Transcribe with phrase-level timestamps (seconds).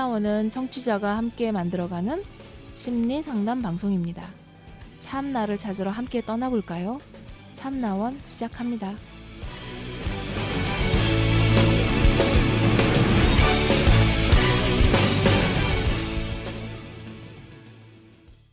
[0.00, 2.24] 참나원은 청취자가 함께 만들어가는
[2.72, 4.26] 심리 상담 방송입니다.
[5.00, 6.98] 참나를 찾으러 함께 떠나볼까요?
[7.54, 8.94] 참나원 시작합니다.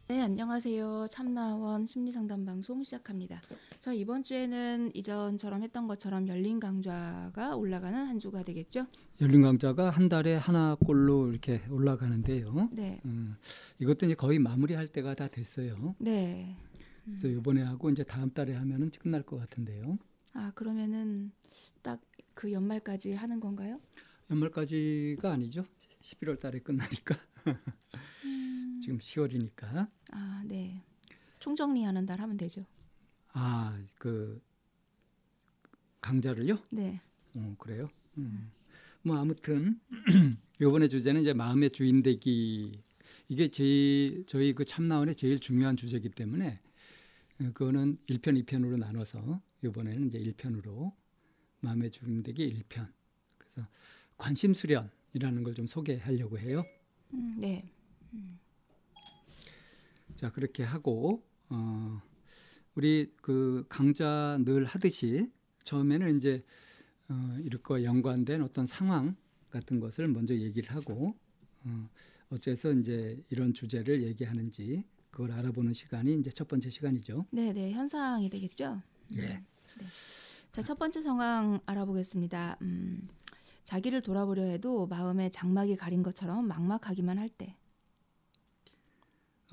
[0.10, 1.08] 네, 안녕하세요.
[1.10, 3.42] 참나원 심리상담 방송 시작합니다.
[3.80, 8.86] 저 이번 주에는 이전처럼 했던 것처럼 열린 강좌가 올라가는 한 주가 되겠죠?
[9.20, 12.70] 열린 강좌가 한 달에 하나꼴로 이렇게 올라가는데요.
[12.72, 13.02] 네.
[13.06, 13.36] 음,
[13.80, 15.96] 이것도 이제 거의 마무리할 때가 다 됐어요.
[16.00, 16.56] 네.
[17.06, 19.98] 그래서 이번에 하고 이제 다음 달에 하면은 끝날 것 같은데요.
[20.34, 21.32] 아, 그러면은
[21.82, 22.00] 딱
[22.38, 23.82] 그 연말까지 하는 건가요?
[24.30, 25.66] 연말까지가 아니죠.
[26.02, 27.16] 11월 달에 끝나니까.
[28.26, 28.80] 음.
[28.80, 29.90] 지금 10월이니까.
[30.12, 30.84] 아, 네.
[31.40, 32.64] 총정리하는 날 하면 되죠.
[33.34, 34.40] 아, 그
[36.00, 36.60] 강좌를요?
[36.70, 37.02] 네.
[37.34, 37.90] 어, 그래요.
[38.20, 38.52] 음.
[39.08, 39.80] 뭐 아무튼
[40.60, 42.84] 요번에 주제는 이제 마음의 주인 되기
[43.30, 46.60] 이게 제 저희 그 참나원의 제일 중요한 주제이기 때문에
[47.40, 50.92] 어, 그거는 1편, 2편으로 나눠서 요번에는 이제 1편으로
[51.62, 52.86] 마음의 주인 되기 1편.
[53.38, 53.66] 그래서
[54.18, 56.66] 관심 수련이라는 걸 좀 소개하려고 해요.
[57.14, 57.72] 음, 네.
[60.16, 62.02] 자, 그렇게 하고 어
[62.76, 65.32] 우리 그 강좌 늘 하듯이
[65.64, 66.44] 처음에는 이제
[67.10, 69.16] 어 이것과 연관된 어떤 상황
[69.50, 71.16] 같은 것을 먼저 얘기를 하고
[71.64, 71.90] 어
[72.30, 77.26] 어째서 이제 이런 주제를 얘기하는지 그걸 알아보는 시간이 이제 첫 번째 시간이죠.
[77.32, 77.72] 네, 네.
[77.72, 78.82] 현상이 되겠죠?
[79.16, 79.42] 예.
[80.52, 82.58] 자, 첫 번째 상황 알아보겠습니다.
[82.62, 83.08] 음,
[83.64, 87.56] 자기를 돌아보려 해도 마음에 장막이 가린 것처럼 막막하기만 할 때.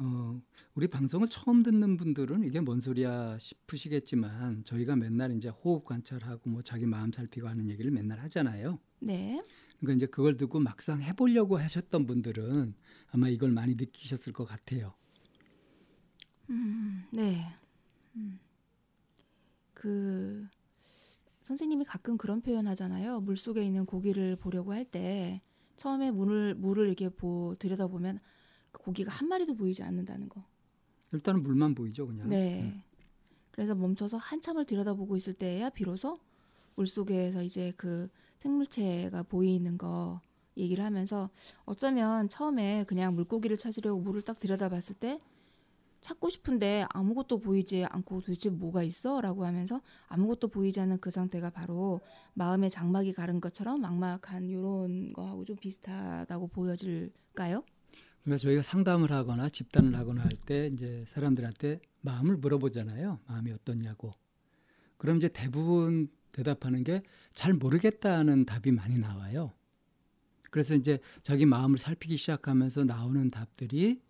[0.01, 0.41] 어,
[0.75, 6.63] 우리 방송을 처음 듣는 분들은 이게 뭔 소리야 싶으시겠지만 저희가 맨날 이제 호흡 관찰하고 뭐
[6.63, 8.81] 자기 마음 살피고 하는 얘기를 맨날 하잖아요.
[9.01, 9.43] 네.
[9.79, 12.75] 그러니까 이제 그걸 듣고 막상 해보려고 하셨던 분들은
[13.13, 14.95] 아마 이걸 많이 느끼셨을 것 같아요.
[16.51, 17.47] 음, 네.
[18.17, 18.39] 음.
[19.73, 20.47] 그
[21.43, 23.21] 선생님이 가끔 그런 표현 하잖아요.
[23.21, 25.41] 물 속에 있는 고기를 보려고 할 때
[25.77, 28.25] 처음에 물을 물을 이렇게 보 들여다 보면 그
[28.79, 30.45] 고기가 한 마리도 보이지 않는다는 거.
[31.13, 32.29] 일단은 물만 보이죠, 그냥.
[32.29, 32.83] 네.
[33.51, 36.19] 그래서 멈춰서 한참을 들여다보고 있을 때야 비로소
[36.75, 38.09] 물 속에서 이제 그
[38.39, 40.21] 생물체가 보이는 거
[40.57, 41.31] 얘기를 하면서
[41.65, 45.21] 어쩌면 처음에 그냥 물고기를 찾으려고 물을 딱 들여다봤을 때
[46.01, 49.23] 찾고 싶은데 아무것도 보이지 않고 도대체 뭐가 있어?
[49.23, 52.01] 라고 하면서 아무것도 보이지 않는 그 상태가 바로
[52.35, 57.63] 마음의 장막이 가른 것처럼 막막한 요런 거하고 좀 비슷하다고 보여질까요?
[58.25, 63.21] 그러니까 저희가 상담을 하거나 집단을 하거나 할 때 이제 사람들한테 마음을 물어보잖아요.
[63.27, 64.13] 마음이 어떻냐고.
[64.99, 67.03] 그럼 이제 대부분 대답하는 게
[67.33, 69.53] 잘 모르겠다는 답이 많이 나와요.
[70.51, 74.01] 그래서 이제 자기 마음을 살피기 시작하면서 나오는 답들이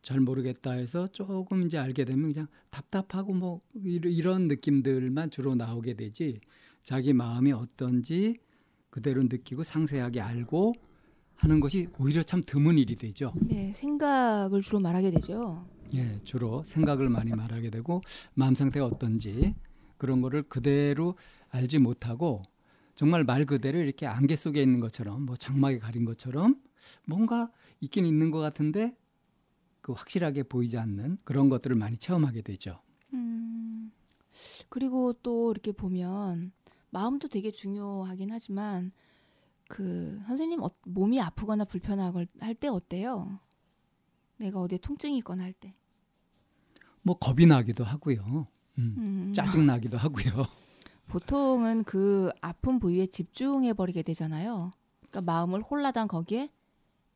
[0.00, 6.40] 잘 모르겠다 해서 조금 이제 알게 되면 그냥 답답하고 뭐 이런 느낌들만 주로 나오게 되지
[6.84, 8.38] 자기 마음이 어떤지
[8.90, 10.74] 그대로 느끼고 상세하게 알고
[11.38, 13.32] 하는 것이 오히려 참 드문 일이 되죠.
[13.40, 15.64] 네, 생각을 주로 말하게 되죠.
[15.94, 18.02] 예, 주로 생각을 많이 말하게 되고
[18.34, 19.54] 마음 상태가 어떤지
[19.96, 21.14] 그런 거를 그대로
[21.48, 22.42] 알지 못하고
[22.94, 26.60] 정말 말 그대로 이렇게 안개 속에 있는 것처럼 뭐 장막에 가린 것처럼
[27.06, 27.50] 뭔가
[27.80, 28.96] 있긴 있는 것 같은데
[29.80, 32.80] 그 확실하게 보이지 않는 그런 것들을 많이 체험하게 되죠.
[33.14, 33.92] 음,
[34.68, 36.52] 그리고 또 이렇게 보면
[36.90, 38.92] 마음도 되게 중요하긴 하지만
[39.68, 43.38] 그 선생님 어- 몸이 아프거나 불편하고 할때 어때요?
[44.38, 45.74] 내가 어디에 통증이 있거나 할 때.
[47.02, 48.46] 뭐 겁이 나기도 하고요.
[48.78, 50.46] 음, 음, 짜증 나기도 하고요.
[51.08, 54.72] 보통은 그 아픈 부위에 집중해 버리게 되잖아요.
[55.00, 56.50] 그러니까 마음을 홀라당 거기에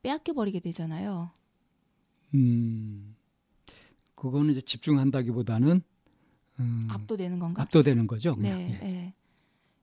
[0.01, 1.31] 빼앗겨 버리게 되잖아요.
[2.33, 3.15] 음,
[4.15, 5.81] 그거는 이제 집중한다기보다는
[6.59, 7.61] 음, 압도되는 건가?
[7.63, 8.35] 압도되는 거죠.
[8.35, 8.57] 그냥.
[8.57, 8.77] 네, 예.
[8.77, 9.13] 네.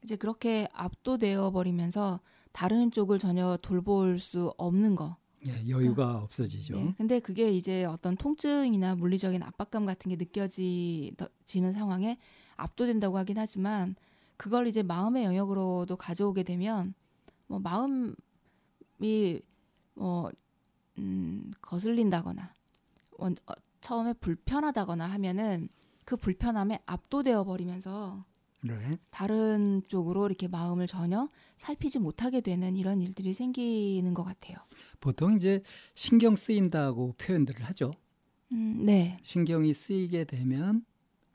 [0.02, 2.20] 이제 그렇게 압도되어 버리면서
[2.52, 5.16] 다른 쪽을 전혀 돌볼 수 없는 거.
[5.48, 6.74] 예, 여유가 없어지죠.
[6.76, 6.94] 네.
[6.98, 12.18] 근데 그게 이제 어떤 통증이나 물리적인 압박감 같은 게 느껴지는 상황에
[12.56, 13.94] 압도된다고 하긴 하지만
[14.36, 16.92] 그걸 이제 마음의 영역으로도 가져오게 되면
[17.46, 18.14] 뭐 마음이
[19.94, 20.30] 뭐
[20.98, 22.52] 음, 거슬린다거나
[23.18, 25.68] 원- 어, 처음에 불편하다거나 하면은
[26.04, 28.24] 그 불편함에 압도되어 버리면서
[28.62, 28.98] 네.
[29.10, 34.58] 다른 쪽으로 이렇게 마음을 전혀 살피지 못하게 되는 이런 일들이 생기는 것 같아요.
[35.00, 35.62] 보통 이제
[35.94, 37.92] 신경 쓰인다고 표현들을 하죠.
[38.52, 39.18] 음, 네.
[39.22, 40.84] 신경이 쓰이게 되면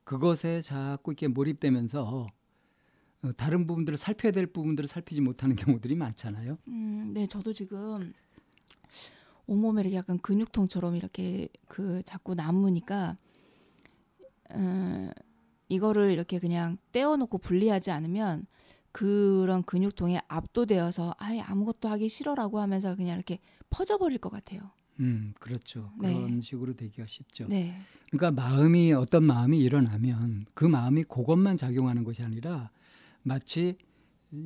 [0.03, 2.27] 그것에 자꾸 이렇게 몰입되면서
[3.23, 6.57] 어, 다른 부분들을 살펴야 될 부분들을 살피지 못하는 경우들이 많잖아요.
[6.67, 8.13] 음, 네, 저도 지금
[9.47, 13.17] 온몸에 이렇게 약간 근육통처럼 이렇게 그 자꾸 남으니까
[14.51, 15.09] 어,
[15.67, 18.45] 이거를 이렇게 그냥 떼어놓고 분리하지 않으면
[18.91, 23.39] 그런 근육통에 압도되어서 아예 아무것도 하기 싫어라고 하면서 그냥 이렇게
[23.69, 24.71] 퍼져버릴 것 같아요.
[25.01, 25.91] 음, 그렇죠.
[25.99, 26.13] 네.
[26.13, 27.47] 그런 식으로 되기가 쉽죠.
[27.49, 27.75] 네,
[28.09, 32.71] 그러니까 마음이 어떤 마음이 일어나면 그 마음이 그것만 작용하는 것이 아니라
[33.23, 33.77] 마치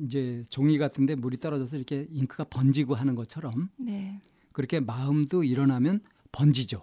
[0.04, 4.20] 이제 종이 같은데 물이 떨어져서 이렇게 잉크가 번지고 하는 것처럼 네,
[4.52, 6.00] 그렇게 마음도 일어나면
[6.32, 6.82] 번지죠.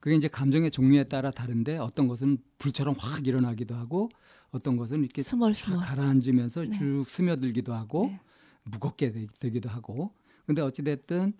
[0.00, 4.10] 그게 이제 감정의 종류에 따라 다른데 어떤 것은 불처럼 확 일어나기도 하고
[4.50, 5.78] 어떤 것은 이렇게 다 스멀스멀.
[5.84, 6.70] 가라앉으면서 네.
[6.78, 8.20] 쭉 스며들기도 하고 네.
[8.64, 10.12] 무겁게 되, 되기도 하고
[10.46, 11.34] 근데 어찌 됐든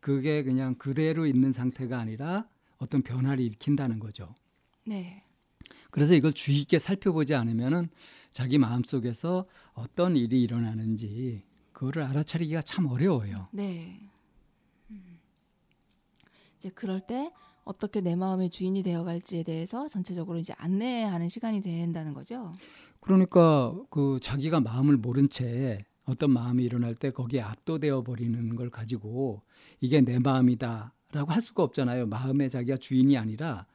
[0.00, 4.34] 그게 그냥 그대로 있는 상태가 아니라 어떤 변화를 일으킨다는 거죠.
[4.84, 5.22] 네,
[5.90, 7.84] 그래서 이걸 주의 있게 살펴보지 않으면은
[8.32, 13.48] 자기 마음 속에서 어떤 일이 일어나는지 그거를 알아차리기가 참 어려워요.
[13.52, 14.00] 네.
[14.90, 15.18] 음.
[16.56, 17.30] 이제 그럴 때
[17.64, 22.52] 어떻게 내 마음의 주인이 되어갈지에 대해서 전체적으로 이제 안내하는 시간이 된다는 거죠.
[23.00, 29.42] 그러니까 그 자기가 마음을 모른 채 어떤 마음이 일어날 때 거기에 압도되어 버리는 걸 가지고
[29.80, 32.06] 이게 내 마음이다라고 할 수가 없잖아요.
[32.06, 33.66] 마음의 자기가 주인이 아니라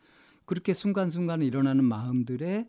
[0.45, 2.68] 그렇게 순간순간 일어나는 마음들의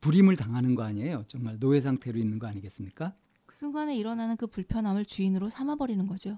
[0.00, 1.24] 불임을 당하는 거 아니에요.
[1.28, 3.14] 정말 노예 상태로 있는 거 아니겠습니까?
[3.46, 6.36] 그 순간에 일어나는 그 불편함을 주인으로 삼아 버리는 거죠.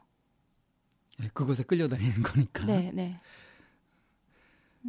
[1.22, 2.66] 예, 그것에 끌려다니는 거니까.
[2.66, 3.20] 네, 네.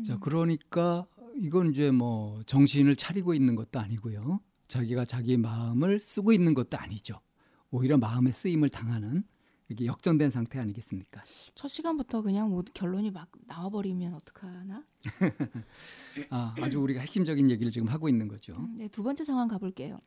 [0.04, 4.40] 자, 그러니까 이건 이제 뭐 정신을 차리고 있는 것도 아니고요.
[4.68, 7.20] 자기가 자기 마음을 쓰고 있는 것도 아니죠.
[7.72, 9.24] 오히려 마음의 쓰임을 당하는
[9.70, 11.24] 이게 역전된 상태 아니겠습니까?
[11.56, 14.84] 첫 시간부터 그냥 뭐 결론이 막 나와버리면 어떡하나?
[16.30, 18.56] 아, 아주 우리가 핵심적인 얘기를 지금 하고 있는 거죠.
[18.58, 20.00] 음, 네, 두 번째 상황 가볼게요.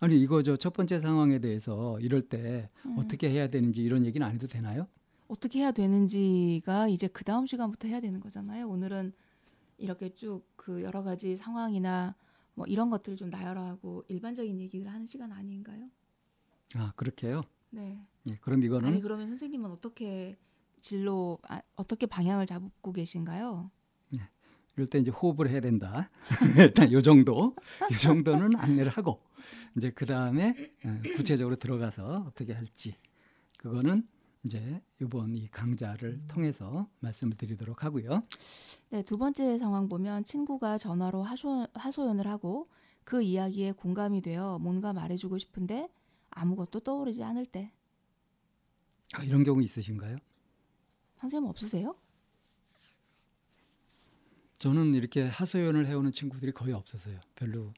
[0.00, 2.96] 아니 이거 저 첫 번째 상황에 대해서 이럴 때 음.
[2.98, 4.86] 어떻게 해야 되는지 이런 얘기는 안 해도 되나요?
[5.30, 8.68] 어떻게 해야 되는지가 이제 그 다음 시간부터 해야 되는 거잖아요.
[8.68, 9.12] 오늘은
[9.78, 12.14] 이렇게 쭉 그 여러 가지 상황이나
[12.54, 15.88] 뭐 이런 것들을 좀 나열하고 일반적인 얘기를 하는 시간 아닌가요?
[16.74, 17.42] 아 그렇게요.
[17.70, 18.06] 네.
[18.28, 20.36] 예, 그럼 이거는 아니 그러면 선생님은 어떻게
[20.80, 23.70] 진로 아, 어떻게 방향을 잡고 계신가요?
[24.76, 26.08] 이럴 때 이제 호흡을 해야 된다.
[26.56, 27.56] 일단 요 정도,
[27.92, 29.20] 요 정도는 안내를 하고
[29.76, 30.54] 이제 그 다음에
[31.16, 32.94] 구체적으로 들어가서 어떻게 할지
[33.58, 34.06] 그거는
[34.42, 38.22] 이제 이번 이 강좌를 통해서 말씀을 드리도록 하고요.
[38.88, 42.68] 네, 두 번째 상황 보면 친구가 전화로 하소, 하소연을 하고
[43.04, 45.88] 그 이야기에 공감이 되어 뭔가 말해주고 싶은데
[46.30, 47.72] 아무것도 떠오르지 않을 때
[49.14, 50.16] 아, 이런 경우 있으신가요?
[51.16, 51.94] 선생님 없으세요?
[54.58, 57.18] 저는 이렇게 하소연을 해오는 친구들이 거의 없어서요.
[57.34, 57.72] 별로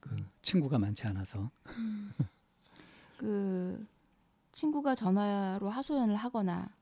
[0.00, 1.50] 그 친구가 많지 않아서.
[3.16, 3.86] 그
[4.54, 6.74] 친구가 전화로 하소연을 하거나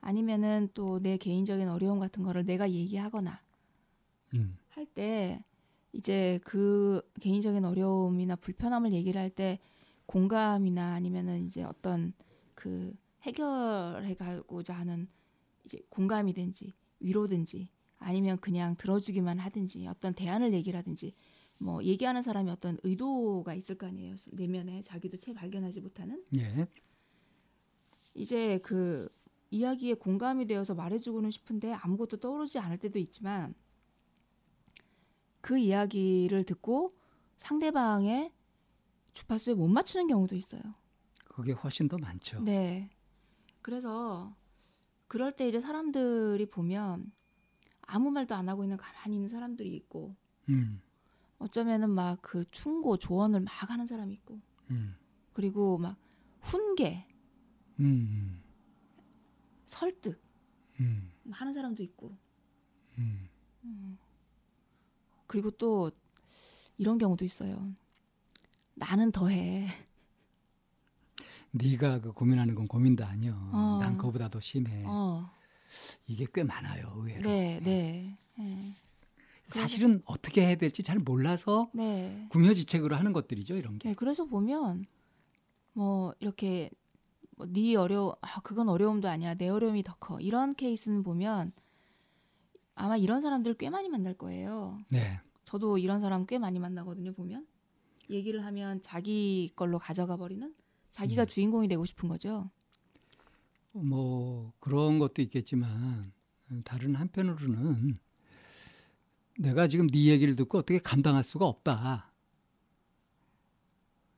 [0.00, 3.40] 아니면은 또 내 개인적인 어려움 같은 거를 내가 얘기하거나
[4.34, 5.44] 음, 할때
[5.92, 9.58] 이제 그 개인적인 어려움이나 불편함을 얘기를 할 때
[10.06, 12.14] 공감이나 아니면은 이제 어떤
[12.54, 15.08] 그 해결해 가고자 하는
[15.64, 21.14] 이제 공감이든지 위로든지 아니면 그냥 들어주기만 하든지 어떤 대안을 얘기를 하든지
[21.58, 24.14] 뭐 얘기하는 사람이 어떤 의도가 있을 거 아니에요.
[24.32, 26.22] 내면에 자기도 채 발견하지 못하는?
[26.36, 26.66] 예,
[28.18, 29.08] 이제 그
[29.50, 33.54] 이야기에 공감이 되어서 말해주고는 싶은데 아무것도 떠오르지 않을 때도 있지만
[35.40, 36.92] 그 이야기를 듣고
[37.36, 38.32] 상대방의
[39.14, 40.60] 주파수에 못 맞추는 경우도 있어요.
[41.24, 42.40] 그게 훨씬 더 많죠.
[42.40, 42.90] 네.
[43.62, 44.34] 그래서
[45.06, 47.12] 그럴 때 이제 사람들이 보면
[47.82, 50.16] 아무 말도 안 하고 있는 가만히 있는 사람들이 있고
[50.48, 50.82] 음,
[51.38, 54.96] 어쩌면은 막 그 충고 조언을 막 하는 사람이 있고 음,
[55.32, 55.96] 그리고 막
[56.40, 57.06] 훈계
[57.80, 58.42] 음,
[59.66, 60.20] 설득
[60.80, 62.16] 음, 하는 사람도 있고
[62.98, 63.28] 음.
[65.26, 65.90] 그리고 또
[66.78, 67.72] 이런 경우도 있어요.
[68.74, 69.66] 나는 더해.
[71.52, 73.34] 네가 그 고민하는 건 고민도 아니여.
[73.34, 73.78] 어.
[73.80, 74.84] 난 그보다 더 심해.
[74.86, 75.30] 어,
[76.06, 77.28] 이게 꽤 많아요, 의외로.
[77.28, 78.72] 네, 네, 네,
[79.46, 82.26] 사실은 어떻게 해야 될지 잘 몰라서 네.
[82.30, 83.90] 궁여지책으로 하는 것들이죠, 이런 게.
[83.90, 84.86] 네, 그래서 보면
[85.72, 86.70] 뭐 이렇게
[87.38, 90.20] 뭐네 어려, 아 그건 어려움도 아니야, 내 어려움이 더 커.
[90.20, 91.52] 이런 케이스는 보면
[92.74, 94.78] 아마 이런 사람들 꽤 많이 만날 거예요.
[94.90, 95.20] 네.
[95.44, 97.12] 저도 이런 사람 꽤 많이 만나거든요.
[97.12, 97.46] 보면
[98.10, 100.52] 얘기를 하면 자기 걸로 가져가 버리는
[100.90, 102.50] 자기가 주인공이 되고 싶은 거죠.
[103.72, 106.12] 뭐 그런 것도 있겠지만
[106.64, 107.96] 다른 한편으로는
[109.38, 112.12] 내가 지금 네 얘기를 듣고 어떻게 감당할 수가 없다.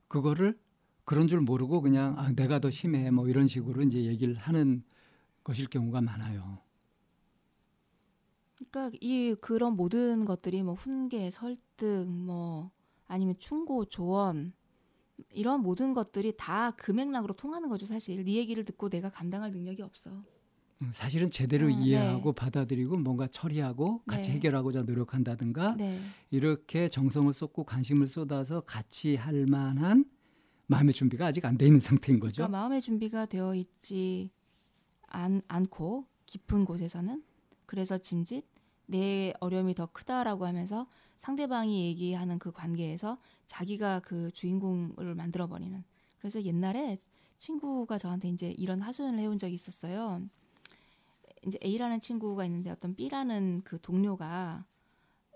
[0.09, 0.59] 그거를
[1.11, 4.85] 그런 줄 모르고 그냥 아, 내가 더 심해 뭐 이런 식으로 이제 얘기를 하는
[5.43, 6.61] 것일 경우가 많아요.
[8.55, 12.71] 그러니까 이 그런 모든 것들이 뭐 훈계, 설득, 뭐
[13.09, 14.52] 아니면 충고, 조언
[15.33, 18.25] 이런 모든 것들이 다 금액락으로 통하는 거죠 사실.
[18.25, 20.12] 네 얘기를 듣고 내가 감당할 능력이 없어.
[20.12, 24.37] 음, 사실은 제대로 어, 이해하고 받아들이고 뭔가 처리하고 같이 네.
[24.37, 26.00] 해결하고자 노력한다든가 네,
[26.31, 30.05] 이렇게 정성을 쏟고 관심을 쏟아서 같이 할 만한
[30.71, 32.37] 마음의 준비가 아직 안 돼 있는 상태인 거죠.
[32.45, 34.31] 그러니까 마음의 준비가 되어 있지
[35.09, 37.23] 않, 않고 깊은 곳에서는
[37.67, 38.45] 그래서 짐짓
[38.87, 40.87] 내 어려움이 더 크다라고 하면서
[41.19, 45.83] 상대방이 얘기하는 그 관계에서 자기가 그 주인공을 만들어 버리는.
[46.19, 46.99] 그래서 옛날에
[47.39, 50.23] 친구가 저한테 이제 이런 하소연을 해온 적이 있었어요.
[51.47, 54.65] 이제 A라는 친구가 있는데 어떤 B라는 그 동료가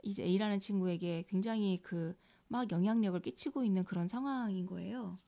[0.03, 2.15] 이제 A라는 친구에게 굉장히 그
[2.49, 5.19] 막 영향력을 끼치고 있는 그런 상황인 거예요.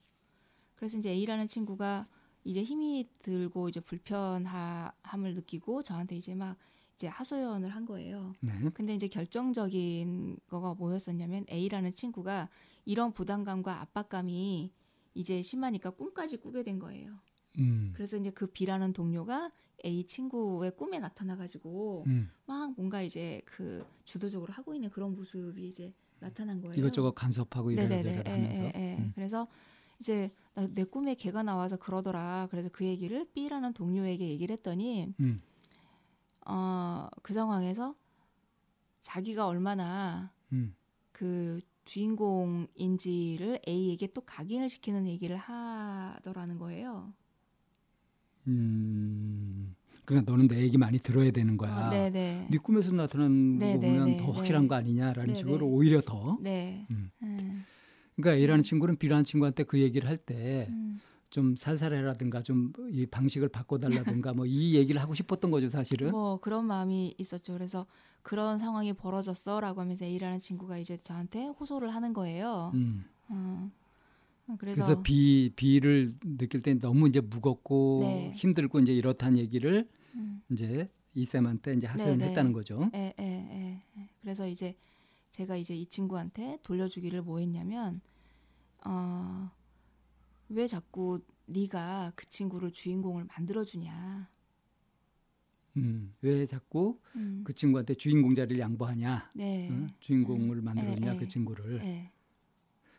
[0.75, 2.07] 그래서 이제 A라는 친구가
[2.45, 6.57] 이제 힘이 들고 이제 불편함을 느끼고 저한테 이제 막
[6.95, 8.35] 이제 하소연을 한 거예요.
[8.41, 8.53] 네.
[8.73, 12.49] 근데 이제 결정적인 거가 뭐였었냐면 A라는 친구가
[12.85, 14.71] 이런 부담감과 압박감이
[15.15, 17.19] 이제 심하니까 꿈까지 꾸게 된 거예요.
[17.59, 17.93] 음.
[17.95, 19.51] 그래서 이제 그 B라는 동료가
[19.85, 22.31] A 친구의 꿈에 나타나가지고 음.
[22.47, 26.75] 막 뭔가 이제 그 주도적으로 하고 있는 그런 모습이 이제 나타난 거예요.
[26.75, 27.71] 이것저것 간섭하고.
[27.71, 28.97] 이래저래 예, 하면서 예, 예.
[28.99, 29.13] 음.
[29.15, 29.47] 그래서
[30.01, 32.49] 이제 나- 내 꿈에 걔가 나와서 그러더라.
[32.51, 35.41] 그래서 그 얘기를 B라는 동료에게 얘기를 했더니 음.
[36.47, 37.95] 어, 그 상황에서
[39.03, 40.75] 자기가 얼마나 음.
[41.13, 47.13] 그 주인공인지를 A에게 또 각인을 시키는 얘기를 하더라는 거예요.
[48.49, 49.76] 음.
[50.07, 51.89] 그러니까 너는 내 얘기 많이 들어야 되는 거야.
[51.89, 52.47] 어, 네네.
[52.51, 54.33] 네 꿈에서 나타나는 네, 거 네, 보면 네, 더 네.
[54.33, 55.65] 확실한 거 아니냐라는 네, 식으로 네.
[55.65, 56.39] 오히려 더.
[56.41, 56.87] 네.
[56.91, 57.11] 음.
[57.23, 57.65] 음,
[58.15, 60.71] 그러니까 A라는 친구는 B라는 친구한테 그 얘기를 할때좀
[61.39, 61.57] 음.
[61.57, 66.11] 살살해라든가 좀 이 방식을 바꿔달라든가 뭐 이 얘기를 하고 싶었던 거죠 사실은.
[66.13, 67.53] 뭐 그런 마음이 있었죠.
[67.53, 67.85] 그래서
[68.23, 72.71] 그런 상황이 벌어졌어라고 하면서 A라는 친구가 이제 저한테 호소를 하는 거예요.
[72.75, 73.05] 음.
[73.29, 73.71] 어.
[74.49, 78.31] 어, 그래서, 그래서, B B를 느낄 때 너무 이제 무겁고 네.
[78.33, 79.85] 힘들고 이제 이렇다는 얘기를
[80.17, 80.43] 음.
[80.51, 82.31] 이제 이쌤한테 이제 하소연을 네, 네.
[82.31, 82.91] 했다는 거죠.
[82.95, 84.09] 예, 예, 예, 예.
[84.21, 84.77] 그래서 이제
[85.31, 88.01] 제가 이제 이 친구한테 돌려주기를 뭐 했냐면
[88.85, 89.51] 어,
[90.49, 94.29] 왜 자꾸 네가 그 친구를 주인공을 만들어 주냐.
[95.77, 96.15] 음.
[96.23, 97.43] 왜 자꾸 음.
[97.45, 99.31] 그 친구한테 주인공 자리를 양보하냐?
[99.35, 99.69] 네.
[99.71, 99.89] 응?
[100.01, 101.29] 주인공을 만들었냐 예, 그 예.
[101.29, 101.79] 친구를.
[101.79, 102.13] 네.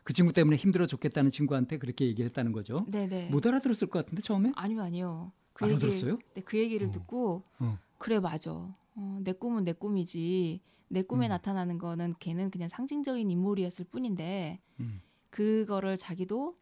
[0.04, 2.86] 그 친구 때문에 힘들어 죽겠다는 친구한테 그렇게 얘기했다는 거죠.
[2.88, 3.30] 네, 네.
[3.30, 5.34] 못 알아들었을 것 같은데 처음에 아니요, 아니요.
[5.58, 6.20] 그 안 얘기를 알아들었어요?
[6.36, 6.92] 네, 그 얘기를 어.
[6.92, 7.78] 듣고 어.
[7.98, 8.52] 그래 맞아.
[8.54, 10.62] 어, 내 꿈은 내 꿈이지.
[10.90, 11.30] 내 꿈에 음.
[11.30, 15.02] 나타나는 거는 걔는 그냥 상징적인 인물이었을 뿐인데 음.
[15.30, 16.58] 그거를 자기도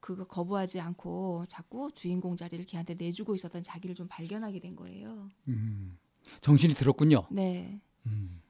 [0.00, 5.28] 그거 거부하지 않고 자꾸 주인공 자리를 걔한테 내주고 있었던 자기를 좀 발견하게 된 거예요.
[5.48, 5.98] 음.
[6.40, 7.24] 정신이 들었군요.
[7.30, 7.80] 네.
[8.06, 8.40] 음.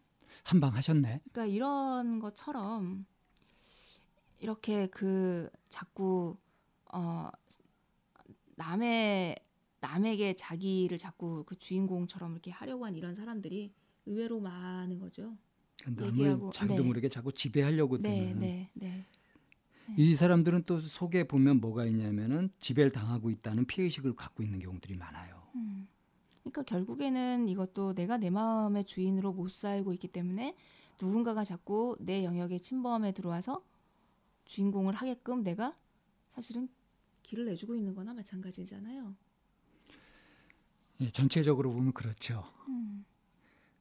[0.45, 1.23] 한방 하셨네.
[1.33, 3.07] 그러니까 이런 것처럼
[4.39, 6.37] 이렇게 그 자꾸
[6.93, 7.31] 어
[8.57, 9.37] 남의
[9.87, 13.73] 남에게 자기를 자꾸 그 주인공처럼 이렇게 하려고 하는 이런 사람들이
[14.07, 15.37] 의외로 많은 거죠.
[15.85, 16.87] 남을 얘기하고, 자기도 네.
[16.87, 18.41] 모르게 자꾸 지배하려고 네, 드는.
[18.41, 19.07] 네, 네.
[19.97, 24.97] 이 사람들은 또 속에 보면 뭐가 있냐면은 지배를 당하고 있다는 피해 의식을 갖고 있는 경우들이
[24.97, 25.43] 많아요.
[25.55, 25.87] 음.
[26.41, 30.57] 그러니까 결국에는 이것도 내가 내 마음의 주인으로 못 살고 있기 때문에
[31.01, 33.65] 누군가가 자꾸 내 영역에 침범에 들어와서
[34.47, 35.77] 주인공을 하게끔 내가
[36.33, 36.69] 사실은
[37.23, 39.15] 길을 내주고 있는 거나 마찬가지잖아요.
[41.01, 42.45] 예, 전체적으로 보면 그렇죠.
[42.69, 43.05] 음.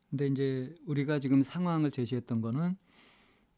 [0.10, 2.78] 근데 이제 우리가 지금 상황을 제시했던 거는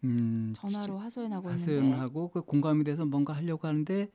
[0.04, 4.10] 음, 전화로 하소연하고 하소연을 하고 그 공감이 돼서 뭔가 하려고 하는데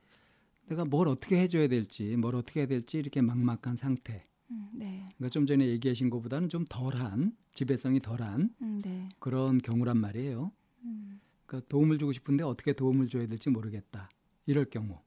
[0.67, 4.25] 내가 뭘 어떻게 해줘야 될지 뭘 어떻게 해야 될지 이렇게 막막한 상태.
[4.51, 5.09] 음, 네.
[5.17, 9.09] 그러니까 좀 전에 얘기하신 것보다는 좀 덜한 지배성이 덜한 음, 네.
[9.19, 10.51] 그런 경우란 말이에요.
[10.83, 11.19] 음.
[11.45, 14.09] 그러니까 도움을 주고 싶은데 어떻게 도움을 줘야 될지 모르겠다.
[14.45, 14.99] 이럴 경우.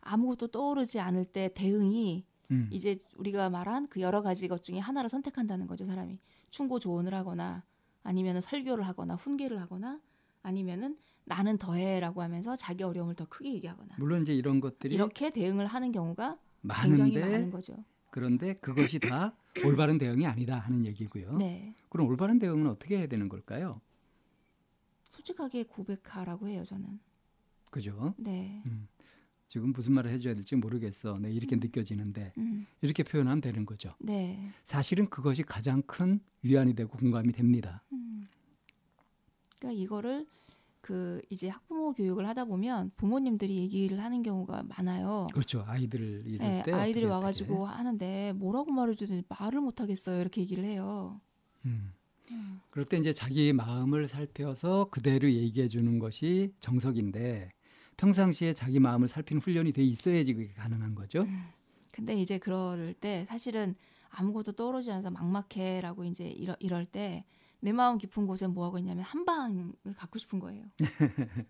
[0.00, 2.68] 아무것도 떠오르지 않을 때 대응이 음.
[2.72, 6.18] 이제 우리가 말한 그 여러 가지 것 중에 하나를 선택한다는 거죠, 사람이.
[6.50, 7.62] 충고 조언을 하거나
[8.02, 10.00] 아니면은 설교를 하거나 훈계를 하거나
[10.42, 15.66] 아니면은 나는 더해라고 하면서 자기 어려움을 더 크게 얘기하거나 물론 이제 이런 것들이 이렇게 대응을
[15.66, 16.38] 하는 경우가
[16.82, 17.84] 굉장히 많은데 많은 거죠.
[18.10, 19.36] 그런데 그것이 다
[19.66, 21.36] 올바른 대응이 아니다 하는 얘기고요.
[21.36, 21.74] 네.
[21.90, 23.80] 그럼 올바른 대응은 어떻게 해야 되는 걸까요?
[25.10, 26.98] 솔직하게 고백하라고 해요, 저는.
[27.70, 28.14] 그죠?
[28.16, 28.62] 네.
[29.48, 31.18] 지금 무슨 말을 해줘야 될지 모르겠어.
[31.18, 32.66] 네, 이렇게 느껴지는데 음.
[32.82, 33.94] 이렇게 표현하면 되는 거죠.
[33.98, 34.50] 네.
[34.64, 37.82] 사실은 그것이 가장 큰 위안이 되고 공감이 됩니다.
[37.92, 38.28] 음.
[39.58, 40.26] 그러니까 이거를
[40.80, 45.26] 그 이제 학부모 교육을 하다 보면 부모님들이 얘기를 하는 경우가 많아요.
[45.32, 45.64] 그렇죠.
[45.66, 50.20] 아이들을 이럴 네, 때 아이들이 와가지고 하는데 뭐라고 말해주든지 말을 못 하겠어요.
[50.20, 51.20] 이렇게 얘기를 해요.
[51.64, 51.92] 어떻게.
[52.30, 52.60] 음.
[52.70, 57.48] 그럴 때 이제 자기 마음을 살펴서 그대로 얘기해 주는 것이 정석인데
[57.98, 61.26] 평상시에 자기 마음을 살피는 훈련이 돼 있어야지 그게 가능한 거죠.
[61.90, 63.74] 근데 이제 그럴 때 사실은
[64.10, 67.24] 아무것도 떠오르지 않아서 막막해라고 이제 이러, 이럴 때
[67.60, 70.64] 내 마음 깊은 곳에 뭐 하고 있냐면 한 방을 갖고 싶은 거예요.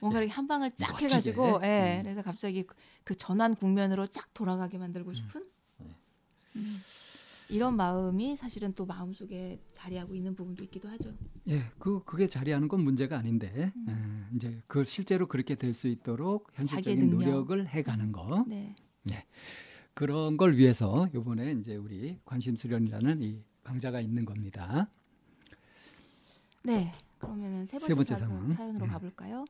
[0.00, 1.06] 뭔가 이렇게 한 방을 쫙 멋지게.
[1.06, 1.96] 해가지고, 예.
[1.98, 2.02] 음.
[2.04, 5.44] 그래서 갑자기 그- 그 전환 국면으로 쫙 돌아가게 만들고 싶은
[6.56, 6.82] 음.
[7.48, 11.12] 이런 마음이 사실은 또 마음 속에 자리하고 있는 부분도 있기도 하죠.
[11.48, 14.26] 예, 그 그게 자리하는 건 문제가 아닌데 음.
[14.32, 17.10] 예, 이제 그 실제로 그렇게 될 수 있도록 현실적인.
[17.10, 18.74] 노력을 해가는 거 네.
[19.94, 24.88] 그런 걸 위해서 이번에 이제 우리 관심 수련이라는 이 강좌가 있는 겁니다.
[26.64, 26.92] 네.
[27.18, 28.50] 그러면은 세 번째, 세 번째 사연.
[28.50, 28.90] 사연으로 음.
[28.90, 29.44] 가볼까요?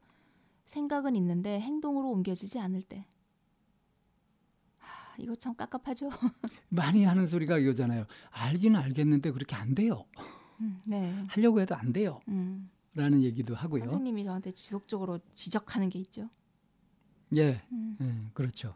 [0.67, 3.05] 생각은 있는데 행동으로 옮겨지지 않을 때.
[5.13, 6.09] 하, 이거 참 깝깝하죠.
[6.71, 8.07] 많이 하는 소리가 이거잖아요.
[8.31, 10.05] 알기는 알겠는데 그렇게 안 돼요.
[10.61, 11.13] 음, 네.
[11.29, 12.21] 하려고 해도 안 돼요.
[12.29, 13.83] 음, 라는 얘기도 하고요.
[13.83, 16.29] 선생님이 저한테 지속적으로 지적하는 게 있죠.
[17.37, 18.75] 예, 음, 예, 그렇죠.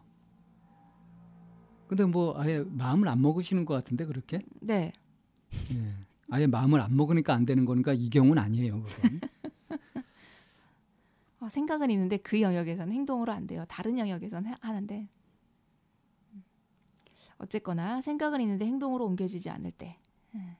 [1.88, 4.42] 근데 뭐 아예 마음을 안 먹으시는 것 같은데 그렇게?
[4.60, 4.92] 네.
[5.72, 5.92] 예.
[6.28, 8.82] 아예 마음을 안 먹으니까 안 되는 거니까 이 경우는 아니에요.
[8.82, 9.20] 그건.
[11.40, 13.64] 어, 생각은 있는데 그 영역에서는 행동으로 안 돼요.
[13.68, 15.08] 다른 영역에서는 해- 하는데.
[17.38, 17.42] 음.
[17.42, 19.98] 어쨌거나 생각은 있는데 행동으로 옮겨지지 않을 때.
[20.34, 20.56] 예.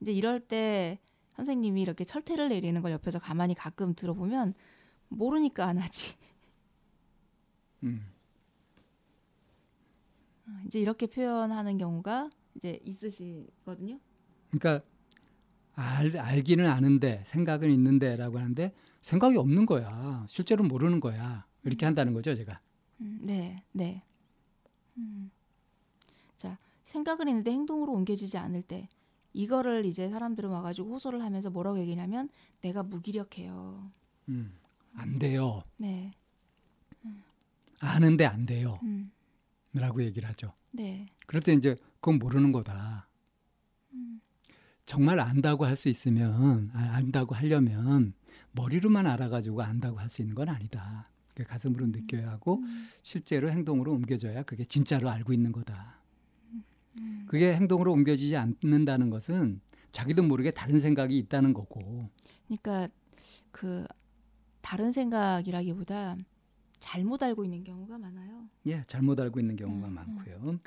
[0.00, 0.98] 이제 이럴 때
[1.34, 4.54] 선생님이 이렇게 철퇴를 내리는 걸 옆에서 가만히 가끔 들어보면
[5.08, 6.16] 모르니까 안 하지.
[7.84, 8.12] 음.
[10.46, 14.00] 어, 이제 이렇게 표현하는 경우가 이제 있으시거든요.
[14.50, 14.82] 그러니까
[15.74, 20.24] 알, 알기는 아는데 생각은 있는데라고 하는데 생각이 없는 거야.
[20.28, 21.46] 실제로 모르는 거야.
[21.62, 22.60] 이렇게 한다는 거죠, 제가.
[23.00, 24.02] 음, 네, 네.
[24.96, 25.30] 음.
[26.88, 28.88] 자, 생각은 있는데 행동으로 옮겨지지 않을 때
[29.34, 32.30] 이거를 이제 사람들은 와가지고 호소를 하면서 뭐라고 얘기냐면
[32.62, 33.90] 내가 무기력해요.
[34.30, 34.54] 음.
[34.94, 35.62] 안 돼요.
[35.76, 36.12] 네,
[37.78, 38.80] 아는데 안 돼요.
[38.82, 39.12] 음,
[39.72, 40.52] 라고 얘기를 하죠.
[40.72, 43.06] 네, 그럴 때 이제 그건 모르는 거다.
[44.86, 48.14] 정말 안다고 할 수 있으면 아, 안다고 하려면
[48.52, 51.10] 머리로만 알아가지고 안다고 할 수 있는 건 아니다.
[51.34, 55.97] 그 가슴으로 느껴야 하고 음, 실제로 행동으로 옮겨져야 그게 진짜로 알고 있는 거다.
[57.26, 62.08] 그게 행동으로 옮겨지지 않는다는 것은 자기도 모르게 다른 생각이 있다는 거고.
[62.46, 62.88] 그러니까
[63.50, 63.86] 그
[64.60, 66.16] 다른 생각이라기보다
[66.78, 68.48] 잘못 알고 있는 경우가 많아요.
[68.66, 70.58] 예, 잘못 알고 있는 경우가 음, 많고요.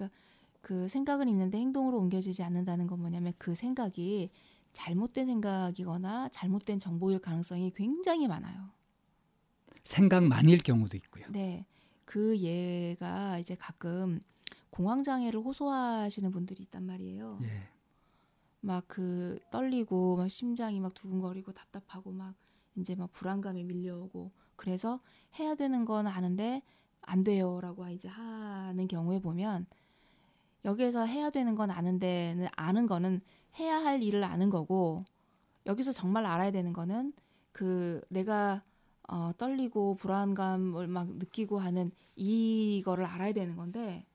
[0.62, 4.30] 그 생각은 있는데 행동으로 옮겨지지 않는다는 건 뭐냐면 그 생각이
[4.74, 8.70] 잘못된 생각이거나 잘못된 정보일 가능성이 굉장히 많아요.
[9.84, 11.26] 생각만일 경우도 있고요.
[11.30, 11.66] 네.
[12.06, 14.20] 그 예가 이제 가끔
[14.72, 17.38] 공황 장애를 호소하시는 분들이 있단 말이에요.
[17.44, 17.70] 예.
[18.62, 22.36] 막그 떨리고 막 심장이 막 두근거리고 답답하고 막
[22.76, 25.00] 이제 막 불안감이 밀려오고 그래서
[25.40, 26.62] 해야 되는 건 아는데
[27.02, 29.66] 안 돼요라고 이제 하는 경우에 보면
[30.64, 33.22] 여기에서 해야 되는 건 아는데는 아는 거는
[33.60, 35.04] 해야 할 일을 아는 거고
[35.66, 37.14] 여기서 정말 알아야 되는 거는
[37.52, 38.62] 그 내가
[39.08, 44.06] 어, 떨리고 불안감을 막 느끼고 하는 이거를 알아야 되는 건데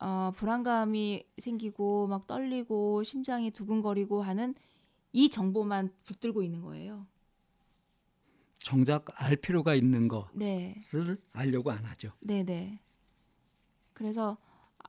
[0.00, 4.54] 어, 불안감이 생기고 막 떨리고 심장이 두근거리고 하는
[5.12, 7.06] 이 정보만 붙들고 있는 거예요.
[8.62, 10.82] 정작 알 필요가 있는 것을 네,
[11.32, 12.12] 알려고 안 하죠.
[12.20, 12.78] 네, 네.
[13.92, 14.36] 그래서
[14.78, 14.88] 아-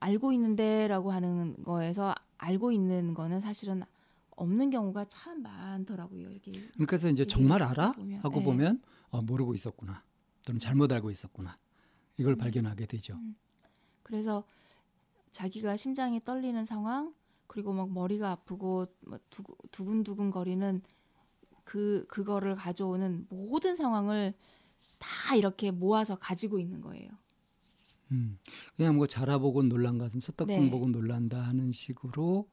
[0.00, 3.82] 알고 있는데라고 하는 거에서 알고 있는 거는 사실은
[4.36, 6.30] 없는 경우가 참 많더라고요.
[6.30, 7.92] 이렇게 그러니까 이제 얘기를 정말 알아?
[7.92, 8.44] 보면, 하고 네.
[8.44, 10.04] 보면 어, 모르고 있었구나.
[10.44, 11.58] 또는 잘못 알고 있었구나.
[12.16, 13.18] 이걸 발견하게 되죠.
[14.12, 14.44] 그래서
[15.30, 17.14] 자기가 심장이 떨리는 상황
[17.46, 20.82] 그리고 막 머리가 아프고 막 두근- 두근두근 거리는
[21.64, 24.34] 그 그거를 가져오는 모든 상황을
[24.98, 27.08] 다 이렇게 모아서 가지고 있는 거예요.
[28.10, 28.38] 음.
[28.76, 30.70] 그냥 뭐 자라보고 놀란 가슴 소떡궁 네.
[30.70, 32.50] 보고 놀란다 하는 식으로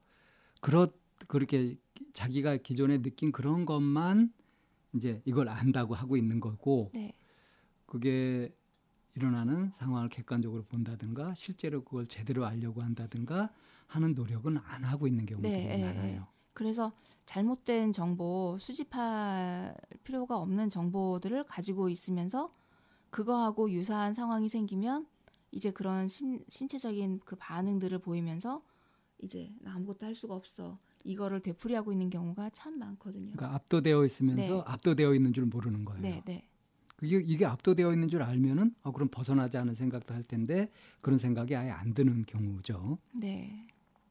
[0.62, 0.88] 그렇
[1.28, 1.76] 그렇게
[2.14, 4.32] 자기가 기존에 느낀 그런 것만
[4.96, 7.12] 이제 이걸 안다고 하고 있는 거고 네,
[7.86, 8.56] 그게
[9.20, 13.50] 일어나는 상황을 객관적으로 본다든가 실제로 그걸 제대로 알려고 한다든가
[13.88, 16.28] 하는 노력은 안 하고 있는 경우들이 네, 예, 많아요.
[16.54, 16.94] 그래서
[17.26, 22.48] 잘못된 정보 수집할 필요가 없는 정보들을 가지고 있으면서
[23.10, 25.06] 그거하고 유사한 상황이 생기면
[25.52, 28.64] 이제 그런 신, 신체적인 그 반응들을 보이면서
[29.22, 30.80] 이제 나 아무것도 할 수가 없어.
[31.04, 33.34] 이거를 되풀이하고 있는 경우가 참 많거든요.
[33.34, 34.64] 그러니까 압도되어 있으면서 네.
[34.66, 36.02] 압도되어 있는 줄 모르는 거예요.
[36.02, 36.48] 네, 네.
[37.02, 41.56] 이게, 이게 압도되어 있는 줄 알면은 어, 그럼 벗어나지 않은 생각도 할 텐데 그런 생각이
[41.56, 42.98] 아예 안 드는 경우죠.
[43.14, 43.68] 네.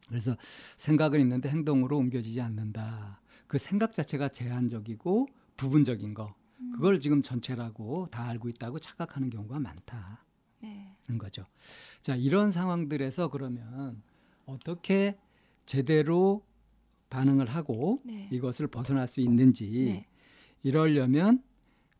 [0.08, 0.36] 그래서
[0.76, 3.20] 생각은 있는데 행동으로 옮겨지지 않는다.
[3.46, 6.34] 그 생각 자체가 제한적이고 부분적인 거.
[6.60, 6.72] 음.
[6.72, 10.06] 그걸 지금 전체라고 다 알고 있다고 착각하는 경우가 많다는
[10.62, 10.96] 네.
[11.18, 11.44] 거죠.
[12.00, 14.02] 자, 이런 상황들에서 그러면
[14.46, 15.18] 어떻게
[15.66, 16.42] 제대로
[17.10, 18.28] 반응을 하고 네.
[18.32, 20.06] 이것을 벗어날 수 있는지 네.
[20.62, 21.42] 이러려면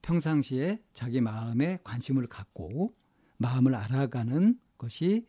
[0.03, 2.95] 평상시에 자기 마음에 관심을 갖고
[3.39, 5.27] 마음을 알아가는 것이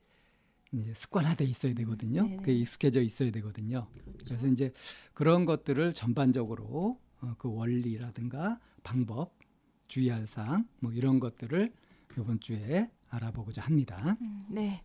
[0.72, 2.24] 이제 습관화돼 있어야 되거든요.
[2.24, 2.38] 네네.
[2.38, 3.88] 그게 익숙해져 있어야 되거든요.
[3.94, 4.26] 그렇죠.
[4.26, 4.72] 그래서 이제
[5.14, 9.34] 그런 것들을 전반적으로 어, 그 원리라든가 방법,
[9.88, 11.72] 주의할 사항 뭐 이런 것들을
[12.18, 14.18] 이번 주에 알아보고자 합니다.
[14.22, 14.84] 음, 네.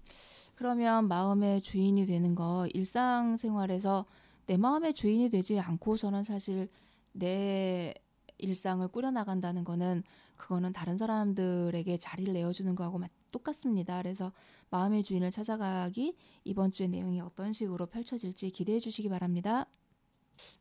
[0.55, 4.07] 그러면 마음의 주인이 되는 거 일상생활에서
[4.47, 6.69] 내 마음의 주인이 되지 않고서는 사실
[7.13, 7.95] 내
[8.39, 10.03] 일상을 꾸려나간다는 거는
[10.37, 14.01] 그거는 다른 사람들에게 자리를 내어주는 거하고 마- 똑같습니다.
[14.03, 14.33] 그래서
[14.71, 19.67] 마음의 주인을 찾아가기 이번 주의 내용이 어떤 식으로 펼쳐질지 기대해 주시기 바랍니다.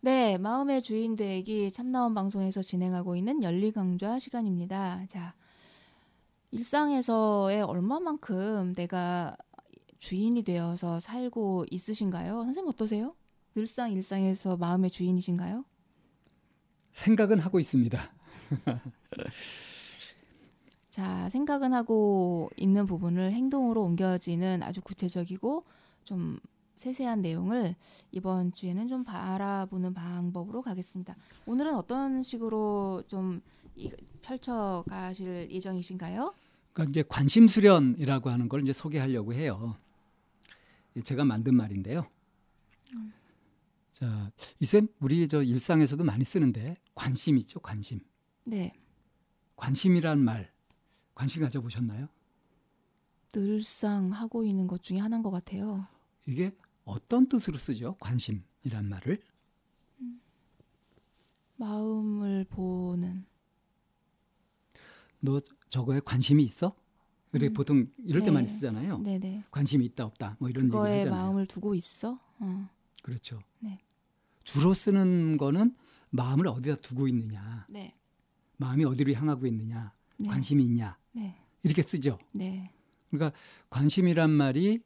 [0.02, 5.06] 네, 마음의 주인 되기 참나원 방송에서 진행하고 있는 열리 강좌 시간입니다.
[5.08, 5.34] 자,
[6.52, 9.36] 일상에서의 얼마만큼 내가
[9.98, 12.44] 주인이 되어서 살고 있으신가요?
[12.44, 13.16] 선생님 어떠세요?
[13.56, 15.66] 늘상 일상에서 마음의 주인이신가요?
[16.98, 18.00] 생각은 하고 있습니다.
[20.90, 25.66] 자, 생각은 하고 있는 부분을 행동으로 옮겨지는 아주 구체적이고
[26.04, 26.40] 좀
[26.76, 27.76] 세세한 내용을
[28.12, 31.16] 이번 주에는 좀 바라보는 방법으로 가겠습니다.
[31.48, 33.42] 오늘은 어떤 식으로 좀
[33.76, 36.34] 이- 펼쳐 가실 예정이신가요?
[36.74, 39.76] 그러니까 이제 관심 수련이라고 하는 걸 이제 소개하려고 해요.
[41.04, 42.06] 제가 만든 말인데요.
[44.04, 48.02] 자, 이쌤 우리 저 일상에서도 많이 쓰는데 관심 있죠, 관심.
[48.44, 48.74] 네,
[49.56, 50.52] 관심이란 말
[51.16, 52.10] 관심 가져보셨나요?
[53.32, 55.88] 늘상 하고 있는 것 중에 하나인 것 같아요.
[56.28, 56.52] 이게
[56.84, 57.96] 어떤 뜻으로 쓰죠?
[58.02, 59.22] 관심이란 말을
[61.56, 63.26] 마음을 보는
[65.22, 65.40] 너
[65.70, 66.76] 저거에 관심이 있어?
[67.32, 67.54] 이렇게 음.
[67.54, 68.32] 보통 이럴 때 네.
[68.32, 68.98] 많이 쓰잖아요.
[68.98, 71.22] 네네 관심이 있다 없다 뭐 이런 얘기 그거에 하잖아요.
[71.24, 72.20] 마음을 두고 있어.
[72.40, 72.70] 어.
[73.02, 73.40] 그렇죠.
[73.60, 73.80] 네.
[74.44, 75.76] 주로 쓰는 거는
[76.10, 77.96] 마음을 어디다 두고 있느냐, 네.
[78.58, 80.30] 마음이 어디로 향하고 있느냐, 네.
[80.30, 81.36] 관심이 있냐 네.
[81.64, 82.20] 이렇게 쓰죠.
[82.32, 82.72] 네.
[83.10, 83.38] 그러니까
[83.70, 84.80] 관심이란 말이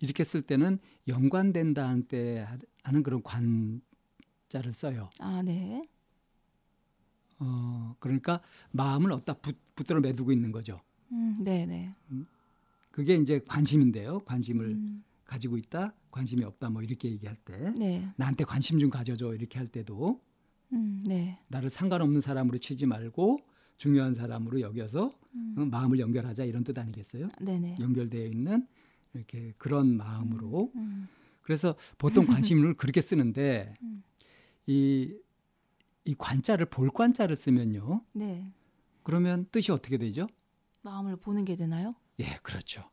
[0.00, 2.46] 이렇게 쓸 때는 연관된다 할때
[2.82, 5.10] 하는 그런 관자를 써요.
[5.20, 5.82] 아, 네.
[7.38, 8.40] 어, 그러니까
[8.72, 10.80] 마음을 어디다 붙, 붙들어 매두고 있는 거죠.
[11.12, 11.94] 음, 네, 네.
[12.90, 14.20] 그게 이제 관심인데요.
[14.20, 18.08] 관심을 음, 가지고 있다, 관심이 없다, 뭐 이렇게 얘기할 때 네.
[18.16, 20.20] 나한테 관심 좀 가져줘 이렇게 할 때도
[20.72, 21.38] 음, 네.
[21.48, 23.40] 나를 상관없는 사람으로 치지 말고
[23.76, 27.28] 중요한 사람으로 여겨서 음, 어, 마음을 연결하자 이런 뜻 아니겠어요?
[27.40, 27.76] 네, 네.
[27.78, 28.66] 연결되어 있는
[29.12, 31.08] 이렇게 그런 마음으로 음,
[31.42, 34.02] 그래서 보통 관심을 그렇게 쓰는데 음.
[34.66, 35.14] 이,
[36.04, 38.02] 이 관자를 볼 관자를 쓰면요.
[38.12, 38.52] 네.
[39.02, 40.26] 그러면 뜻이 어떻게 되죠?
[40.82, 41.90] 마음을 보는 게 되나요?
[42.20, 42.88] 예, 그렇죠.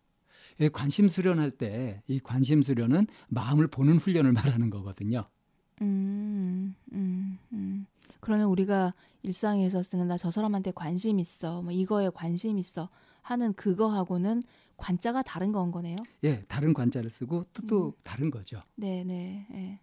[0.60, 5.26] 이 관심 수련할 때 이 관심 수련은 마음을 보는 훈련을 말하는 거거든요.
[5.82, 7.86] 음, 음, 음.
[8.20, 12.90] 그러면 우리가 일상에서 쓰는 나 저 사람한테 관심 있어, 뭐 이거에 관심 있어
[13.22, 14.44] 하는 그거하고는
[14.78, 15.96] 관자가 다른 건 거네요.
[16.24, 17.92] 예, 다른 관자를 쓰고 뜻도 음.
[18.04, 18.62] 다른 거죠.
[18.76, 19.80] 네, 네, 네.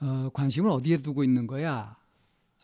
[0.00, 1.96] 어, 관심을 어디에 두고 있는 거야?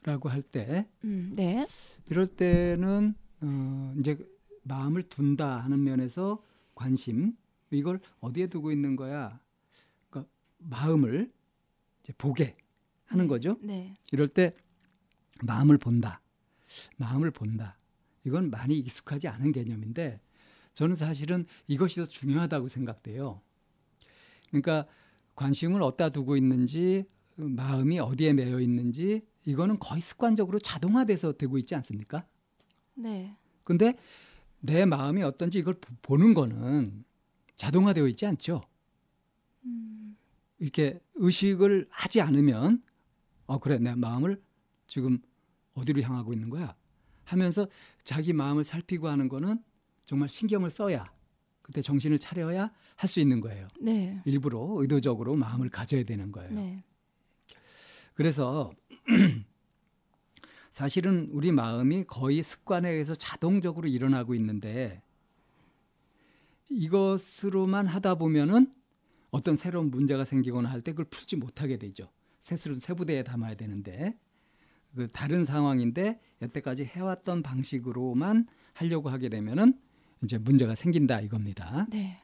[0.05, 1.67] 라고 할 때, 음, 네,
[2.11, 4.19] 이럴 때는 어, 이제
[4.65, 6.43] 마음을 둔다 하는 면에서
[6.75, 7.37] 관심,
[7.71, 9.41] 이걸 어디에 두고 있는 거야?
[10.11, 11.33] 그러니까 마음을
[12.03, 12.57] 이제 보게
[13.07, 13.29] 하는 네.
[13.29, 13.59] 거죠.
[13.61, 14.53] 네, 이럴 때
[15.43, 16.21] 마음을 본다.
[16.97, 17.79] 마음을 본다.
[18.25, 20.21] 이건 많이 익숙하지 않은 개념인데
[20.75, 23.41] 저는 사실은 이것이 더 중요하다고 생각돼요.
[24.49, 24.87] 그러니까
[25.35, 27.05] 관심을 어디다 두고 있는지
[27.37, 32.27] 마음이 어디에 매여 있는지 이거는 거의 습관적으로 자동화돼서 되고 있지 않습니까?
[32.95, 33.97] 네, 근데
[34.65, 37.05] 내 마음이 어떤지 이걸 보- 보는 거는
[37.57, 38.63] 자동화되어 있지 않죠.
[39.65, 40.17] 음,
[40.59, 42.83] 이렇게 의식을 하지 않으면
[43.47, 44.41] 어 그래 내 마음을
[44.87, 45.19] 지금
[45.75, 46.75] 어디로 향하고 있는 거야
[47.25, 47.67] 하면서
[48.05, 49.63] 자기 마음을 살피고 하는 거는
[50.05, 51.13] 정말 신경을 써야
[51.61, 53.67] 그때 정신을 차려야 할 수 있는 거예요.
[53.81, 56.53] 네, 일부러 의도적으로 마음을 가져야 되는 거예요.
[56.53, 56.85] 네,
[58.15, 58.73] 그래서
[60.73, 65.03] 사실은 우리 마음이 거의 습관에 의해서 자동적으로 일어나고 있는데
[66.71, 68.73] 이것으로만 하다 보면은
[69.31, 72.09] 어떤 새로운 문제가 생기거나 할 때 그걸 풀지 못하게 되죠.
[72.41, 74.19] 새스런 세부대에 담아야 되는데
[74.95, 79.79] 그 다른 상황인데 여태까지 해왔던 방식으로만 하려고 하게 되면은
[80.25, 81.87] 이제 문제가 생긴다 이겁니다.
[81.91, 82.19] 네.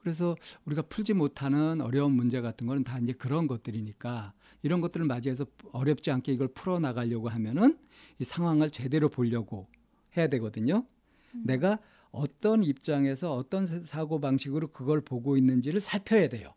[0.00, 4.32] 그래서 우리가 풀지 못하는 어려운 문제 같은 거는 다 이제 그런 것들이니까
[4.62, 7.78] 이런 것들을 맞이해서 어렵지 않게 이걸 풀어 나가려고 하면은
[8.18, 9.68] 이 상황을 제대로 보려고
[10.16, 10.86] 해야 되거든요.
[11.34, 11.42] 음.
[11.44, 11.78] 내가
[12.10, 16.54] 어떤 입장에서 어떤 사고 방식으로 그걸 보고 있는지를 살펴야 돼요.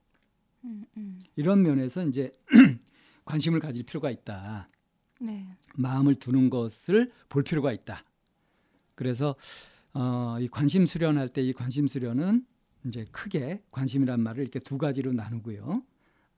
[0.64, 1.20] 음, 음.
[1.36, 2.36] 이런 면에서 이제
[3.26, 4.68] 관심을 가질 필요가 있다.
[5.20, 5.48] 네.
[5.76, 8.04] 마음을 두는 것을 볼 필요가 있다.
[8.96, 9.36] 그래서
[9.94, 12.46] 어, 이 관심 수련할 때 이 관심 수련은
[12.86, 15.84] 이제 크게 관심이란 말을 이렇게 두 가지로 나누고요.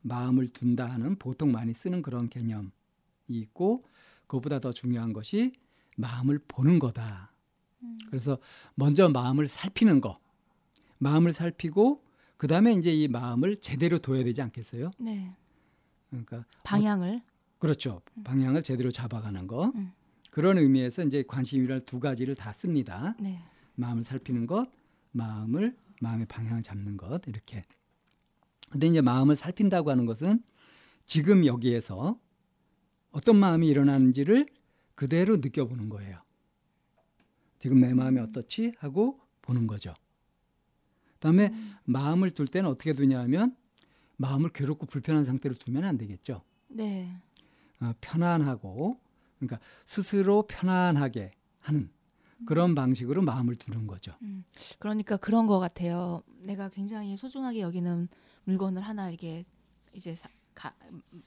[0.01, 2.69] 마음을 둔다 하는 보통 많이 쓰는 그런 개념이
[3.27, 3.81] 있고
[4.27, 5.53] 그것보다 더 중요한 것이
[5.97, 7.31] 마음을 보는 거다.
[7.81, 7.97] 음.
[8.09, 8.37] 그래서
[8.75, 10.19] 먼저 마음을 살피는 거.
[10.99, 12.03] 마음을 살피고
[12.37, 14.91] 그다음에 이제 이 마음을 제대로 둬야 되지 않겠어요?
[14.99, 15.35] 네.
[16.09, 18.01] 그러니까 방향을 어, 그렇죠.
[18.17, 18.23] 음.
[18.23, 19.71] 방향을 제대로 잡아가는 거.
[19.75, 19.91] 음.
[20.31, 23.15] 그런 의미에서 이제 관심이랄 두 가지를 다 씁니다.
[23.19, 23.41] 네.
[23.75, 24.69] 마음을 살피는 것,
[25.11, 27.65] 마음을 마음의 방향을 잡는 것 이렇게.
[28.69, 30.43] 근데 이제 마음을 살핀다고 하는 것은
[31.05, 32.19] 지금 여기에서
[33.11, 34.47] 어떤 마음이 일어나는지를
[34.93, 36.19] 그대로 느껴보는 거예요.
[37.57, 39.93] 지금 내 마음이 어떻지 하고 보는 거죠.
[41.13, 41.73] 그다음에 음.
[41.85, 43.55] 마음을 둘 때는 어떻게 두냐면
[44.17, 46.43] 마음을 괴롭고 불편한 상태로 두면 안 되겠죠.
[46.67, 47.15] 네.
[47.79, 48.99] 어, 편안하고
[49.39, 51.89] 그러니까 스스로 편안하게 하는
[52.45, 52.75] 그런 음.
[52.75, 54.13] 방식으로 마음을 두는 거죠.
[54.21, 54.43] 음.
[54.79, 56.23] 그러니까 그런 것 같아요.
[56.39, 58.07] 내가 굉장히 소중하게 여기는
[58.45, 59.45] 물건을 하나 이렇게
[59.93, 60.73] 이제 사, 가,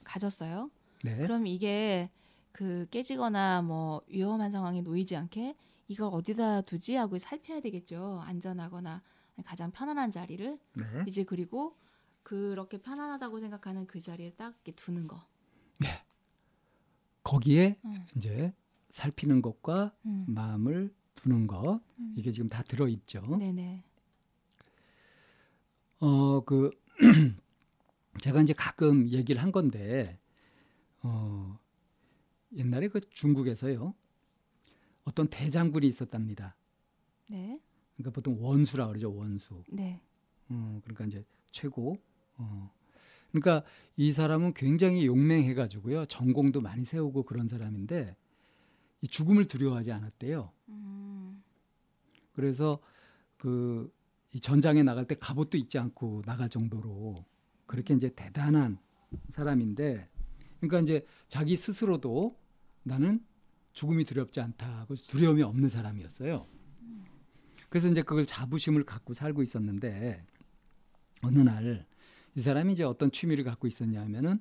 [0.04, 0.70] 가졌어요.
[1.02, 1.16] 네.
[1.16, 2.10] 그럼 이게
[2.52, 5.54] 그 깨지거나 뭐 위험한 상황에 놓이지 않게
[5.88, 8.20] 이걸 어디다 두지 하고 살펴야 되겠죠.
[8.24, 9.02] 안전하거나
[9.44, 10.84] 가장 편안한 자리를 네.
[11.06, 11.76] 이제 그리고
[12.22, 15.22] 그렇게 편안하다고 생각하는 그 자리에 딱 이렇게 두는 거.
[15.78, 15.88] 네.
[17.22, 18.06] 거기에 음.
[18.16, 18.52] 이제
[18.90, 20.24] 살피는 것과 음.
[20.28, 22.14] 마음을 두는 것 음.
[22.16, 23.20] 이게 지금 다 들어 있죠.
[23.36, 23.82] 네네.
[26.00, 26.70] 어그
[28.22, 30.18] 제가 이제 가끔 얘기를 한 건데
[31.02, 31.58] 어
[32.54, 33.94] 옛날에 그 중국에서요
[35.04, 36.56] 어떤 대장군이 있었답니다.
[37.28, 37.60] 네.
[37.96, 39.62] 그러니까 보통 원수라 그러죠 원수.
[39.68, 40.00] 네.
[40.50, 41.96] 음 그러니까 이제 최고.
[42.36, 42.72] 어
[43.32, 43.64] 그러니까
[43.96, 48.16] 이 사람은 굉장히 용맹해가지고요 전공도 많이 세우고 그런 사람인데
[49.00, 50.52] 이 죽음을 두려워하지 않았대요.
[50.68, 51.42] 음.
[52.32, 52.80] 그래서
[53.36, 53.90] 그
[54.32, 57.24] 이 전장에 나갈 때 갑옷도 입지 않고 나갈 정도로
[57.66, 58.78] 그렇게 이제 대단한
[59.30, 60.08] 사람인데
[60.60, 62.38] 그러니까 이제 자기 스스로도
[62.82, 63.24] 나는
[63.72, 66.46] 죽음이 두렵지 않다고 두려움이 없는 사람이었어요.
[67.70, 70.24] 그래서 이제 그걸 자부심을 갖고 살고 있었는데
[71.22, 71.86] 어느 날
[72.34, 74.40] 이 사람이 이제 어떤 취미를 갖고 있었냐 하면은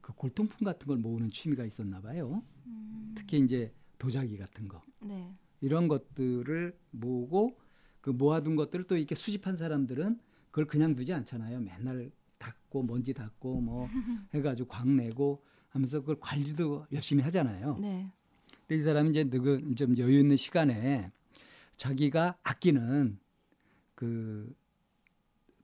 [0.00, 2.42] 그 골동품 같은 걸 모으는 취미가 있었나 봐요.
[2.66, 3.12] 음.
[3.14, 3.70] 특히 이제
[4.04, 4.82] 도자기 같은 거.
[5.02, 5.34] 네.
[5.62, 7.58] 이런 것들을 모으고
[8.02, 11.60] 그 모아둔 것들을 또 이렇게 수집한 사람들은 그걸 그냥 두지 않잖아요.
[11.60, 13.88] 맨날 닦고 먼지 닦고 뭐
[14.34, 17.78] 해가지고 광 내고 하면서 그걸 관리도 열심히 하잖아요.
[17.78, 18.12] 네.
[18.70, 21.10] 이 사람이 이제 누구 좀 여유 있는 시간에
[21.76, 23.18] 자기가 아끼는
[23.94, 24.54] 그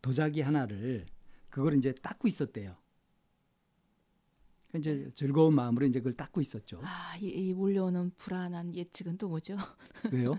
[0.00, 1.05] 도자기 하나를
[1.50, 2.74] 그걸 이제 닦고 있었대요.
[4.76, 6.80] 이제 즐거운 마음으로 이제 그걸 닦고 있었죠.
[6.85, 9.56] 아, 이, 이 몰려오는 불안한 예측은 또 뭐죠?
[10.12, 10.38] 왜요?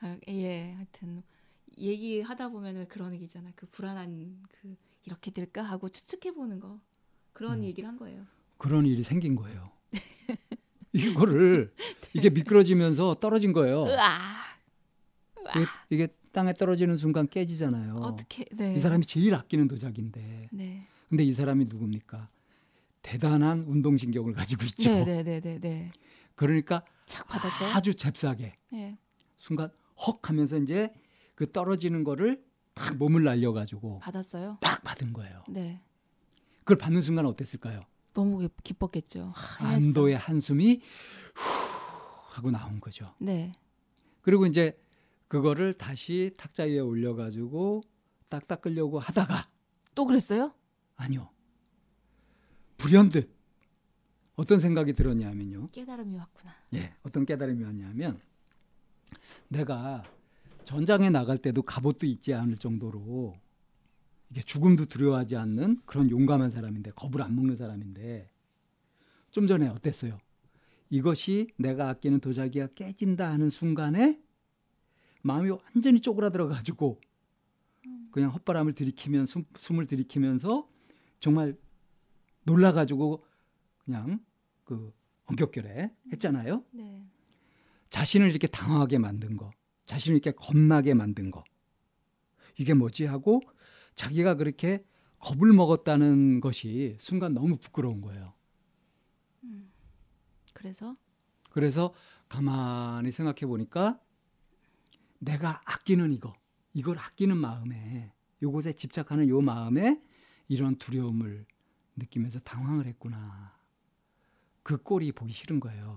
[0.00, 1.22] 아, 예, 하여튼
[1.78, 3.52] 얘기하다 보면은 그런 얘기잖아.
[3.56, 6.80] 그 불안한 그 이렇게 될까 하고 추측해 보는 거
[7.32, 8.26] 그런 음, 얘기를 한 거예요.
[8.58, 9.70] 그런 일이 생긴 거예요.
[10.92, 11.72] 이거를
[12.12, 13.84] 이게 미끄러지면서 떨어진 거예요.
[13.84, 14.50] 으아.
[15.56, 17.94] 이게, 이게, 땅에 떨어지는 순간 깨지잖아요.
[17.96, 18.44] 어떻게?
[18.52, 18.74] 네.
[18.74, 20.50] 이 사람이 제일 아끼는 도자기인데.
[20.52, 20.86] 네.
[21.08, 22.28] 근데 이 사람이 누굽니까?
[23.02, 24.90] 대단한 운동신경을 가지고 있죠.
[24.90, 25.22] 네네네네.
[25.22, 25.92] 네, 네, 네.
[26.34, 27.70] 그러니까 착 받았어요.
[27.70, 28.98] 아주 잽싸게 네.
[29.36, 29.70] 순간
[30.06, 30.92] 헉 하면서 이제
[31.34, 34.58] 그 떨어지는 거를 딱 몸을 날려가지고 받았어요.
[34.60, 35.42] 딱 받은 거예요.
[35.48, 35.80] 네.
[36.60, 37.82] 그걸 받는 순간 어땠을까요?
[38.12, 39.32] 너무 기뻤겠죠.
[39.34, 40.82] 하, 안도의 한숨이
[41.34, 43.14] 후 하고 나온 거죠.
[43.18, 43.52] 네.
[44.20, 44.78] 그리고 이제
[45.28, 47.82] 그거를 다시 탁자 위에 올려가지고
[48.28, 49.48] 딱 닦으려고 하다가
[49.94, 50.52] 또 그랬어요?
[50.96, 51.30] 아니요.
[52.80, 53.30] 불현듯
[54.36, 55.68] 어떤 생각이 들었냐면요.
[55.70, 56.54] 깨달음이 왔구나.
[56.74, 58.18] 예, 어떤 깨달음이 왔냐면
[59.48, 60.02] 내가
[60.64, 63.36] 전장에 나갈 때도 갑옷도 있지 않을 정도로
[64.30, 68.30] 이게 죽음도 두려워하지 않는 그런 용감한 사람인데 겁을 안 먹는 사람인데
[69.30, 70.18] 좀 전에 어땠어요?
[70.88, 74.18] 이것이 내가 아끼는 도자기가 깨진다 하는 순간에
[75.22, 76.98] 마음이 완전히 쪼그라들어 가지고
[78.10, 80.66] 그냥 헛바람을 들이키면 숨, 숨을 들이키면서
[81.18, 81.56] 정말
[82.44, 83.24] 놀라가지고
[83.84, 84.24] 그냥
[84.64, 84.92] 그
[85.26, 86.64] 엄격결에 했잖아요.
[86.72, 87.04] 네.
[87.88, 89.50] 자신을 이렇게 당황하게 만든 거,
[89.86, 91.44] 자신을 이렇게 겁나게 만든 거.
[92.58, 93.40] 이게 뭐지 하고
[93.94, 94.84] 자기가 그렇게
[95.18, 98.34] 겁을 먹었다는 것이 순간 너무 부끄러운 거예요.
[100.52, 100.96] 그래서
[101.50, 101.94] 그래서
[102.28, 103.98] 가만히 생각해 보니까
[105.18, 106.32] 내가 아끼는 이거,
[106.72, 110.00] 이걸 아끼는 마음에 요것에 집착하는 요 마음에
[110.48, 111.46] 이런 두려움을
[111.96, 113.58] 느끼면서 당황을 했구나.
[114.62, 115.96] 그 꼴이 보기 싫은 거예요.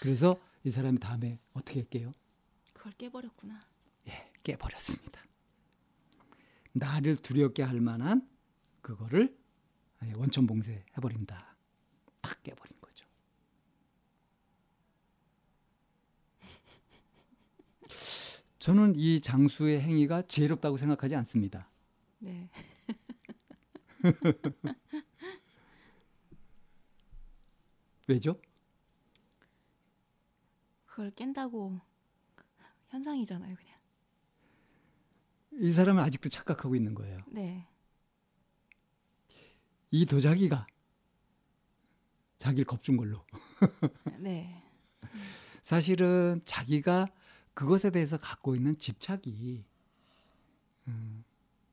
[0.00, 2.12] 그래서 이 사람이 다음에 어떻게 할게요?
[2.72, 3.66] 그걸 깨버렸구나.
[4.08, 5.20] 예, 깨버렸습니다.
[6.72, 8.28] 나를 두렵게 할 만한
[8.80, 9.36] 그거를
[10.04, 11.56] 예, 원천 봉쇄 해버린다.
[12.20, 13.06] 탁 깨버린 거죠.
[18.58, 21.68] 저는 이 장수의 행위가 지혜롭다고 생각하지 않습니다.
[22.18, 22.48] 네.
[28.06, 28.40] 왜죠?
[30.86, 31.80] 그걸 깬다고
[32.88, 33.78] 현상이잖아요, 그냥.
[35.52, 37.22] 이 사람은 아직도 착각하고 있는 거예요.
[37.28, 37.66] 네.
[39.90, 40.66] 이 도자기가
[42.38, 43.24] 자기를 겁준 걸로.
[44.18, 44.62] 네.
[45.62, 47.06] 사실은 자기가
[47.54, 49.64] 그것에 대해서 갖고 있는 집착이
[50.88, 51.24] 음,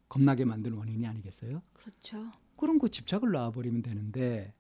[0.10, 1.62] 겁나게 만든 원인이 아니겠어요?
[1.74, 2.32] 그렇죠.
[2.56, 4.54] 그런 거 집착을 놔버리면 되는데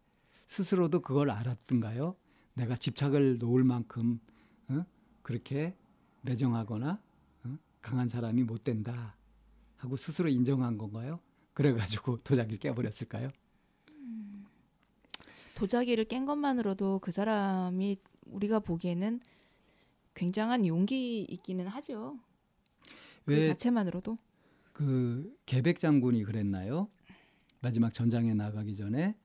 [0.45, 2.15] 스스로도 그걸 알았던가요?
[2.53, 4.19] 내가 집착을 놓을 만큼
[4.69, 4.85] 어?
[5.21, 5.75] 그렇게
[6.21, 7.01] 매정하거나
[7.43, 7.57] 어?
[7.81, 9.15] 강한 사람이 못 된다
[9.77, 11.19] 하고 스스로 인정한 건가요?
[11.53, 13.29] 그래가지고 도자기를 깨버렸을까요?
[15.55, 19.19] 도자기를 깬 것만으로도 그 사람이 우리가 보기에는
[20.13, 22.19] 굉장한 용기 있기는 하죠.
[23.25, 24.17] 그왜 자체만으로도.
[24.77, 26.87] 그 계백 장군이 그랬나요?
[27.61, 29.15] 마지막 전장에 나가기 전에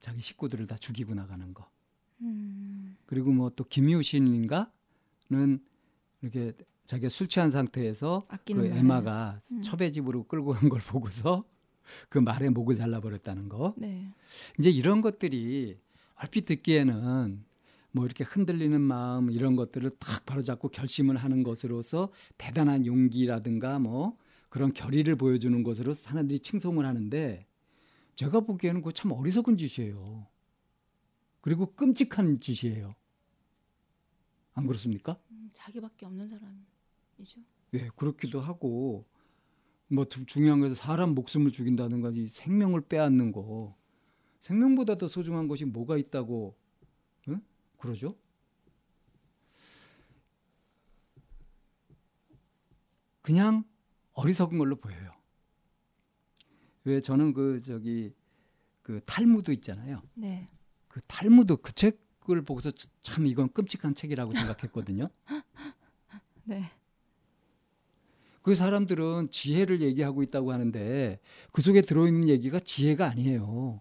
[0.00, 1.68] 자기 식구들을 다 죽이고 나가는 거.
[2.22, 2.96] 음.
[3.04, 4.70] 그리고 뭐 또 김유신인가는
[6.22, 6.52] 이렇게
[6.86, 8.64] 자기가 술 취한 상태에서 그.
[8.78, 9.60] 에마가 음.
[9.60, 11.44] 첩의 집으로 끌고 간 걸 보고서
[12.08, 13.74] 그 말의 목을 잘라버렸다는 거.
[13.76, 14.08] 네.
[14.58, 15.78] 이제 이런 것들이
[16.14, 17.44] 얼핏 듣기에는
[17.90, 24.16] 뭐 이렇게 흔들리는 마음 이런 것들을 탁 바로잡고 결심을 하는 것으로서 대단한 용기라든가 뭐
[24.52, 27.46] 그런 결의를 보여주는 것으로 사람들이 칭송을 하는데
[28.16, 30.26] 제가 보기에는 그거 참 어리석은 짓이에요.
[31.40, 32.94] 그리고 끔찍한 짓이에요.
[34.52, 35.18] 안 그렇습니까?
[35.30, 37.40] 음, 자기밖에 없는 사람이죠.
[37.72, 39.06] 예, 그렇기도 하고
[39.88, 43.74] 뭐 두- 중요한 것은 사람 목숨을 죽인다든가 이 생명을 빼앗는 거
[44.42, 46.54] 생명보다 더 소중한 것이 뭐가 있다고
[47.28, 47.40] 응?
[47.78, 48.18] 그러죠?
[53.22, 53.64] 그냥
[54.14, 55.12] 어리석은 걸로 보여요.
[56.84, 58.12] 왜 저는 그 저기
[58.82, 60.02] 그 탈무드 있잖아요.
[60.14, 60.48] 네.
[60.88, 62.70] 그 탈무드 그 책을 보고서
[63.02, 65.08] 참 이건 끔찍한 책이라고 생각했거든요.
[66.44, 66.64] 네.
[68.42, 71.20] 그 사람들은 지혜를 얘기하고 있다고 하는데
[71.52, 73.80] 그 속에 들어있는 얘기가 지혜가 아니에요.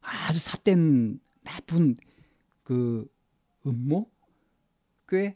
[0.00, 1.96] 아주 삿된 나쁜
[2.64, 3.08] 그
[3.64, 4.10] 음모
[5.08, 5.34] 꽤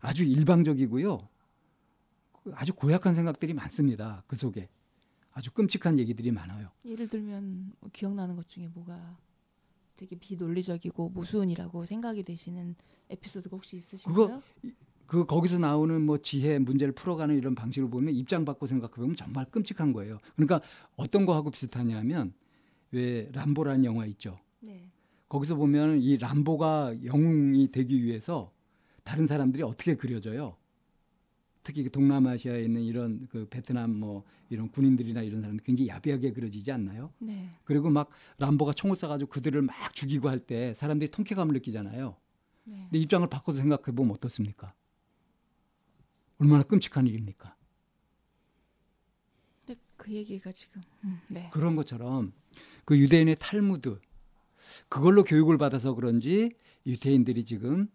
[0.00, 1.28] 아주 일방적이고요.
[2.44, 4.22] 그 아주 고약한 생각들이 많습니다.
[4.26, 4.68] 그 속에
[5.32, 6.68] 아주 끔찍한 얘기들이 많아요.
[6.84, 9.18] 예를 들면 뭐 기억나는 것 중에 뭐가
[9.96, 12.76] 되게 비논리적이고 무수은이라고 생각이 되시는
[13.08, 14.42] 에피소드가 혹시 있으신가요?
[15.06, 19.46] 그 거기서 나오는 뭐 지혜 문제를 풀어가는 이런 방식을 보면 입장 바꿔 생각해 보면 정말
[19.46, 20.18] 끔찍한 거예요.
[20.34, 20.60] 그러니까
[20.96, 22.34] 어떤 거하고 비슷하냐면
[22.90, 24.38] 왜 람보라는 영화 있죠.
[24.60, 24.90] 네.
[25.28, 28.52] 거기서 보면 이 람보가 영웅이 되기 위해서
[29.02, 30.56] 다른 사람들이 어떻게 그려져요?
[31.64, 36.70] 특히 그 동남아시아에 있는 이런 그 베트남 뭐 이런 군인들이나 이런 사람들 굉장히 야비하게 그려지지
[36.70, 37.10] 않나요?
[37.18, 37.48] 네.
[37.64, 42.16] 그리고 막 람보가 총을 쏴가지고 그들을 막 죽이고 할 때 사람들이 통쾌감을 느끼잖아요.
[42.64, 42.76] 네.
[42.84, 44.74] 근데 입장을 바꿔서 생각해 보면 어떻습니까?
[46.38, 47.56] 얼마나 끔찍한 일입니까?
[49.64, 51.48] 근데 그 얘기가 지금 음, 네.
[51.50, 52.32] 그런 것처럼
[52.84, 53.98] 그 유대인의 탈무드
[54.90, 56.50] 그걸로 교육을 받아서 그런지
[56.84, 57.88] 유대인들이 지금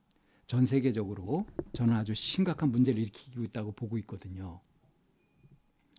[0.50, 4.60] 전 세계적으로 저는 아주 심각한 문제를 일으키고 있다고 보고 있거든요.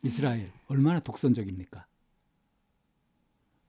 [0.02, 1.86] 이스라엘 얼마나 독선적입니까?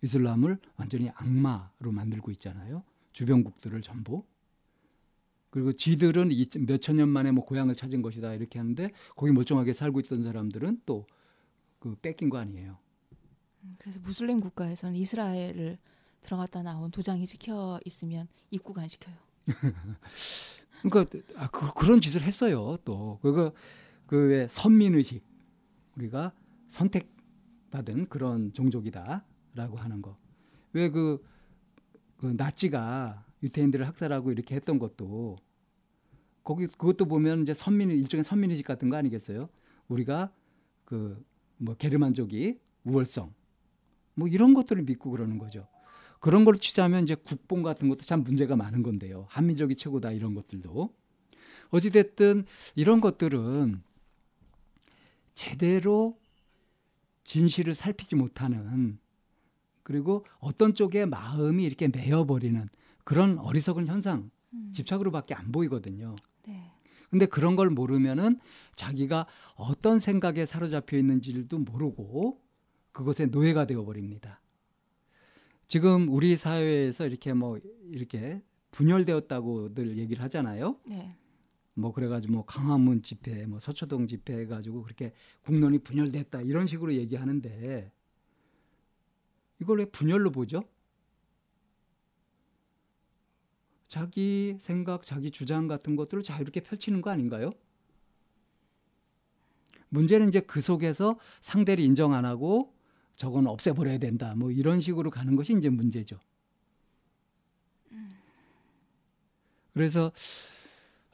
[0.01, 2.84] 이슬람을 완전히 악마로 만들고 있잖아요.
[3.13, 4.25] 주변국들을 전부.
[5.51, 6.29] 그리고 지들은
[6.65, 11.05] 몇천 년 만에 뭐 고향을 찾은 것이다 이렇게 하는데 거기 멀쩡하게 살고 있던 사람들은 또
[11.82, 12.77] 그 뺏긴 거 아니에요.
[13.63, 15.79] 음, 그래서 무슬림 국가에서는 이스라엘을
[16.21, 19.15] 들어갔다 나온 도장이 찍혀 있으면 입국 안 시켜요.
[20.82, 22.77] 그러니까 아, 그, 그런 짓을 했어요.
[22.86, 23.51] 또 그거
[24.07, 25.23] 그왜 선민 의식
[25.95, 26.34] 우리가
[26.67, 30.17] 선택받은 그런 종족이다라고 하는 거.
[30.73, 31.23] 왜그
[32.17, 35.38] 그 나치가 유태인들을 학살하고 이렇게 했던 것도
[36.43, 39.49] 거기 그것도 보면 이제 선민 일종의 선민 의식 같은 거 아니겠어요?
[39.88, 40.32] 우리가
[40.86, 43.34] 그 뭐 게르만족이 우월성
[44.15, 45.67] 뭐 이런 것들을 믿고 그러는 거죠.
[46.22, 49.26] 그런 걸 취재하면 이제 국뽕 같은 것도 참 문제가 많은 건데요.
[49.30, 50.93] 한민족이 최고다 이런 것들도
[51.72, 52.45] 어찌됐든
[52.76, 53.82] 이런 것들은
[55.34, 56.19] 제대로
[57.24, 58.99] 진실을 살피지 못하는
[59.82, 62.69] 그리고 어떤 쪽에 마음이 이렇게 메어버리는
[63.03, 64.72] 그런 어리석은 현상 음.
[64.74, 66.15] 집착으로밖에 안 보이거든요.
[66.45, 66.72] 네.
[67.09, 68.39] 근데 그런 걸 모르면은
[68.76, 72.39] 자기가 어떤 생각에 사로잡혀 있는지도 모르고
[72.91, 74.40] 그것에 노예가 되어 버립니다.
[75.72, 80.76] 지금 우리 사회에서 이렇게 뭐 이렇게 분열되었다고들 얘기를 하잖아요.
[80.86, 81.15] 네.
[81.76, 85.13] 뭐 그래가지고 뭐 강화문 집회, 뭐 서초동 집회 해가지고 그렇게
[85.43, 87.89] 국론이 분열됐다 이런 식으로 얘기하는데
[89.61, 90.65] 이걸 왜 분열로 보죠?
[93.88, 97.53] 자기 생각, 자기 주장 같은 것들을 자유롭게 펼치는 거 아닌가요?
[99.88, 102.74] 문제는 이제 그 속에서 상대를 인정 안 하고
[103.16, 104.34] 저건 없애버려야 된다.
[104.36, 106.20] 뭐 이런 식으로 가는 것이 이제 문제죠.
[109.74, 110.12] 그래서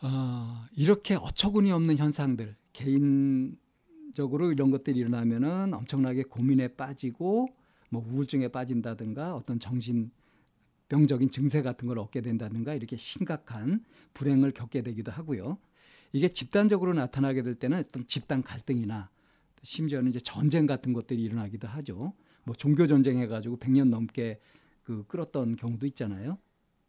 [0.02, 7.48] 어, 이렇게 어처구니 없는 현상들, 개인적으로 이런 것들이 일어나면은 엄청나게 고민에 빠지고
[7.90, 10.12] 뭐 우울증에 빠진다든가 어떤 정신
[10.90, 13.84] 병적인 증세 같은 걸 얻게 된다든가 이렇게 심각한
[14.14, 15.58] 불행을 겪게 되기도 하고요.
[16.14, 19.10] 이게 집단적으로 나타나게 될 때는 어떤 집단 갈등이나
[19.68, 22.14] 심지어는 이제 전쟁 같은 것들이 일어나기도 하죠.
[22.46, 24.40] 뭐 종교 전쟁 해가지고 100년 넘게
[24.84, 26.38] 그 끌었던 경우도 있잖아요.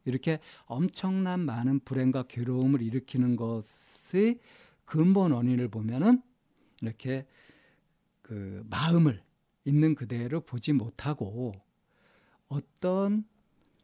[0.05, 4.39] 이렇게 엄청난 많은 불행과 괴로움을 일으키는 것의
[4.85, 6.23] 근본 원인을 보면은
[6.81, 7.27] 이렇게
[8.23, 9.25] 그 마음을
[9.65, 11.55] 있는 그대로 보지 못하고
[12.47, 13.25] 어떤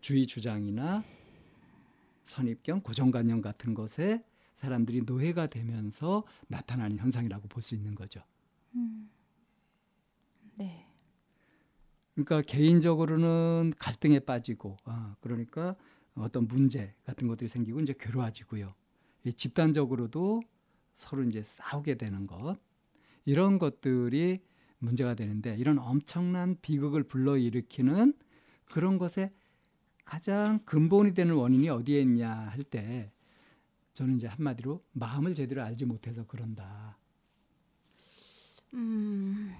[0.01, 1.03] 주의 주장이나
[2.23, 4.25] 선입견, 고정관념 같은 것에
[4.55, 8.23] 사람들이 노예가 되면서 나타나는 현상이라고 볼 수 있는 거죠.
[8.75, 9.11] 음.
[10.57, 10.87] 네.
[12.15, 15.77] 그러니까 개인적으로는 갈등에 빠지고, 아, 그러니까
[16.15, 18.75] 어떤 문제 같은 것들이 생기고 이제 괴로워지고요.
[19.37, 20.43] 집단적으로도
[20.95, 22.59] 서로 이제 싸우게 되는 것
[23.25, 24.39] 이런 것들이
[24.79, 28.15] 문제가 되는데 이런 엄청난 비극을 불러일으키는
[28.67, 29.33] 그런 것에
[30.05, 33.11] 가장 근본이 되는 원인이 어디에 있냐 할 때
[33.95, 36.99] 저는 이제 한마디로 마음을 제대로 알지 못해서 그런다.
[38.75, 39.53] 음,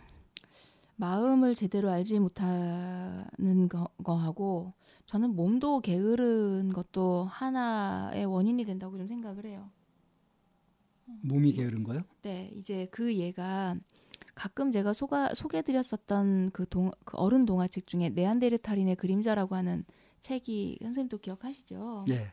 [0.97, 4.73] 마음을 제대로 알지 못하는 거, 거하고
[5.07, 9.71] 저는 몸도 게으른 것도 하나의 원인이 된다고 좀 생각을 해요.
[11.21, 12.01] 몸이 게으른 거요?
[12.23, 13.77] 네, 이제 그 얘가
[14.35, 19.85] 가끔 제가 소가, 소개드렸었던 그, 동, 그 어른 동화책 중에 네안데르탈인의 그림자라고 하는
[20.21, 22.07] 책이 선생님도 기억하시죠?
[22.09, 22.33] 네.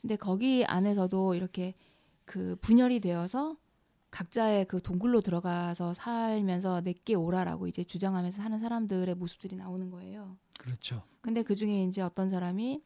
[0.00, 1.74] 근데 거기 안에서도 이렇게
[2.24, 3.56] 그 분열이 되어서
[4.10, 10.36] 각자의 그 동굴로 들어가서 살면서 내게 오라라고 이제 주장하면서 사는 사람들의 모습들이 나오는 거예요.
[10.58, 11.02] 그렇죠.
[11.20, 12.82] 근데 그 중에 이제 어떤 사람이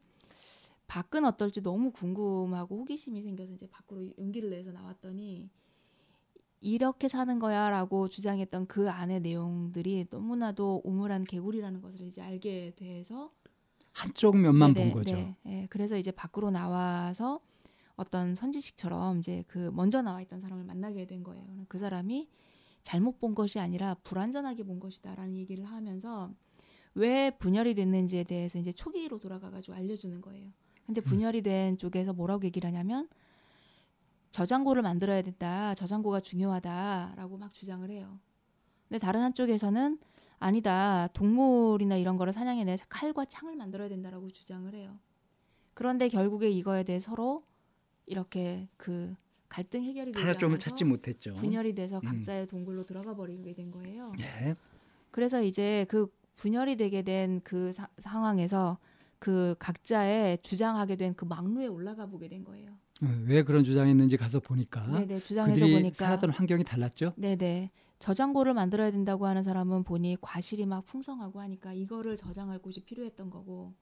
[0.87, 5.49] 밖은 어떨지 너무 궁금하고 호기심이 생겨서 이제 밖으로 용기를 내서 나왔더니
[6.61, 13.31] 이렇게 사는 거야라고 주장했던 그 안의 내용들이 너무나도 우물한 개구리라는 것을 이제 알게 돼서
[13.91, 15.15] 한쪽 면만 네네, 본 거죠.
[15.15, 15.67] 네, 네.
[15.69, 17.39] 그래서 이제 밖으로 나와서
[17.95, 21.65] 어떤 선지식처럼 이제 그 먼저 나와 있던 사람을 만나게 된 거예요.
[21.67, 22.27] 그 사람이
[22.83, 26.31] 잘못 본 것이 아니라 불완전하게 본 것이다라는 얘기를 하면서
[26.93, 30.49] 왜 분열이 됐는지에 대해서 이제 초기로 돌아가가지고 알려주는 거예요.
[30.85, 31.03] 근데 음.
[31.03, 33.09] 분열이 된 쪽에서 뭐라고 얘기를 하냐면
[34.31, 35.73] 저장고를 만들어야 된다.
[35.75, 38.19] 저장고가 중요하다라고 막 주장을 해요.
[38.87, 39.97] 근데 다른 한쪽에서는
[40.39, 41.07] 아니다.
[41.13, 44.99] 동물이나 이런 거를 사냥해내서 칼과 창을 만들어야 된다라고 주장을 해요.
[45.73, 47.43] 그런데 결국에 이거에 대해 서로
[48.05, 49.15] 이렇게 그
[49.49, 51.35] 갈등 해결이 않아서 찾지 못했죠.
[51.35, 52.05] 분열이 돼서 음.
[52.05, 52.47] 각자의 음.
[52.47, 54.11] 동굴로 들어가 버리게 된 거예요.
[54.17, 54.55] 네.
[55.11, 58.77] 그래서 이제 그 분열이 되게 된 그 상황에서
[59.19, 62.71] 그 각자의 주장하게 된 그 막루에 올라가 보게 된 거예요.
[63.03, 67.13] 어, 왜 그런 주장했는지 가서 보니까 네네 주장해서 보니까 살았던 환경이 달랐죠.
[67.15, 73.29] 네네 저장고를 만들어야 된다고 하는 사람은 보니 과실이 막 풍성하고 하니까 이거를 저장할 곳이 필요했던
[73.29, 73.73] 거고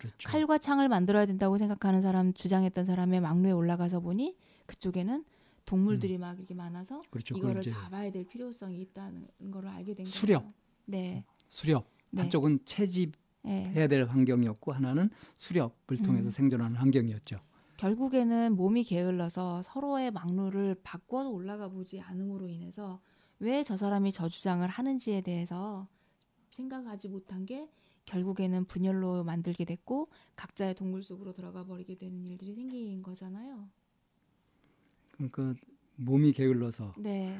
[0.00, 0.28] 그렇죠.
[0.28, 4.36] 칼과 창을 만들어야 된다고 생각하는 사람 주장했던 사람의 막루에 올라가서 보니
[4.66, 5.24] 그쪽에는
[5.66, 6.20] 동물들이 음.
[6.22, 7.36] 막 이렇게 많아서 그렇죠.
[7.36, 10.40] 이거를 잡아야 될 필요성이 있다는 걸 알게 된 수렵.
[10.42, 10.54] 거예요.
[10.86, 11.24] 네.
[11.48, 11.86] 수렵.
[12.10, 12.22] 네.
[12.22, 13.12] 한쪽은 채집해야
[13.44, 13.88] 네.
[13.88, 16.30] 될 환경이었고 하나는 수렵을 통해서 음.
[16.30, 17.38] 생존하는 환경이었죠.
[17.76, 23.00] 결국에는 몸이 게을러서 서로의 막루를 바꿔서 올라가 보지 않음으로 인해서
[23.38, 25.86] 왜 저 사람이 저 주장을 하는지에 대해서
[26.50, 27.70] 생각하지 못한 게
[28.10, 33.68] 결국에는 분열로 만들게 됐고 각자의 동굴 속으로 들어가 버리게 되는 일들이 생긴 거잖아요.
[35.12, 35.54] 그러니까
[35.96, 37.38] 몸이 게을러서 네,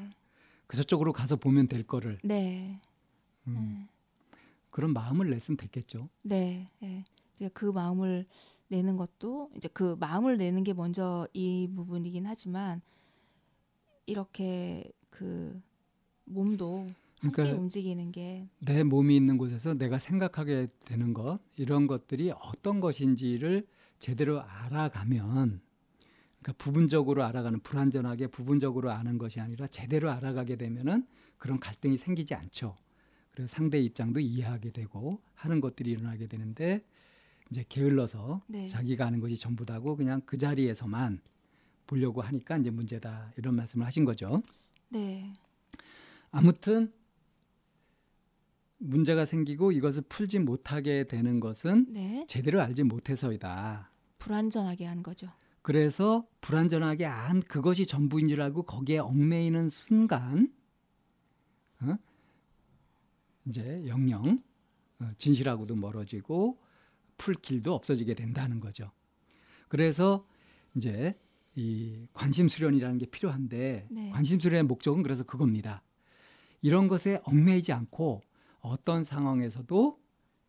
[0.68, 2.80] 그 저쪽으로 가서 보면 될 거를 네,
[3.48, 3.88] 음,
[4.70, 6.08] 그런 마음을 냈으면 됐겠죠.
[6.22, 6.68] 네.
[6.78, 7.04] 네.
[7.52, 8.26] 그 마음을
[8.68, 12.80] 내는 것도 이제 그 마음을 내는 게 먼저 이 부분이긴 하지만
[14.06, 15.60] 이렇게 그
[16.26, 16.90] 몸도
[17.20, 23.66] 그러니까 움직이는 게 내 몸이 있는 곳에서 내가 생각하게 되는 것 이런 것들이 어떤 것인지를
[23.98, 25.60] 제대로 알아가면
[26.40, 31.06] 그러니까 부분적으로 알아가는 불완전하게 부분적으로 아는 것이 아니라 제대로 알아가게 되면은
[31.36, 32.76] 그런 갈등이 생기지 않죠.
[33.30, 36.82] 그래서 상대 입장도 이해하게 되고 하는 것들이 일어나게 되는데
[37.50, 38.66] 이제 게을러서 네.
[38.66, 41.20] 자기가 아는 것이 전부다고 그냥 그 자리에서만
[41.86, 44.42] 보려고 하니까 이제 문제다 이런 말씀을 하신 거죠.
[44.88, 45.32] 네,
[46.30, 46.92] 아무튼
[48.80, 52.24] 문제가 생기고 이것을 풀지 못하게 되는 것은 네.
[52.26, 53.90] 제대로 알지 못해서이다.
[54.18, 55.30] 불안전하게 한 거죠.
[55.62, 60.52] 그래서 불안전하게 안 그것이 전부인 줄 알고 거기에 얽매이는 순간
[61.82, 61.96] 어?
[63.46, 64.38] 이제 영영
[65.00, 66.58] 어, 진실하고도 멀어지고
[67.18, 68.90] 풀 길도 없어지게 된다는 거죠.
[69.68, 70.26] 그래서
[70.74, 71.18] 이제
[71.54, 74.10] 이 관심 수련이라는 게 필요한데 네.
[74.10, 75.82] 관심 수련의 목적은 그래서 그겁니다.
[76.62, 78.22] 이런 것에 얽매이지 않고
[78.60, 79.98] 어떤 상황에서도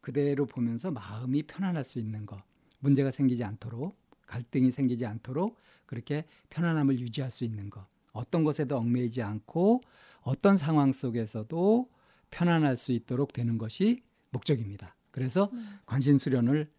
[0.02, 2.42] 그대로 보면서 마음이 편안할 수 있는 것,
[2.80, 9.22] 문제가 생기지 않도록 갈등이 생기지 않도록 그렇게 편안함을 유지할 수 있는 것, 어떤 것에도 얽매이지
[9.22, 9.82] 않고
[10.22, 11.90] 어떤 상황 속에서도
[12.30, 14.96] 편안할 수 있도록 되는 것이 목적입니다.
[15.12, 15.78] 그래서 음.
[15.86, 16.72] 관심 수련을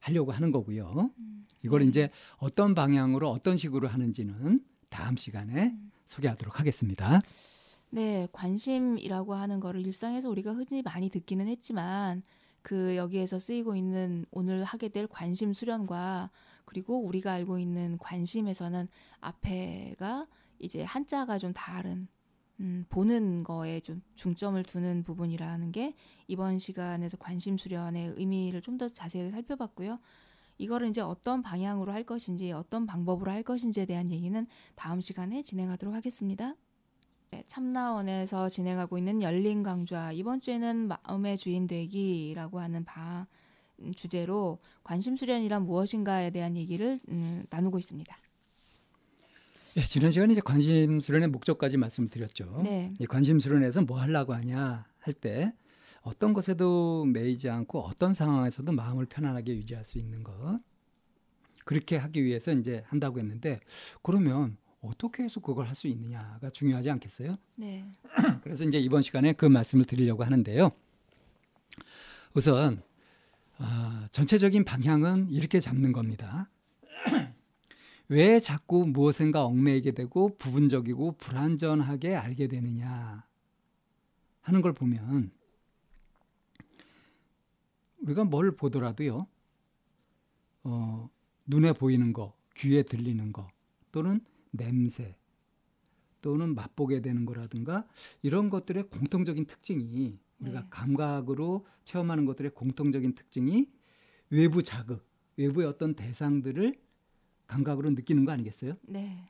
[0.00, 1.10] 하려고 하는 거고요.
[1.18, 1.46] 음.
[1.62, 1.86] 이걸 네.
[1.86, 5.92] 이제 어떤 방향으로 어떤 식으로 하는지는 다음 시간에 음.
[6.06, 7.22] 소개하도록 하겠습니다.
[7.90, 12.22] 네, 관심이라고 하는 거를 일상에서 우리가 흔히 많이 듣기는 했지만
[12.62, 16.30] 그 여기에서 쓰이고 있는 오늘 하게 될 관심 수련과
[16.66, 18.88] 그리고 우리가 알고 있는 관심에서는
[19.20, 20.26] 앞에가
[20.60, 22.06] 이제 한자가 좀 다른
[22.60, 25.94] 음, 보는 거에 좀 중점을 두는 부분이라는 게
[26.28, 29.96] 이번 시간에서 관심 수련의 의미를 좀 더 자세히 살펴봤고요.
[30.58, 35.94] 이거를 이제 어떤 방향으로 할 것인지 어떤 방법으로 할 것인지에 대한 얘기는 다음 시간에 진행하도록
[35.94, 36.54] 하겠습니다.
[37.32, 43.26] 네, 참나원에서 진행하고 있는 열린 강좌 이번 주에는 마음의 주인 되기라고 하는 바
[43.78, 48.16] 음, 주제로 관심 수련이란 무엇인가에 대한 얘기를 음, 나누고 있습니다.
[49.76, 52.62] 예, 지난 시간에 이제 관심 수련의 목적까지 말씀드렸죠.
[52.64, 55.52] 네, 이 관심 수련에서 뭐 하려고 하냐 할 때
[56.02, 60.58] 어떤 것에도 매이지 않고 어떤 상황에서도 마음을 편안하게 유지할 수 있는 것
[61.64, 63.60] 그렇게 하기 위해서 이제 한다고 했는데
[64.02, 67.36] 그러면 어떻게 해서 그걸 할 수 있느냐가 중요하지 않겠어요?
[67.56, 67.84] 네,
[68.42, 70.70] 그래서 이제 이번 시간에 그 말씀을 드리려고 하는데요.
[72.34, 72.82] 우선
[73.58, 76.48] 아, 전체적인 방향은 이렇게 잡는 겁니다.
[78.08, 83.24] 왜 자꾸 무엇인가 얽매이게 되고 부분적이고 불완전하게 알게 되느냐
[84.40, 85.30] 하는 걸 보면
[87.98, 89.26] 우리가 뭘 보더라도요,
[90.64, 91.10] 어,
[91.46, 93.48] 눈에 보이는 거, 귀에 들리는 거,
[93.92, 94.20] 또는
[94.50, 95.16] 냄새,
[96.22, 97.86] 또는 맛보게 되는 거라든가
[98.22, 100.66] 이런 것들의 공통적인 특징이 우리가 네.
[100.70, 103.70] 감각으로 체험하는 것들의 공통적인 특징이
[104.30, 106.78] 외부 자극, 외부의 어떤 대상들을
[107.46, 108.74] 감각으로 느끼는 거 아니겠어요?
[108.82, 109.28] 네,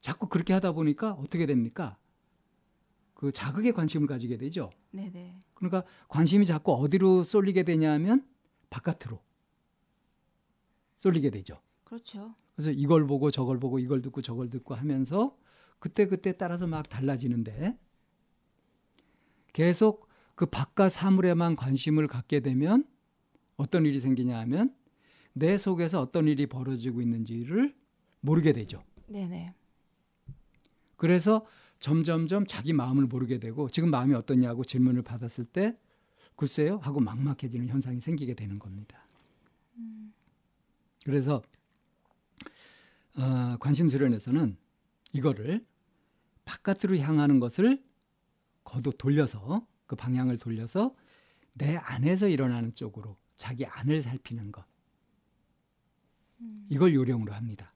[0.00, 1.96] 자꾸 그렇게 하다 보니까 어떻게 됩니까?
[3.14, 4.70] 그 자극에 관심을 가지게 되죠.
[4.90, 8.26] 네, 네, 그러니까 관심이 자꾸 어디로 쏠리게 되냐면
[8.70, 9.22] 바깥으로
[10.98, 11.60] 쏠리게 되죠.
[11.92, 12.34] 그렇죠.
[12.56, 15.36] 그래서 이걸 보고 저걸 보고 이걸 듣고 저걸 듣고 하면서
[15.78, 17.78] 그때 그때 따라서 막 달라지는데
[19.52, 22.86] 계속 그 바깥 사물에만 관심을 갖게 되면
[23.56, 24.74] 어떤 일이 생기냐 하면
[25.34, 27.76] 내 속에서 어떤 일이 벌어지고 있는지를
[28.20, 28.82] 모르게 되죠.
[29.06, 29.52] 네, 네,
[30.96, 31.44] 그래서
[31.78, 35.76] 점점점 자기 마음을 모르게 되고 지금 마음이 어떠냐고 질문을 받았을 때
[36.36, 39.06] 글쎄요 하고 막막해지는 현상이 생기게 되는 겁니다.
[41.04, 41.42] 그래서
[43.16, 44.56] 어, 관심 수련에서는
[45.12, 45.66] 이거를
[46.44, 47.82] 바깥으로 향하는 것을
[48.64, 50.94] 거두 돌려서 그 방향을 돌려서
[51.52, 54.64] 내 안에서 일어나는 쪽으로 자기 안을 살피는 것
[56.68, 57.72] 이걸 요령으로 합니다.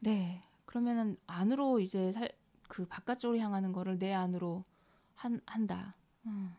[0.00, 0.42] 네.
[0.64, 2.30] 그러면은 안으로 이제 살,
[2.68, 4.64] 그 바깥쪽으로 향하는 거를 내 안으로
[5.14, 5.94] 한, 한다.
[6.26, 6.52] 음.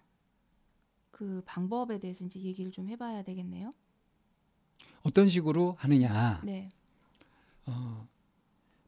[1.12, 3.72] 그 방법에 대해서 이제 얘기를 좀 해봐야 되겠네요.
[5.04, 6.42] 어떤 식으로 하느냐?
[6.44, 6.70] 네,
[7.66, 8.08] 어,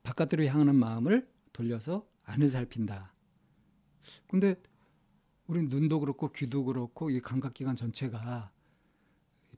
[0.04, 3.14] 바깥으로 향하는 마음을 돌려서 안을 살핀다.
[4.28, 4.56] 근데
[5.48, 8.52] 우리 눈도 그렇고 귀도 그렇고 이 감각기관 전체가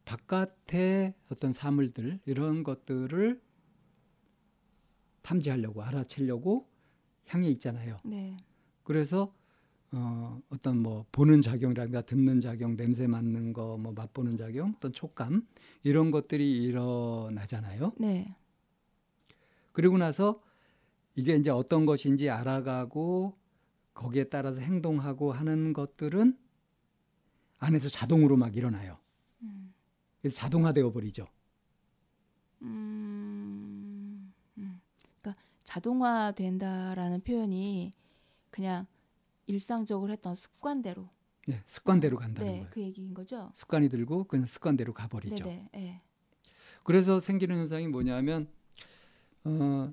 [0.06, 3.42] 바깥의 어떤 사물들 이런 것들을
[5.22, 6.68] 탐지하려고 알아채려고
[7.28, 8.00] 향해 있잖아요.
[8.04, 8.38] 네.
[8.84, 9.34] 그래서
[9.92, 15.48] 어, 어떤 뭐 보는 작용이라든가 듣는 작용, 냄새 맡는 거, 뭐 맛보는 작용, 어떤 촉감
[15.84, 17.94] 이런 것들이 일어나잖아요.
[17.98, 18.36] 네.
[19.80, 20.42] 그리고 나서
[21.16, 23.38] 이게 이제 어떤 것인지 알아가고
[23.94, 26.38] 거기에 따라서 행동하고 하는 것들은
[27.60, 28.98] 안에서 자동으로 막 일어나요.
[29.42, 29.74] 음.
[30.20, 31.28] 그래서 자동화되어 버리죠.
[32.62, 34.82] 음, 음.
[35.22, 37.94] 그러니까 자동화된다라는 표현이
[38.50, 38.86] 그냥
[39.48, 41.08] 일상적으로 했던 습관대로.
[41.48, 42.70] 네, 습관대로 간다는 네, 거예요.
[42.70, 43.50] 그 얘기인 거죠.
[43.54, 45.46] 습관이 들고 그냥 습관대로 가버리죠.
[45.46, 45.70] 네네.
[45.72, 46.02] 네.
[46.84, 48.59] 그래서 생기는 현상이 뭐냐면
[49.44, 49.92] 어,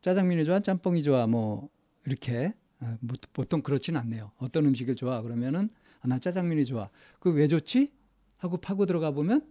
[0.00, 1.68] 짜장면이 좋아, 짬뽕이 좋아, 뭐
[2.06, 4.32] 이렇게 어, 뭐, 보통 그렇지는 않네요.
[4.38, 5.68] 어떤 음식을 좋아 그러면은
[6.00, 6.88] 아, 나 짜장면이 좋아.
[7.18, 7.92] 그 왜 좋지?
[8.38, 9.46] 하고 파고 들어가 보면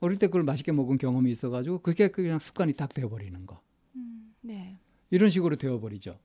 [0.00, 3.60] 어릴 때 그걸 맛있게 먹은 경험이 있어가지고 그게 그냥 습관이 딱 되어버리는 거.
[3.94, 4.78] 음, 네.
[5.10, 6.18] 이런 식으로 되어버리죠.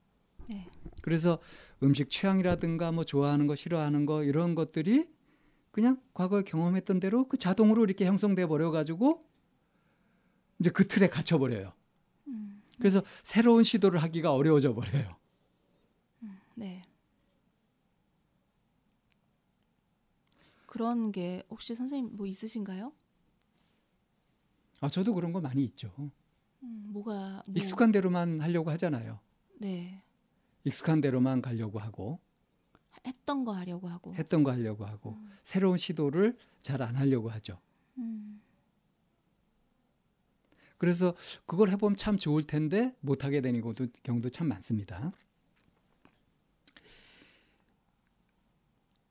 [0.50, 0.68] 네.
[1.02, 1.40] 그래서
[1.84, 5.08] 음식 취향이라든가 뭐 좋아하는 거 싫어하는 거 이런 것들이
[5.72, 9.20] 그냥 과거에 경험했던 대로 그 자동으로 이렇게 형성돼 버려 가지고
[10.60, 11.74] 이제 그 틀에 갇혀 버려요.
[12.84, 15.16] 음, 그래서 새로운 시도를 하기가 어려워져 버려요.
[16.56, 16.84] 네.
[20.66, 22.92] 그런 게 혹시 선생님 뭐 있으신가요?
[24.82, 25.92] 아 저도 그런 거 많이 있죠.
[26.64, 29.20] 음, 뭐가 뭐, 익숙한 대로만 하려고 하잖아요.
[29.60, 30.04] 네.
[30.66, 32.20] 익숙한 대로만 가려고 하고
[33.06, 34.14] 했던 거 하려고 하고.
[34.16, 35.32] 했던 거 하려고 하고 음.
[35.44, 37.60] 새로운 시도를 잘 안 하려고 하죠.
[37.98, 38.42] 음,
[40.84, 41.16] 그래서
[41.46, 45.14] 그걸 해보면 참 좋을 텐데 못 하게 되는 것도 경우도 참 많습니다.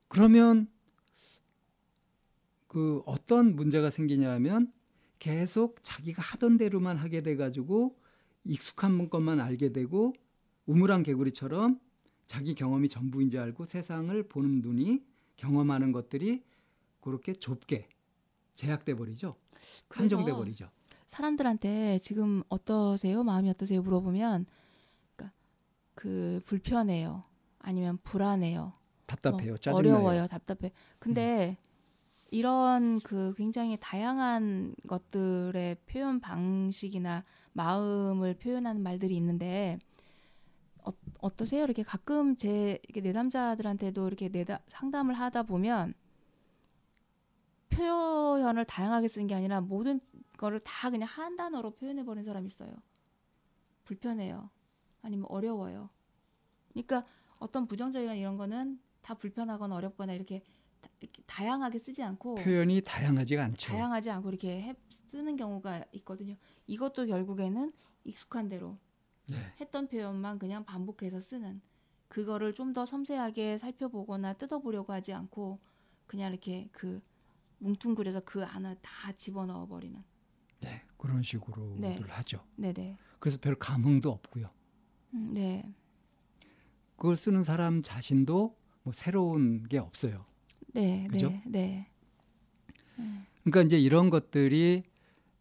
[0.08, 0.68] 그러면
[2.68, 4.70] 그 어떤 문제가 생기냐면
[5.18, 7.96] 계속 자기가 하던 대로만 하게 돼 가지고
[8.44, 10.12] 익숙한 것만 알게 되고
[10.66, 11.80] 우물안 개구리처럼
[12.26, 15.02] 자기 경험이 전부인 줄 알고 세상을 보는 눈이
[15.36, 16.42] 경험하는 것들이
[17.00, 17.88] 그렇게 좁게
[18.56, 19.36] 제약돼 버리죠.
[19.88, 20.68] 한정돼 버리죠.
[21.12, 23.22] 사람들한테 지금 어떠세요?
[23.22, 23.82] 마음이 어떠세요?
[23.82, 24.46] 물어보면
[25.14, 25.36] 그러니까
[25.94, 27.24] 그 불편해요.
[27.58, 28.72] 아니면 불안해요.
[29.06, 29.50] 답답해요.
[29.50, 29.94] 뭐 짜증나요.
[29.94, 30.26] 어려워요.
[30.26, 30.72] 답답해.
[30.98, 31.58] 근데
[32.30, 39.78] 이런 그 굉장히 다양한 것들의 표현 방식이나 마음을 표현하는 말들이 있는데
[40.78, 41.64] 어, 어떠세요?
[41.64, 45.92] 이렇게 가끔 제 이렇게 내담자들한테도 이렇게 내다, 상담을 하다 보면
[47.68, 50.00] 표현을 다양하게 쓰는 게 아니라 모든
[50.42, 52.74] 거를 다 그냥 한 단어로 표현해 버린 사람이 있어요.
[53.84, 54.50] 불편해요.
[55.00, 55.88] 아니면 어려워요.
[56.72, 57.04] 그러니까
[57.38, 60.40] 어떤 부정적이나 이런 거는 다 불편하거나 어렵거나 이렇게,
[60.80, 63.70] 다, 이렇게 다양하게 쓰지 않고 표현이 다양하지가 않죠.
[63.70, 64.74] 다양하지 않고 이렇게 해,
[65.10, 66.34] 쓰는 경우가 있거든요.
[66.66, 67.72] 이것도 결국에는
[68.04, 68.78] 익숙한 대로
[69.28, 69.36] 네.
[69.60, 71.60] 했던 표현만 그냥 반복해서 쓰는
[72.08, 75.60] 그거를 좀 더 섬세하게 살펴보거나 뜯어보려고 하지 않고
[76.08, 77.00] 그냥 이렇게 그
[77.58, 80.02] 뭉뚱그려서 그 안을 다 집어넣어 버리는.
[80.62, 82.00] 네, 그런 식으로들 네.
[82.08, 82.40] 하죠.
[82.56, 82.96] 네네.
[83.18, 84.50] 그래서 별 감흥도 없고요.
[85.14, 85.72] 음, 네.
[86.96, 90.24] 그걸 쓰는 사람 자신도 뭐 새로운 게 없어요.
[90.72, 91.06] 네.
[91.10, 91.30] 그죠?
[91.30, 91.42] 네.
[91.46, 91.88] 네.
[93.44, 94.84] 그러니까 이제 이런 것들이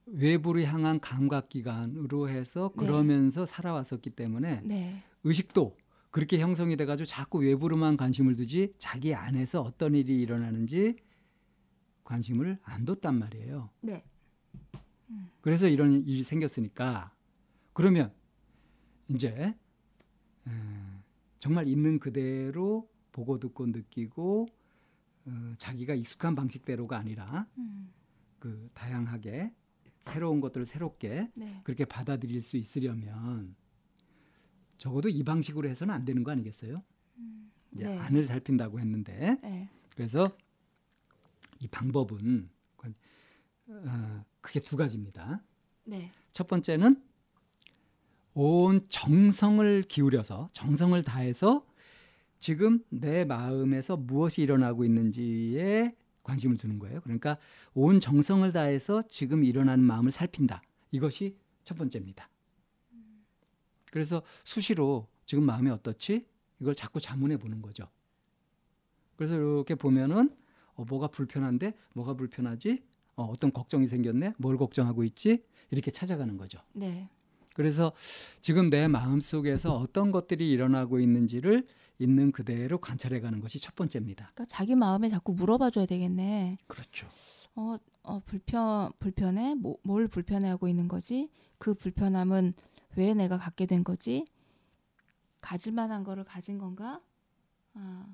[0.06, 2.86] 외부를 향한 감각 기관으로 해서 네.
[2.86, 5.04] 그러면서 살아왔었기 때문에 네.
[5.24, 5.78] 의식도
[6.10, 10.98] 그렇게 형성이 돼가지고 자꾸 외부로만 관심을 두지 자기 안에서 어떤 일이 일어나는지
[12.04, 13.70] 관심을 안 뒀단 말이에요.
[13.82, 14.04] 네.
[15.42, 17.14] 그래서 이런 일이 생겼으니까
[17.74, 18.14] 그러면
[19.08, 19.56] 이제
[20.48, 20.52] 에,
[21.40, 24.48] 정말 있는 그대로 보고 듣고 느끼고
[25.26, 27.92] 어, 자기가 익숙한 방식대로가 아니라 음,
[28.40, 29.54] 그 다양하게
[30.02, 31.62] 새로운 것들을 새롭게 네.
[31.64, 33.56] 그렇게 받아들일 수 있으려면
[34.78, 36.84] 적어도 이 방식으로 해서는 안 되는 거 아니겠어요?
[37.74, 37.98] 이제 네.
[37.98, 39.70] 안을 살핀다고 했는데 네.
[39.96, 40.26] 그래서
[41.60, 42.50] 이 방법은
[43.68, 45.42] 어, 크게 두 가지입니다.
[45.86, 46.12] 네.
[46.32, 47.02] 첫 번째는
[48.34, 51.66] 온 정성을 기울여서 정성을 다해서
[52.40, 57.02] 지금 내 마음에서 무엇이 일어나고 있는지에 관심을 두는 거예요.
[57.02, 57.38] 그러니까
[57.74, 60.62] 온 정성을 다해서 지금 일어나는 마음을 살핀다.
[60.92, 62.30] 이것이 첫 번째입니다.
[63.92, 66.26] 그래서 수시로 지금 마음이 어떻지?
[66.60, 67.88] 이걸 자꾸 자문해 보는 거죠.
[69.16, 70.36] 그래서 이렇게 보면은
[70.74, 72.84] 어, 뭐가 불편한데 뭐가 불편하지?
[73.16, 74.34] 어, 어떤 걱정이 생겼네?
[74.38, 75.44] 뭘 걱정하고 있지?
[75.70, 76.60] 이렇게 찾아가는 거죠.
[76.74, 77.10] 네.
[77.54, 77.92] 그래서
[78.40, 81.66] 지금 내 마음 속에서 어떤 것들이 일어나고 있는지를
[82.00, 84.26] 있는 그대로 관찰해 가는 것이 첫 번째입니다.
[84.34, 86.58] 그러니까 자기 마음에 자꾸 물어봐 줘야 되겠네.
[86.68, 87.08] 그렇죠.
[87.56, 89.54] 어, 어 불편 불편해?
[89.56, 91.30] 뭐, 뭘 불편해 하고 있는 거지?
[91.58, 92.54] 그 불편함은
[92.96, 94.26] 왜 내가 갖게 된 거지?
[95.42, 97.02] 가질 만한 거를 가진 건가?
[97.74, 98.06] 아,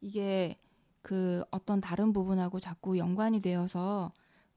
[0.00, 0.58] 이게
[1.02, 4.12] 그 어떤 다른 부분하고 자꾸 연관이 되어서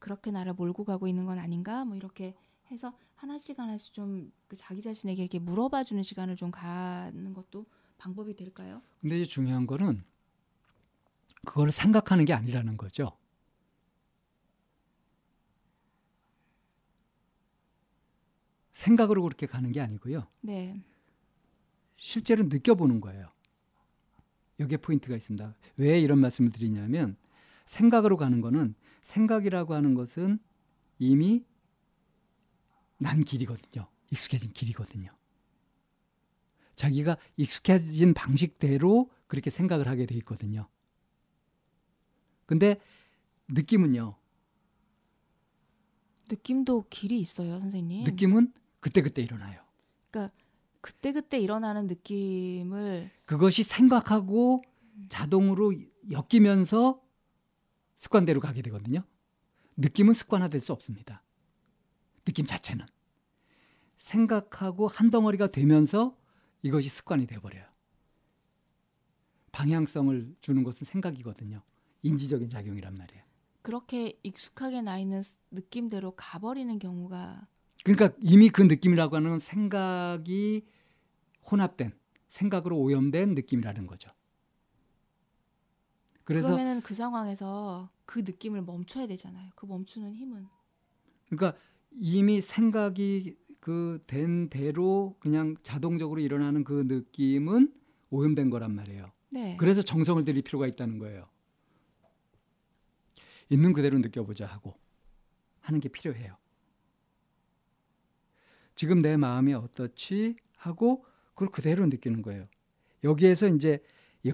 [0.06, 1.84] 그렇게 나를 몰고 가고 있는 건 아닌가?
[1.84, 2.36] 뭐 이렇게
[2.70, 7.66] 해서 하나씩 하나씩 좀그 자기 자신에게 이렇게 물어봐 주는 시간을 좀 갖는 것도
[7.98, 8.84] 방법이 될까요?
[9.02, 10.04] 근데 이제 중요한 거는
[11.44, 13.18] 그걸 생각하는 게 아니라는 거죠.
[18.74, 20.28] 생각으로 그렇게 가는 게 아니고요.
[20.42, 20.80] 네.
[21.98, 23.26] 실제로 느껴보는 거예요.
[24.60, 25.56] 여기에 포인트가 있습니다.
[25.78, 27.18] 왜 이런 말씀을 드리냐면
[27.66, 30.40] 생각으로 가는 거는 생각이라고 하는 것은
[31.00, 31.46] 이미
[32.98, 33.88] 난 길이거든요.
[34.12, 35.10] 익숙해진 길이거든요.
[36.76, 40.68] 자기가 익숙해진 방식대로 그렇게 생각을 하게 돼 있거든요.
[42.46, 42.80] 근데
[43.48, 44.16] 느낌은요.
[46.30, 48.04] 느낌도 길이 있어요, 선생님.
[48.04, 49.62] 느낌은 그때그때 일어나요.
[50.10, 50.36] 그러니까
[50.82, 54.64] 그때그때 일어나는 느낌을 그것이 생각하고
[55.10, 55.74] 자동으로
[56.12, 57.02] 엮이면서
[57.98, 59.04] 습관대로 가게 되거든요.
[59.78, 61.24] 느낌은 습관화될 수 없습니다.
[62.24, 62.86] 느낌 자체는
[63.98, 66.18] 생각하고 한 덩어리가 되면서
[66.62, 67.66] 이것이 습관이 되어버려요.
[69.52, 71.62] 방향성을 주는 것은 생각이거든요.
[72.02, 73.24] 인지적인 작용이란 말이에요.
[73.62, 77.44] 그렇게 익숙하게 나 있는 느낌대로 가버리는 경우가
[77.84, 80.66] 그러니까 이미 그 느낌이라고 하는 생각이
[81.50, 81.94] 혼합된
[82.28, 84.10] 생각으로 오염된 느낌이라는 거죠.
[86.26, 89.52] 그래서 그러면은 그 상황에서 그 느낌을 멈춰야 되잖아요.
[89.56, 90.48] 그 멈추는 힘은
[91.30, 91.58] 그러니까
[91.92, 97.74] 이미 생각이 그 된 대로 그냥 자동적으로 일어나는 그 느낌은
[98.12, 99.12] 오염된 거란 말이에요.
[99.32, 99.58] 네.
[99.58, 101.28] 그래서 정성을 들일 필요가 있다는 거예요.
[103.50, 104.76] 있는 그대로 느껴보자 하고
[105.62, 106.38] 하는 게 필요해요.
[108.76, 112.48] 지금 내 마음이 어떻지 하고 그걸 그대로 느끼는 거예요.
[113.04, 113.80] 여기에서 이제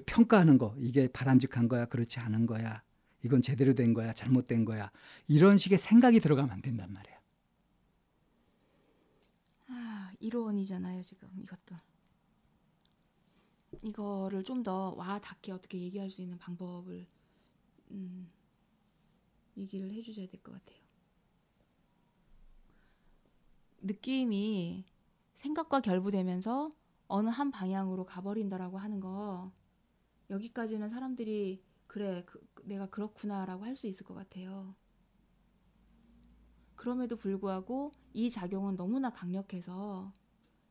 [0.00, 2.82] 평가하는 거 이게 바람직한 거야 그렇지 않은 거야
[3.24, 4.90] 이건 제대로 된 거야 잘못된 거야
[5.28, 7.18] 이런 식의 생각이 들어가면 안 된단 말이에요.
[9.68, 11.76] 아 이론이잖아요 지금 이것도
[13.82, 17.06] 이거를 좀 더 와 닿게 어떻게 얘기할 수 있는 방법을
[17.90, 18.30] 음,
[19.56, 20.80] 얘기를 해주셔야 될 것 같아요.
[23.80, 24.84] 느낌이
[25.34, 26.72] 생각과 결부되면서
[27.08, 29.52] 어느 한 방향으로 가버린다라고 하는 거
[30.32, 34.74] 여기까지는 사람들이 그래 그, 내가 그렇구나라고 할 수 있을 것 같아요.
[36.76, 40.12] 그럼에도 불구하고 이 작용은 너무나 강력해서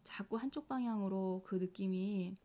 [0.03, 2.35] 자꾸 한쪽 방향으로 그 느낌이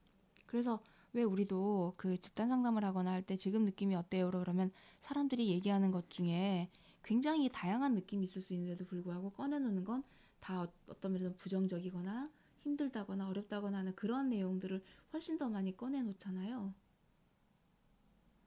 [0.46, 0.80] 그래서
[1.14, 4.30] 왜 우리도 그 집단 상담을 하거나 할 때 지금 느낌이 어때요?
[4.30, 6.70] 그러면 사람들이 얘기하는 것 중에
[7.04, 10.04] 굉장히 다양한 느낌이 있을 수 있는데도 불구하고 꺼내놓는 건
[10.40, 16.74] 다 어, 어떤 면에서 부정적이거나 힘들다거나 어렵다거나 하는 그런 내용들을 훨씬 더 많이 꺼내 놓잖아요.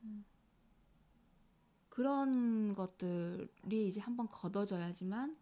[0.03, 0.23] 음.
[1.89, 5.35] 그런 것들이 이제 한번 걷어져야지만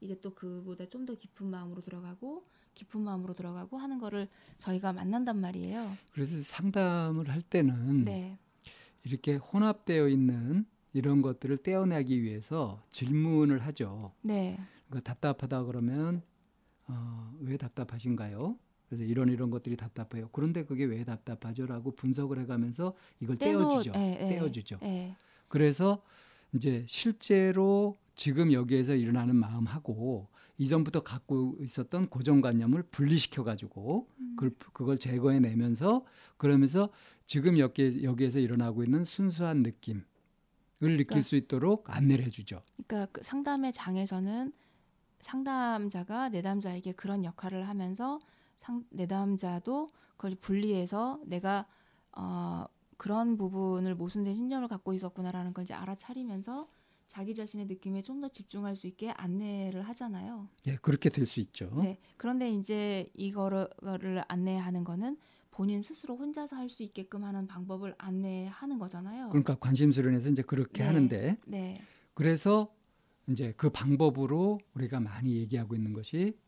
[0.00, 2.44] 이제 또 그보다 좀 더 깊은 마음으로 들어가고
[2.74, 4.28] 깊은 마음으로 들어가고 하는 거를
[4.58, 5.92] 저희가 만난단 말이에요.
[6.12, 8.38] 그래서 상담을 할 때는 네.
[9.04, 14.12] 이렇게 혼합되어 있는 이런 것들을 떼어내기 위해서 질문을 하죠.
[14.22, 14.58] 네.
[14.90, 16.22] 그 답답하다 그러면
[16.88, 18.58] 어, 왜 답답하신가요?
[18.92, 20.28] 그래서 이런 이런 것들이 답답해요.
[20.32, 23.92] 그런데 그게 왜 답답하죠라고 분석을 해가면서 이걸 떼어주죠.
[23.94, 24.80] 에, 에, 떼어주죠.
[24.82, 25.16] 에.
[25.48, 26.02] 그래서
[26.54, 30.28] 이제 실제로 지금 여기에서 일어나는 마음하고
[30.58, 34.36] 이전부터 갖고 있었던 고정관념을 분리시켜 가지고 음.
[34.36, 36.04] 그걸, 그걸 제거해 내면서
[36.36, 36.90] 그러면서
[37.24, 40.04] 지금 여기 여기에서 일어나고 있는 순수한 느낌을
[40.80, 42.60] 느낄 그러니까, 수 있도록 안내를 해주죠.
[42.86, 44.52] 그러니까 그 상담의 장에서는
[45.20, 48.18] 상담자가 내담자에게 그런 역할을 하면서
[48.62, 51.66] 상, 내담자도 그걸 분리해서 내가
[52.12, 52.64] 어,
[52.96, 56.68] 그런 부분을 모순된 신념을 갖고 있었구나라는 걸 이제 알아차리면서
[57.08, 60.48] 자기 자신의 느낌에 좀 더 집중할 수 있게 안내를 하잖아요.
[60.68, 61.70] 예, 그렇게 될 수 있죠.
[61.82, 61.98] 네.
[62.16, 63.68] 그런데 이제 이거를
[64.28, 65.18] 안내하는 거는
[65.50, 69.28] 본인 스스로 혼자서 할 수 있게끔 하는 방법을 안내하는 거잖아요.
[69.30, 70.86] 그러니까 관심 수련에서 이제 그렇게 네.
[70.86, 71.36] 하는데.
[71.46, 71.82] 네.
[72.14, 72.72] 그래서
[73.28, 76.38] 이제 그 방법으로 우리가 많이 얘기하고 있는 것이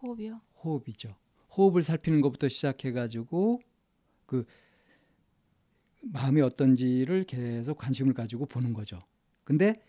[0.00, 0.40] 호흡이요.
[0.62, 1.14] 호흡이죠.
[1.56, 3.60] 호흡을 살피는 것부터 시작해 가지고
[4.26, 4.44] 그
[6.00, 9.02] 마음이 어떤지를 계속 관심을 가지고 보는 거죠.
[9.44, 9.82] 근데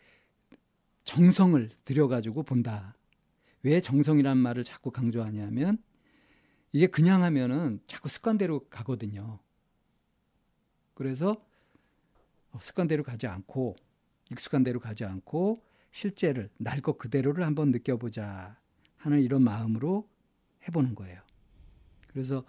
[1.04, 2.96] 정성을 들여 가지고 본다.
[3.64, 5.78] 왜 정성이란 말을 자꾸 강조하냐면
[6.72, 9.40] 이게 그냥 하면은 자꾸 습관대로 가거든요.
[10.94, 11.44] 그래서
[12.60, 13.76] 습관대로 가지 않고
[14.32, 18.60] 익숙한 대로 가지 않고 실제를 날 것 그대로를 한번 느껴보자
[18.98, 20.10] 하는 이런 마음으로
[20.68, 21.22] 해보는 거예요.
[22.14, 22.44] 그래서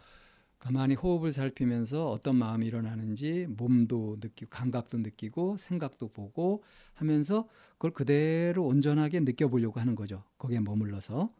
[0.58, 6.62] 가만히 호흡을 살피면서 어떤 마음이 일어나는지 몸도 느끼고 감각도 느끼고 생각도 보고
[6.94, 10.22] 하면서 그걸 그대로 온전하게 느껴보려고 하는 거죠.
[10.38, 11.30] 거기에 머물러서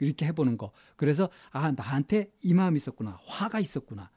[0.00, 0.72] 이렇게 해보는 거.
[0.96, 4.10] 그래서 아 나한테 이 마음이 있었구나, 화가 있었구나,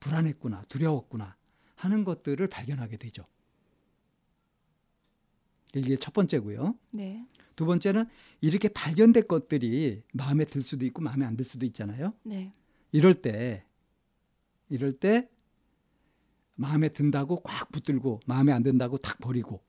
[0.00, 1.36] 불안했구나, 두려웠구나
[1.76, 3.24] 하는 것들을 발견하게 되죠.
[5.74, 6.74] 이게 첫 번째고요.
[6.90, 7.26] 네.
[7.54, 8.06] 두 번째는
[8.40, 12.12] 이렇게 발견된 것들이 마음에 들 수도 있고 마음에 안 들 수도 있잖아요.
[12.22, 12.52] 네.
[12.92, 13.64] 이럴 때
[14.68, 15.30] 이럴 때
[16.54, 19.62] 마음에 든다고 꽉 붙들고 마음에 안 든다고 탁 버리고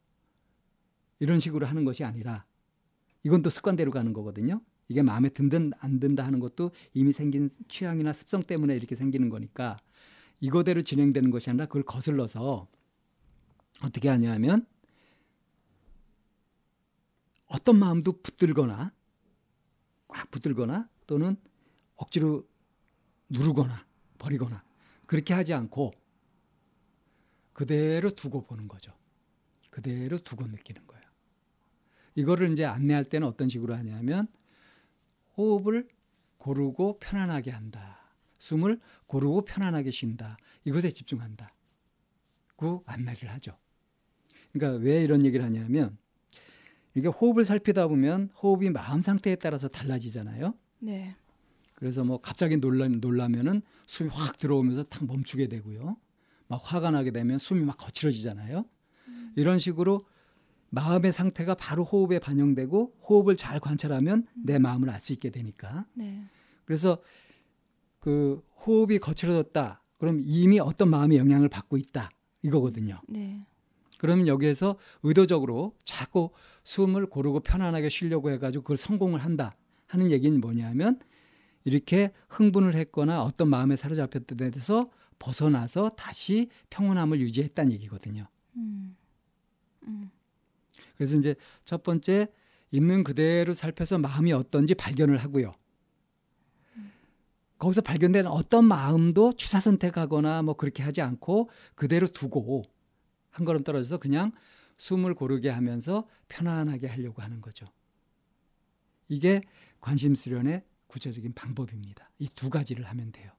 [1.19, 2.45] 이런 식으로 하는 것이 아니라
[3.23, 4.61] 이건 또 습관대로 가는 거거든요.
[4.87, 9.77] 이게 마음에 든든 안 든다 하는 것도 이미 생긴 취향이나 습성 때문에 이렇게 생기는 거니까
[10.39, 12.67] 이거대로 진행되는 것이 아니라 그걸 거슬러서
[13.81, 14.65] 어떻게 하냐면
[17.47, 18.93] 어떤 마음도 붙들거나
[20.07, 21.35] 꽉 붙들거나 또는
[21.95, 22.47] 억지로
[23.29, 23.85] 누르거나
[24.17, 24.63] 버리거나
[25.05, 25.93] 그렇게 하지 않고
[27.53, 28.93] 그대로 두고 보는 거죠.
[29.69, 31.03] 그대로 두고 느끼는 거예요.
[32.15, 34.27] 이거를 이제 안내할 때는 어떤 식으로 하냐면
[35.37, 35.87] 호흡을
[36.37, 37.97] 고르고 편안하게 한다.
[38.39, 40.37] 숨을 고르고 편안하게 쉰다.
[40.65, 41.53] 이것에 집중한다.
[42.55, 43.57] 그 안내를 하죠.
[44.51, 45.97] 그러니까 왜 이런 얘기를 하냐면
[46.95, 50.55] 이게 호흡을 살피다 보면 호흡이 마음 상태에 따라서 달라지잖아요.
[50.79, 51.15] 네.
[51.77, 55.95] 그래서 뭐 갑자기 놀라, 놀라면은 숨이 확 들어오면서 탁 멈추게 되고요.
[56.47, 58.65] 막 화가 나게 되면 숨이 막 거칠어지잖아요.
[59.09, 59.33] 음.
[59.35, 60.01] 이런 식으로
[60.69, 64.43] 마음의 상태가 바로 호흡에 반영되고 호흡을 잘 관찰하면 음.
[64.43, 65.85] 내 마음을 알 수 있게 되니까.
[65.93, 66.23] 네.
[66.65, 66.97] 그래서
[67.99, 69.83] 그 호흡이 거칠어졌다.
[69.99, 72.09] 그럼 이미 어떤 마음의 영향을 받고 있다.
[72.41, 72.99] 이거거든요.
[73.07, 73.45] 네.
[73.99, 76.31] 그러면 여기에서 의도적으로 자꾸
[76.63, 79.55] 숨을 고르고 편안하게 쉬려고 해가지고 그걸 성공을 한다
[79.85, 80.99] 하는 얘기는 뭐냐면
[81.67, 84.89] 이렇게 흥분을 했거나 어떤 마음에 사로잡혔던 데서
[85.19, 88.25] 벗어나서 다시 평온함을 유지했다는 얘기거든요.
[88.55, 88.95] 음.
[89.83, 90.09] 음.
[90.95, 92.27] 그래서 이제 첫 번째
[92.71, 95.55] 있는 그대로 살펴서 마음이 어떤지 발견을 하고요.
[97.59, 102.63] 거기서 발견된 어떤 마음도 추사 선택하거나 뭐 그렇게 하지 않고 그대로 두고
[103.29, 104.31] 한 걸음 떨어져서 그냥
[104.77, 107.65] 숨을 고르게 하면서 편안하게 하려고 하는 거죠.
[109.09, 109.41] 이게
[109.81, 112.09] 관심 수련의 구체적인 방법입니다.
[112.19, 113.31] 이 두 가지를 하면 돼요.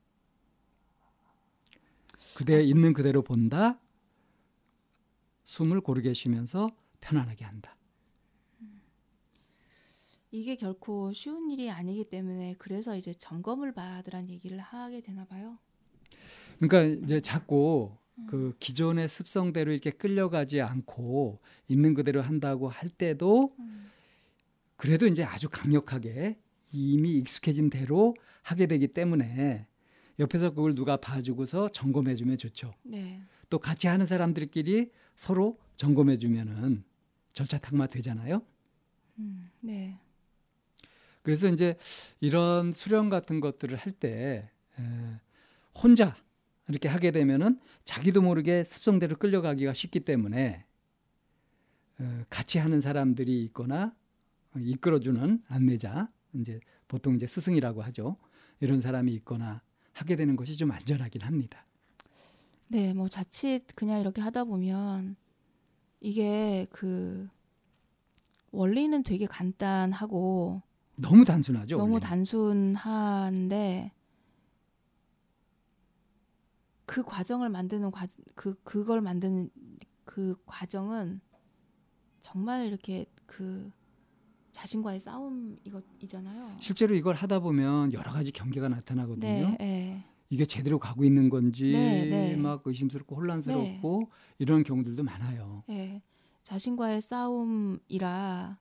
[2.37, 3.81] 그대 있는 그대로 본다.
[5.45, 6.71] 숨을 고르게 쉬면서
[7.01, 7.75] 편안하게 한다.
[10.31, 15.59] 이게 결코 쉬운 일이 아니기 때문에 그래서 이제 점검을 받으란 얘기를 하게 되나 봐요.
[16.59, 17.97] 그러니까 이제 자꾸
[18.27, 23.57] 그 기존의 습성대로 이렇게 끌려가지 않고 있는 그대로 한다고 할 때도
[24.77, 26.39] 그래도 이제 아주 강력하게
[26.71, 29.66] 이미 익숙해진 대로 하게 되기 때문에
[30.19, 32.75] 옆에서 그걸 누가 봐주고서 점검해주면 좋죠.
[32.83, 33.23] 네.
[33.51, 36.85] 또 같이 하는 사람들끼리 서로 점검해주면은
[37.33, 38.43] 절차탁마 되잖아요.
[39.19, 39.99] 음, 네.
[41.23, 41.77] 그래서 이제
[42.21, 44.51] 이런 수련 같은 것들을 할 때
[45.75, 46.16] 혼자
[46.69, 50.64] 이렇게 하게 되면은 자기도 모르게 습성대로 끌려가기가 쉽기 때문에
[52.01, 53.95] 어, 같이 하는 사람들이 있거나
[54.57, 58.16] 이끌어주는 안내자 이제 보통 이제 스승이라고 하죠
[58.61, 59.62] 이런 사람이 있거나
[59.93, 61.64] 하게 되는 것이 좀 안전하긴 합니다.
[62.68, 65.16] 네, 뭐 자칫 그냥 이렇게 하다 보면
[66.01, 67.29] 이게 그
[68.51, 70.62] 원리는 되게 간단하고
[70.97, 71.76] 너무 단순하죠.
[71.76, 72.01] 너무 원리는.
[72.01, 73.93] 단순한데
[76.87, 79.51] 그 과정을 만드는 과, 그 그걸 만드는
[80.05, 81.20] 그 과정은
[82.20, 83.70] 정말 이렇게 그
[84.59, 86.57] 자신과의 싸움 이것이잖아요.
[86.59, 89.51] 실제로 이걸 하다 보면 여러 가지 경계가 나타나거든요.
[89.51, 90.05] 네, 네.
[90.31, 92.37] 이게 제대로 가고 있는 건지 네, 네.
[92.37, 94.07] 막 의심스럽고 혼란스럽고 네.
[94.41, 95.63] 이런 경우들도 많아요.
[95.69, 96.03] 네.
[96.43, 98.59] 자신과의 싸움이라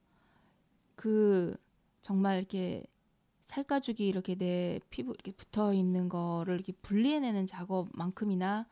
[0.95, 1.57] 그
[2.03, 2.85] 정말 이렇게
[3.45, 8.67] 살가죽이 이렇게 내 피부 이렇게 붙어 있는 거를 이렇게 분리해내는 작업만큼이나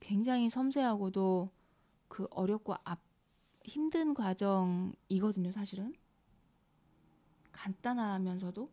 [0.00, 1.50] 굉장히 섬세하고도
[2.08, 3.00] 그 어렵고 앞
[3.64, 5.92] 힘든 과정이거든요, 사실은.
[7.58, 8.72] 간단하면서도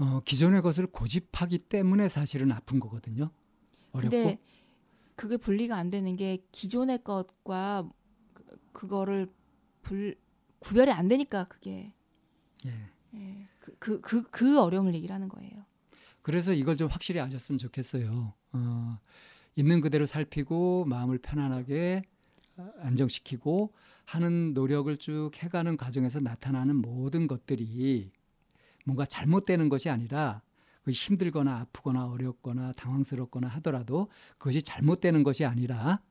[0.00, 3.30] 어, 기존의 것을 고집하기 때문에 사실은 아픈 거거든요.
[3.92, 4.10] 어렵고.
[4.10, 4.38] 근데
[5.14, 7.88] 그게 분리가 안 되는 게 기존의 것과
[8.32, 9.32] 그, 그거를
[9.82, 10.16] 불
[10.58, 11.90] 구별이 안 되니까 그게
[12.66, 12.90] 예.
[13.14, 15.64] 예, 그, 그, 그, 그 어려움을 얘기를 하는 거예요.
[16.22, 18.32] 그래서 이걸 좀 확실히 아셨으면 좋겠어요.
[18.52, 18.98] 어,
[19.54, 22.02] 있는 그대로 살피고 마음을 편안하게
[22.80, 23.74] 안정시키고
[24.04, 28.10] 하는 노력을 쭉 해가는 과정에서 나타나는 모든 것들이
[28.84, 30.42] 뭔가 잘못되는 것이 아니라
[30.86, 36.02] 힘들거나 아프거나 어렵거나 당황스럽거나 하더라도 그것이 잘못되는 것이 아니라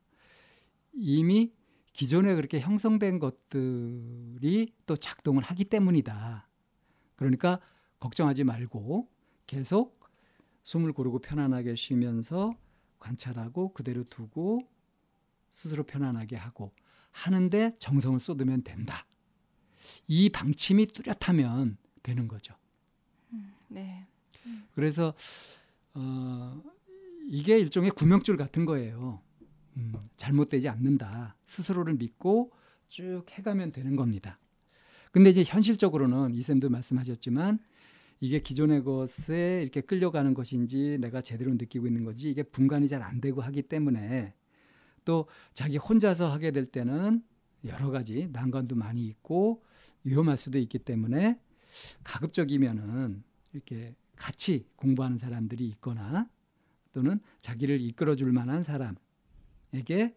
[0.93, 1.53] 이미
[1.93, 6.47] 기존에 그렇게 형성된 것들이 또 작동을 하기 때문이다.
[7.15, 7.59] 그러니까
[7.99, 9.07] 걱정하지 말고
[9.45, 10.03] 계속
[10.63, 12.55] 숨을 고르고 편안하게 쉬면서
[12.97, 14.67] 관찰하고 그대로 두고
[15.49, 16.71] 스스로 편안하게 하고
[17.13, 19.05] 하는데 정성을 쏟으면 된다.
[20.07, 22.53] 이 방침이 뚜렷하면 되는 거죠.
[23.31, 24.05] 음, 네.
[24.45, 24.65] 음.
[24.73, 25.13] 그래서
[25.93, 26.61] 어,
[27.29, 29.21] 이게 일종의 구명줄 같은 거예요.
[29.77, 31.37] 음, 잘못되지 않는다.
[31.45, 32.51] 스스로를 믿고
[32.89, 34.39] 쭉 해가면 되는 겁니다.
[35.11, 37.59] 근데 이제 현실적으로는 이쌤도 말씀하셨지만
[38.19, 43.21] 이게 기존의 것에 이렇게 끌려가는 것인지 내가 제대로 느끼고 있는 건지 이게 분간이 잘 안
[43.21, 44.33] 되고 하기 때문에
[45.05, 47.23] 또 자기 혼자서 하게 될 때는
[47.65, 49.63] 여러 가지 난관도 많이 있고
[50.03, 51.39] 위험할 수도 있기 때문에
[52.03, 53.23] 가급적이면은
[53.53, 56.29] 이렇게 같이 공부하는 사람들이 있거나
[56.93, 60.13] 또는 자기를 이끌어 줄 만한 사람에게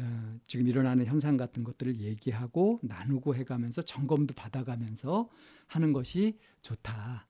[0.00, 5.28] 어, 지금 일어나는 현상 같은 것들을 얘기하고 나누고 해가면서 점검도 받아가면서
[5.66, 7.26] 하는 것이 좋다.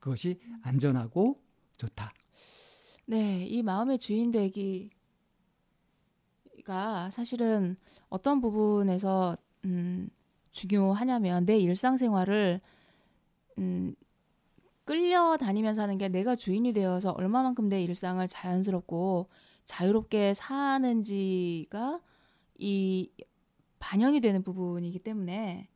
[0.00, 1.40] 그것이 안전하고
[1.78, 2.12] 좋다.
[3.06, 4.90] 네, 이 마음의 주인 되기
[6.64, 7.76] 가 사실은
[8.08, 10.08] 어떤 부분에서 음,
[10.52, 12.60] 중요하냐면 내 일상생활을
[13.58, 13.94] 음,
[14.84, 19.26] 끌려 다니면서 하는 게 내가 주인이 되어서 얼마만큼 내 일상을 자연스럽고
[19.64, 22.00] 자유롭게 사는지가
[22.58, 23.10] 이
[23.78, 25.68] 반영이 되는 부분이기 때문에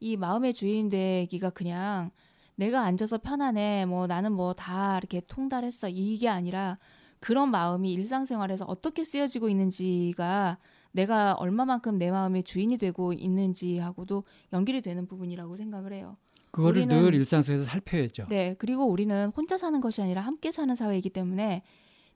[0.00, 2.10] 이 마음의 주인 되기가 그냥
[2.56, 6.76] 내가 앉아서 편안해 뭐 나는 뭐 다 이렇게 통달했어 이게 아니라
[7.20, 10.58] 그런 마음이 일상생활에서 어떻게 쓰여지고 있는지가
[10.92, 16.14] 내가 얼마만큼 내 마음의 주인이 되고 있는지하고도 연결이 되는 부분이라고 생각을 해요.
[16.50, 18.26] 그거를 우리는, 늘 일상 속에서 살펴야죠.
[18.28, 21.62] 네, 그리고 우리는 혼자 사는 것이 아니라 함께 사는 사회이기 때문에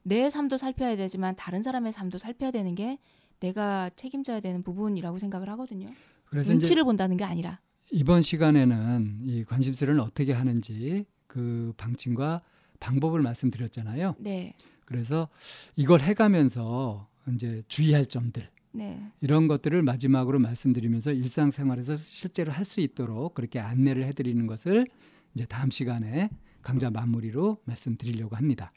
[0.03, 2.99] 내 삶도 살펴야 되지만 다른 사람의 삶도 살펴야 되는 게
[3.41, 5.89] 내가 책임져야 되는 부분이라고 생각을 하거든요.
[6.25, 12.41] 그래서 눈치를 본다는 게 아니라 이번 시간에는 이 관심수를 어떻게 하는지 그 방침과
[12.81, 14.17] 방법을 말씀드렸잖아요.
[14.19, 14.55] 네.
[14.93, 15.29] 그래서
[15.75, 19.01] 이걸 해가면서 이제 주의할 점들 네.
[19.21, 24.87] 이런 것들을 마지막으로 말씀드리면서 일상생활에서 실제로 할 수 있도록 그렇게 안내를 해드리는 것을
[25.35, 26.31] 이제 다음 시간에
[26.63, 28.73] 강좌 마무리로 말씀드리려고 합니다.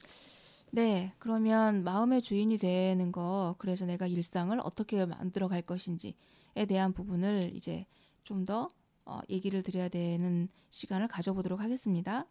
[0.72, 7.52] 네, 그러면 마음의 주인이 되는 거, 그래서 내가 일상을 어떻게 만들어 갈 것인지에 대한 부분을
[7.54, 7.86] 이제
[8.24, 8.68] 좀더
[9.06, 12.26] 어, 얘기를 드려야 되는 시간을 가져보도록 하겠습니다.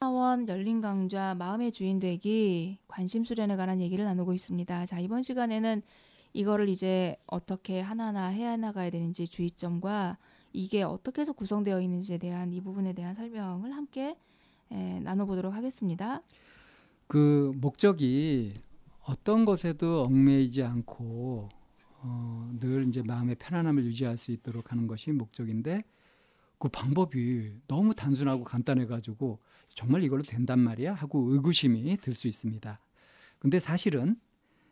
[0.00, 4.84] 사원 열린 강좌 마음의 주인 되기 관심 수련에 관한 얘기를 나누고 있습니다.
[4.84, 5.80] 자, 이번 시간에는
[6.34, 10.18] 이거를 이제 어떻게 하나하나 해야 나가야 되는지 주의점과
[10.52, 14.18] 이게 어떻게 해서 구성되어 있는지에 대한 이 부분에 대한 설명을 함께
[14.70, 16.20] 에, 나눠보도록 하겠습니다.
[17.06, 18.52] 그 목적이
[19.00, 21.48] 어떤 것에도 얽매이지 않고
[22.02, 25.84] 어, 늘 이제 마음의 편안함을 유지할 수 있도록 하는 것이 목적인데
[26.58, 29.40] 그 방법이 너무 단순하고 간단해 가지고
[29.74, 32.80] 정말 이걸로 된단 말이야 하고 의구심이 들 수 있습니다.
[33.38, 34.18] 근데 사실은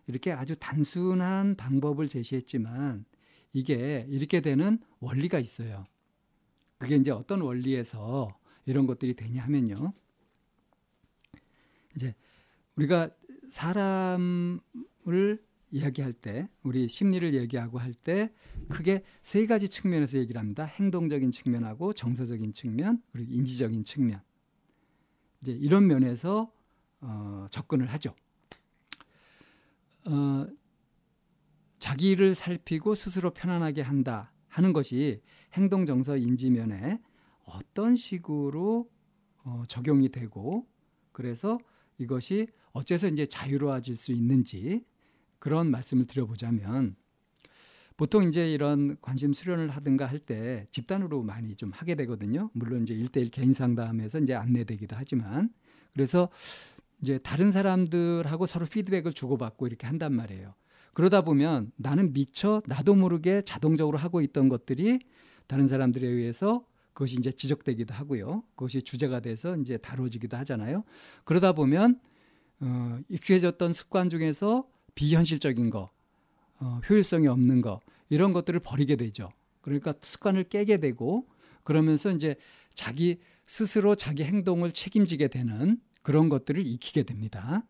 [0.06, 3.04] 이렇게 아주 단순한 방법을 제시했지만
[3.52, 5.86] 이게 이렇게 되는 원리가 있어요.
[6.78, 9.92] 그게 이제 어떤 원리에서 이런 것들이 되냐 하면요.
[11.94, 12.14] 이제
[12.76, 13.10] 우리가
[13.50, 14.60] 사람을
[15.74, 18.32] 이야기할 때 우리 심리를 얘기하고 할 때
[18.68, 20.64] 크게 세 가지 측면에서 얘기를 합니다.
[20.64, 24.20] 행동적인 측면하고 정서적인 측면 그리고 인지적인 측면.
[25.40, 26.52] 이제 이런 면에서
[27.00, 28.14] 어, 접근을 하죠.
[30.06, 30.46] 어,
[31.78, 35.20] 자기를 살피고 스스로 편안하게 한다 하는 것이
[35.54, 37.00] 행동 정서 인지 면에
[37.44, 38.90] 어떤 식으로
[39.44, 40.66] 어, 적용이 되고
[41.12, 41.58] 그래서
[41.98, 44.84] 이것이 어째서 이제 자유로워질 수 있는지
[45.44, 46.96] 그런 말씀을 드려보자면
[47.98, 52.48] 보통 이제 이런 관심 수련을 하든가 할 때 집단으로 많이 좀 하게 되거든요.
[52.54, 55.50] 물론 이제 일대일 개인 상담에서 이제 안내되기도 하지만
[55.92, 56.30] 그래서
[57.02, 60.54] 이제 다른 사람들하고 서로 피드백을 주고받고 이렇게 한단 말이에요.
[60.94, 65.00] 그러다 보면 나는 미처 나도 모르게 자동적으로 하고 있던 것들이
[65.46, 66.64] 다른 사람들에 의해서
[66.94, 68.44] 그것이 이제 지적되기도 하고요.
[68.56, 70.84] 그것이 주제가 돼서 이제 다뤄지기도 하잖아요.
[71.24, 72.00] 그러다 보면
[72.60, 75.90] 어, 익숙해졌던 습관 중에서 비현실적인 거,
[76.60, 79.30] 어, 효율성이 없는 거 이런 것들을 버리게 되죠.
[79.60, 81.26] 그러니까 습관을 깨게 되고
[81.62, 82.36] 그러면서 이제
[82.74, 87.64] 자기 스스로 자기 행동을 책임지게 되는 그런 것들을 익히게 됩니다.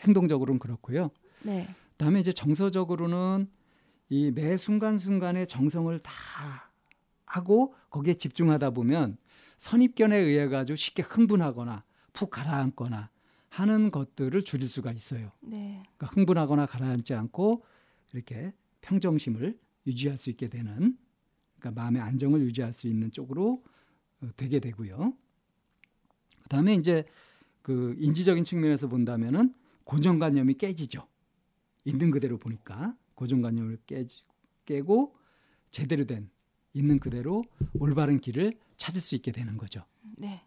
[0.00, 1.10] 행동적으로는 그렇고요.
[1.42, 1.68] 네.
[1.92, 3.48] 그다음에 이제 정서적으로는
[4.08, 6.12] 이 매 순간순간의 정성을 다
[7.24, 9.16] 하고 거기에 집중하다 보면
[9.58, 13.10] 선입견에 의해 가지고 쉽게 흥분하거나 푹 가라앉거나
[13.56, 15.32] 하는 것들을 줄일 수가 있어요.
[15.40, 15.82] 네.
[15.96, 17.64] 그러니까 흥분하거나 가라앉지 않고
[18.12, 18.52] 이렇게
[18.82, 20.98] 평정심을 유지할 수 있게 되는
[21.58, 23.64] 그러니까 마음의 안정을 유지할 수 있는 쪽으로
[24.20, 25.14] 어, 되게 되고요.
[26.42, 27.06] 그다음에 이제
[27.62, 29.54] 그 인지적인 측면에서 본다면은
[29.84, 31.08] 고정관념이 깨지죠.
[31.84, 34.22] 있는 그대로 보니까 고정관념을 깨지,
[34.66, 35.16] 깨고
[35.70, 36.28] 제대로 된
[36.74, 37.42] 있는 그대로
[37.78, 39.82] 올바른 길을 찾을 수 있게 되는 거죠.
[40.18, 40.42] 네.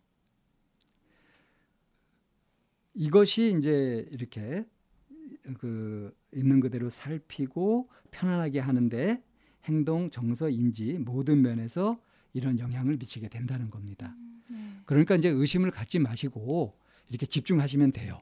[2.93, 4.65] 이것이 이제 이렇게
[5.59, 9.23] 그 있는 그대로 살피고 편안하게 하는데
[9.65, 11.99] 행동, 정서, 인지 모든 면에서
[12.33, 14.15] 이런 영향을 미치게 된다는 겁니다.
[14.47, 14.57] 네.
[14.85, 16.73] 그러니까 이제 의심을 갖지 마시고
[17.09, 18.21] 이렇게 집중하시면 돼요.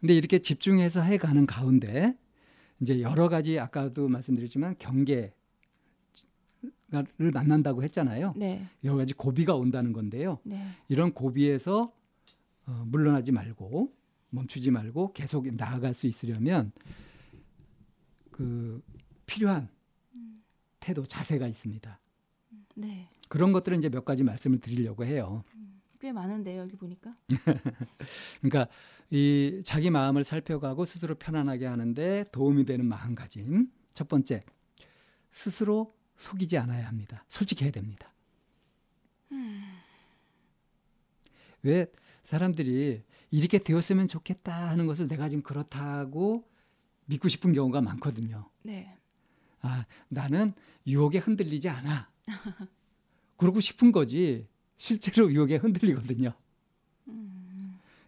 [0.00, 2.16] 근데 이렇게 집중해서 해 가는 가운데
[2.80, 5.32] 이제 여러 가지 아까도 말씀드렸지만 경계를
[7.32, 8.34] 만난다고 했잖아요.
[8.36, 8.66] 네.
[8.84, 10.38] 여러 가지 고비가 온다는 건데요.
[10.44, 10.60] 네.
[10.88, 11.92] 이런 고비에서
[12.66, 13.92] 어, 물러나지 말고
[14.30, 16.72] 멈추지 말고 계속 나아갈 수 있으려면
[18.30, 18.82] 그
[19.24, 19.68] 필요한
[20.80, 21.98] 태도 자세가 있습니다.
[22.76, 23.08] 네.
[23.28, 25.42] 그런 것들은 이제 몇 가지 말씀을 드리려고 해요.
[26.00, 27.16] 꽤 많은데요, 여기 보니까.
[28.40, 28.68] 그러니까
[29.10, 33.70] 이 자기 마음을 살펴가고 스스로 편안하게 하는데 도움이 되는 마음가짐.
[33.92, 34.44] 첫 번째,
[35.30, 37.24] 스스로 속이지 않아야 합니다.
[37.28, 38.12] 솔직해야 됩니다.
[41.62, 41.86] 왜
[42.26, 46.44] 사람들이 이렇게 되었으면 좋겠다 하는 것을 내가 지금 그렇다고
[47.04, 48.50] 믿고 싶은 경우가 많거든요.
[48.62, 48.98] 네.
[49.62, 50.52] 아, 나는
[50.88, 52.10] 유혹에 흔들리지 않아.
[53.36, 54.48] 그러고 싶은 거지.
[54.76, 56.32] 실제로 유혹에 흔들리거든요.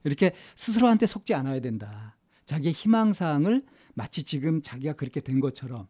[0.03, 2.17] 이렇게 스스로한테 속지 않아야 된다.
[2.45, 3.65] 자기의 희망 사항을
[3.95, 5.87] 마치 지금 자기가 그렇게 된 것처럼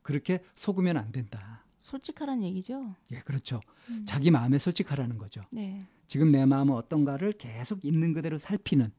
[0.00, 1.64] 그렇게 속으면 안 된다.
[1.80, 2.94] 솔직하란 얘기죠.
[3.12, 3.60] 예, 그렇죠.
[3.90, 4.04] 음.
[4.06, 5.42] 자기 마음에 솔직하라는 거죠.
[5.50, 5.84] 네.
[6.10, 8.90] 지금 내 마음은 어떤가를 계속 있는 그대로 살피는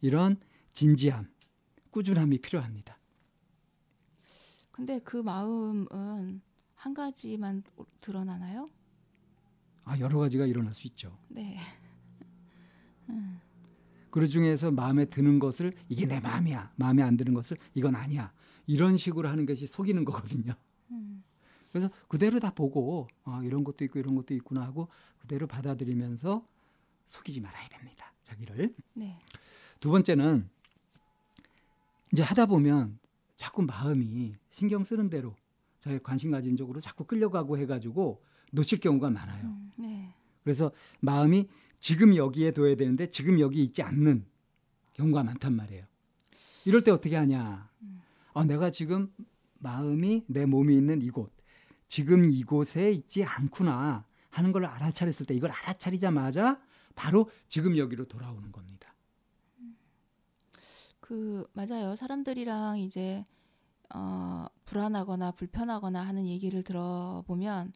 [0.00, 0.36] 이런
[0.72, 1.28] 진지함,
[1.92, 2.98] 꾸준함이 필요합니다.
[4.72, 6.40] 근데 그 마음은
[6.74, 7.62] 한 가지만
[8.00, 8.68] 드러나나요?
[9.84, 11.16] 아, 여러 가지가 일어날 수 있죠.
[11.28, 11.58] 네.
[14.10, 16.72] 그 중에서 마음에 드는 것을 이게 내 마음이야.
[16.74, 18.32] 마음에 안 드는 것을 이건 아니야.
[18.66, 20.54] 이런 식으로 하는 것이 속이는 거거든요.
[21.68, 21.72] 음.
[21.72, 24.88] 그래서 그대로 다 보고 아, 이런 것도 있고 이런 것도 있구나 하고
[25.20, 26.44] 그대로 받아들이면서
[27.06, 28.12] 속이지 말아야 됩니다.
[28.24, 28.74] 자기를.
[28.94, 29.18] 네.
[29.80, 30.48] 두 번째는
[32.12, 32.98] 이제 하다 보면
[33.36, 35.34] 자꾸 마음이 신경 쓰는 대로
[35.80, 39.44] 자기 관심 가진 쪽으로 자꾸 끌려가고 해가지고 놓칠 경우가 많아요.
[39.44, 40.14] 음, 네.
[40.42, 41.48] 그래서 마음이
[41.78, 44.24] 지금 여기에 둬야 되는데 지금 여기 있지 않는
[44.94, 45.84] 경우가 많단 말이에요.
[46.66, 47.70] 이럴 때 어떻게 하냐?
[48.34, 49.12] 아, 내가 지금
[49.58, 51.30] 마음이 내 몸이 있는 이곳,
[51.88, 56.60] 지금 이곳에 있지 않구나 하는 걸 알아차렸을 때 이걸 알아차리자마자
[56.94, 58.94] 바로 지금 여기로 돌아오는 겁니다.
[61.00, 61.96] 그 맞아요.
[61.96, 63.24] 사람들이랑 이제
[63.94, 67.72] 어, 불안하거나 불편하거나 하는 얘기를 들어보면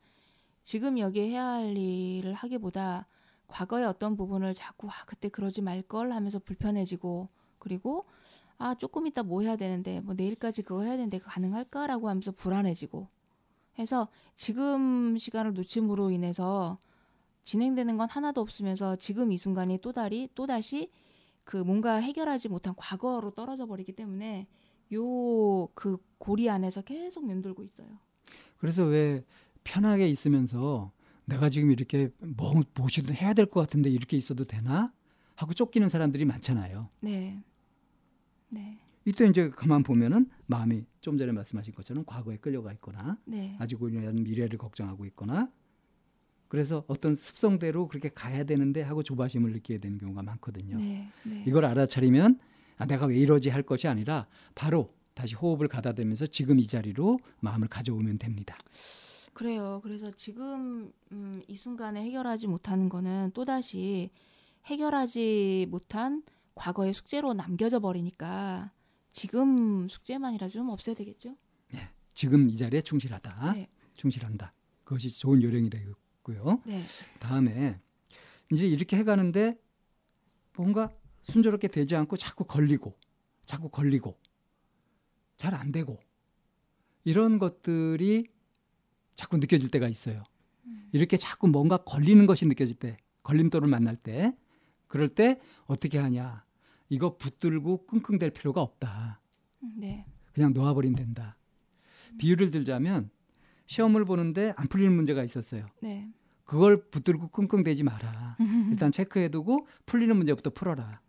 [0.64, 3.06] 지금 여기에 해야 할 일을 하기보다
[3.48, 7.28] 과거의 어떤 부분을 자꾸 아, 그때 그러지 말 걸 하면서 불편해지고
[7.58, 8.04] 그리고
[8.58, 13.08] 아 조금 이따 뭐 해야 되는데 뭐 내일까지 그거 해야 되는데 가능할까라고 하면서 불안해지고
[13.78, 16.78] 해서 지금 시간을 놓침으로 인해서
[17.44, 20.88] 진행되는 건 하나도 없으면서 지금 이 순간이 또다리 또다시
[21.44, 24.46] 그 뭔가 해결하지 못한 과거로 떨어져 버리기 때문에
[24.94, 27.88] 요 그 고리 안에서 계속 맴돌고 있어요.
[28.58, 29.24] 그래서 왜
[29.64, 30.92] 편하게 있으면서
[31.24, 34.92] 내가 지금 이렇게 뭐 무엇이든 해야 될 것 같은데 이렇게 있어도 되나
[35.34, 36.88] 하고 쫓기는 사람들이 많잖아요.
[37.00, 37.42] 네.
[38.50, 38.78] 네.
[39.04, 43.56] 이때 이제 가만 보면은 마음이 좀 전에 말씀하신 것처럼 과거에 끌려가 있거나 네.
[43.58, 45.50] 아직 우리는 미래를 걱정하고 있거나
[46.48, 50.76] 그래서 어떤 습성대로 그렇게 가야 되는데 하고 조바심을 느끼게 되는 경우가 많거든요.
[50.76, 51.08] 네.
[51.24, 51.44] 네.
[51.46, 52.38] 이걸 알아차리면
[52.78, 57.68] 아, 내가 왜 이러지 할 것이 아니라 바로 다시 호흡을 가다대면서 지금 이 자리로 마음을
[57.68, 58.56] 가져오면 됩니다.
[59.34, 59.80] 그래요.
[59.82, 64.10] 그래서 지금 음, 이 순간에 해결하지 못하는 거는 또 다시
[64.66, 66.22] 해결하지 못한
[66.54, 68.68] 과거의 숙제로 남겨져 버리니까
[69.12, 71.36] 지금 숙제만이라 좀 없애야 되겠죠?
[72.14, 73.52] 지금 이 자리에 충실하다.
[73.54, 73.68] 네.
[73.94, 74.52] 충실한다.
[74.84, 76.62] 그것이 좋은 요령이 되고요.
[76.66, 76.82] 네.
[77.18, 77.80] 다음에
[78.52, 79.58] 이제 이렇게 해가는데
[80.56, 80.90] 뭔가
[81.22, 82.98] 순조롭게 되지 않고 자꾸 걸리고
[83.46, 84.18] 자꾸 걸리고
[85.36, 85.98] 잘 안 되고
[87.04, 88.26] 이런 것들이
[89.14, 90.22] 자꾸 느껴질 때가 있어요.
[90.92, 94.36] 이렇게 자꾸 뭔가 걸리는 것이 느껴질 때, 걸림돌을 만날 때,
[94.86, 96.44] 그럴 때 어떻게 하냐?
[96.92, 99.18] 이거 붙들고 끙끙댈 필요가 없다.
[99.78, 100.04] 네.
[100.34, 101.38] 그냥 놓아버리면 된다.
[102.18, 103.08] 비유를 들자면
[103.64, 105.64] 시험을 보는데 안 풀리는 문제가 있었어요.
[105.80, 106.12] 네.
[106.44, 108.36] 그걸 붙들고 끙끙대지 마라.
[108.70, 111.00] 일단 체크해두고 풀리는 문제부터 풀어라.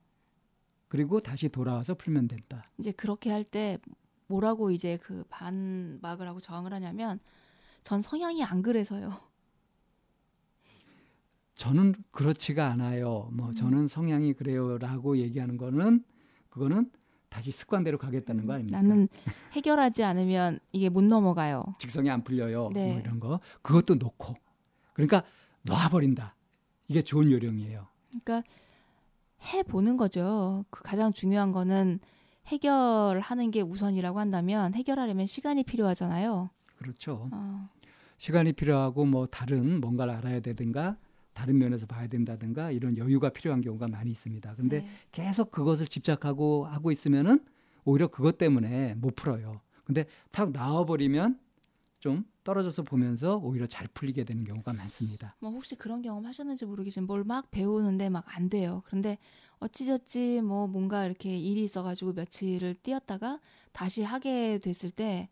[0.88, 2.64] 그리고 다시 돌아와서 풀면 된다.
[2.78, 3.78] 이제 그렇게 할 때
[4.28, 7.20] 뭐라고 이제 그 반박을 하고 저항을 하냐면
[7.84, 9.10] 전 성향이 안 그래서요.
[11.56, 13.30] 저는 그렇지가 않아요.
[13.32, 13.54] 뭐 음.
[13.54, 16.04] 저는 성향이 그래요라고 얘기하는 거는
[16.50, 16.92] 그거는
[17.30, 18.82] 다시 습관대로 가겠다는 거 아닙니까?
[18.82, 19.08] 나는
[19.54, 21.64] 해결하지 않으면 이게 못 넘어가요.
[21.80, 22.70] 직성이 안 풀려요.
[22.74, 22.92] 네.
[22.92, 24.36] 뭐 이런 거 그것도 놓고
[24.94, 25.24] 그러니까
[25.64, 26.36] 놔버린다.
[26.88, 27.88] 이게 좋은 요령이에요.
[28.10, 28.44] 그러니까
[29.46, 30.66] 해 보는 거죠.
[30.70, 32.00] 그 가장 중요한 거는
[32.48, 36.50] 해결하는 게 우선이라고 한다면 해결하려면 시간이 필요하잖아요.
[36.76, 37.30] 그렇죠.
[37.32, 37.70] 어,
[38.18, 40.98] 시간이 필요하고 뭐 다른 뭔가를 알아야 되든가
[41.34, 44.56] 다른 면에서 봐야 된다든가 이런 여유가 필요한 경우가 많이 있습니다.
[44.56, 44.88] 근데 네.
[45.12, 47.44] 계속 그것을 집착하고 하고 있으면은
[47.86, 49.58] 오히려 그것 때문에 못 풀어요.
[49.84, 51.40] 근데 탁 나와버리면
[52.00, 55.36] 좀 떨어져서 보면서 오히려 잘 풀리게 되는 경우가 많습니다.
[55.40, 58.84] 뭐 혹시 그런 경험 하셨는지 모르겠지만 뭘 막 배우는데 막 안 돼요.
[58.86, 59.18] 그런데
[59.60, 63.40] 어찌저찌 뭐 뭔가 이렇게 일이 있어가지고 며칠을 뛰었다가
[63.72, 65.30] 다시 하게 됐을 때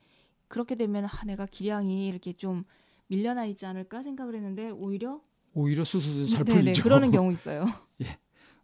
[0.48, 2.64] 그렇게 되면 아, 내가 기량이 이렇게 좀
[3.08, 5.22] 밀려나 있지 않을까 생각을 했는데 오히려
[5.54, 6.84] 오히려 수수도 잘 네네, 풀리죠.
[6.84, 7.66] 그러는 경우 있어요.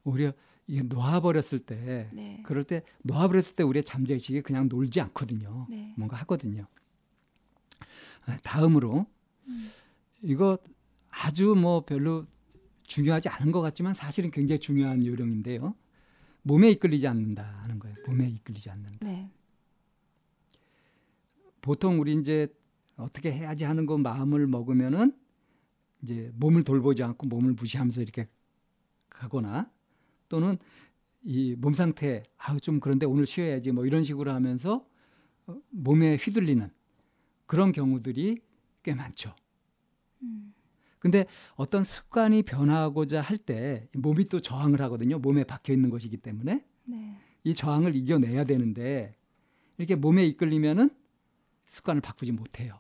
[0.03, 0.31] 오히려
[0.68, 2.41] 이게 놓아버렸을 때 네.
[2.45, 5.68] 그럴 때 놓아버렸을 때 우리의 잠재의식이 그냥 놀지 않거든요.
[5.69, 5.93] 네.
[5.97, 6.65] 뭔가 하거든요.
[8.26, 9.05] 아, 다음으로
[9.47, 9.69] 음.
[10.22, 10.57] 이거
[11.09, 12.26] 아주 뭐 별로
[12.84, 15.76] 중요하지 않은 것 같지만 사실은 굉장히 중요한 요령인데요.
[16.43, 17.95] 몸에 이끌리지 않는다 하는 거예요.
[18.07, 19.05] 몸에 이끌리지 않는다.
[19.05, 19.30] 네.
[21.61, 22.47] 보통 우리 이제
[22.95, 25.14] 어떻게 해야지 하는 거 마음을 먹으면은
[26.03, 28.28] 이제 몸을 돌보지 않고 몸을 무시하면서 이렇게
[29.10, 29.72] 가거나
[30.30, 30.57] 또는
[31.24, 34.86] 이 몸 상태 아우 좀 그런데 오늘 쉬어야지 뭐 이런 식으로 하면서
[35.48, 36.69] 어, 몸에 휘둘리는
[37.45, 38.40] 그런 경우들이
[38.84, 39.36] 꽤 많죠.
[40.22, 40.53] 음.
[40.99, 41.26] 근데
[41.56, 45.19] 어떤 습관이 변화하고자 할 때 몸이 또 저항을 하거든요.
[45.19, 47.18] 몸에 박혀 있는 것이기 때문에 네.
[47.44, 49.15] 이 저항을 이겨내야 되는데
[49.78, 50.90] 이렇게 몸에 이끌리면은
[51.65, 52.78] 습관을 바꾸지 못해요.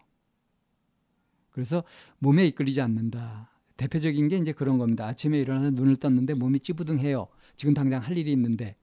[1.57, 1.83] 그래서
[2.19, 3.49] 몸에 이끌리지 않는다.
[3.77, 5.07] 대표적인 게 이제 그런 겁니다.
[5.07, 7.27] 아침에 일어나서 눈을 떴는데 몸이 찌부둥해요.
[7.55, 8.75] 지금 당장 할 일이 있는데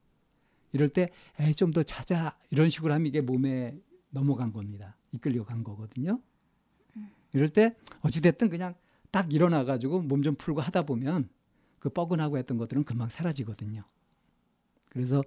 [0.72, 3.78] 이럴 때 에이 좀더 자자 이런 식으로 하면 이게 몸에
[4.10, 4.96] 넘어간 겁니다.
[5.12, 6.18] 이끌려 간 거거든요.
[7.32, 8.74] 이럴 때 어찌 됐든 그냥
[9.12, 11.28] 딱 일어나 가지고 몸 좀 풀고 하다 보면
[11.78, 13.84] 그 뻐근하고 했던 것들은 금방 사라지거든요.
[14.88, 15.22] 그래서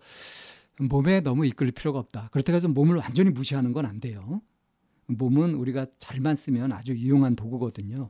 [0.80, 2.28] 몸에 너무 이끌릴 필요가 없다.
[2.34, 4.42] 그렇다고 해서 몸을 완전히 무시하는 건 안 돼요.
[5.08, 8.10] 몸은 우리가 잘만 쓰면 아주 유용한 도구거든요.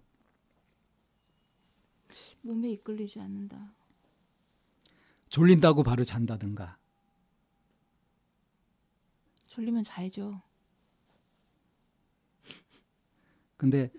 [2.41, 3.74] 몸에 이끌리지 않는다.
[5.30, 6.78] 졸린다고 바로 잔다든가
[9.48, 10.41] 졸리면 자야죠.
[13.57, 13.91] 근데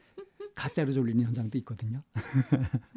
[0.55, 2.03] 가짜로 졸리는 현상도 있거든요.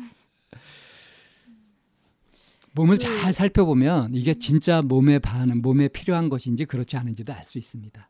[2.74, 8.10] 몸을 잘 살펴보면 이게 진짜 몸에 반응, 몸에 필요한 것인지 그렇지 않은지도 알 수 있습니다.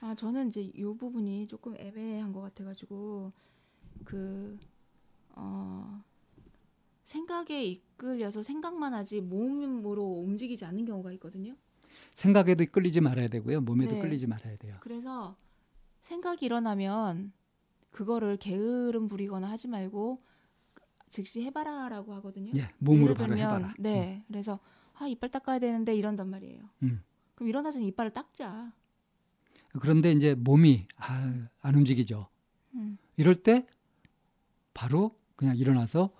[0.00, 3.32] 아 저는 이제 이 부분이 조금 애매한 것 같아가지고
[4.04, 4.58] 그
[5.30, 6.02] 어,
[7.04, 11.56] 생각에 이끌려서 생각만 하지 몸으로 움직이지 않는 경우가 있거든요.
[12.12, 13.60] 생각에도 끌리지 말아야 되고요.
[13.60, 14.00] 몸에도 네.
[14.00, 14.76] 끌리지 말아야 돼요.
[14.80, 15.36] 그래서
[16.02, 17.32] 생각이 일어나면
[17.90, 20.22] 그거를 게으름 부리거나 하지 말고
[21.08, 22.52] 즉시 해봐라라고 하거든요.
[22.56, 23.74] 예, 몸으로 바로 해봐라.
[23.78, 24.58] 네, 그래서
[24.94, 26.68] 아 이빨 닦아야 되는데 이런단 말이에요.
[26.82, 27.02] 음.
[27.34, 28.72] 그럼 일어나서 이빨을 닦자.
[29.80, 32.28] 그런데 이제 몸이 아, 안 움직이죠.
[32.74, 32.98] 음.
[33.16, 33.66] 이럴 때
[34.74, 36.10] 바로 그냥 일어나서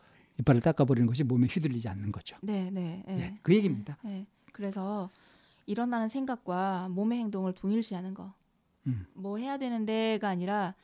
[0.40, 2.36] 이빨을 닦아버리는 것이 몸에 휘둘리지 않는 거죠.
[2.42, 3.20] 네, 네, 네.
[3.20, 3.98] 예, 그 얘기입니다.
[4.04, 4.26] 네.
[4.52, 5.10] 그래서
[5.66, 8.32] 일어나는 생각과 몸의 행동을 동일시하는 거.
[8.86, 9.06] 음.
[9.14, 10.74] 뭐 해야 되는데가 아니라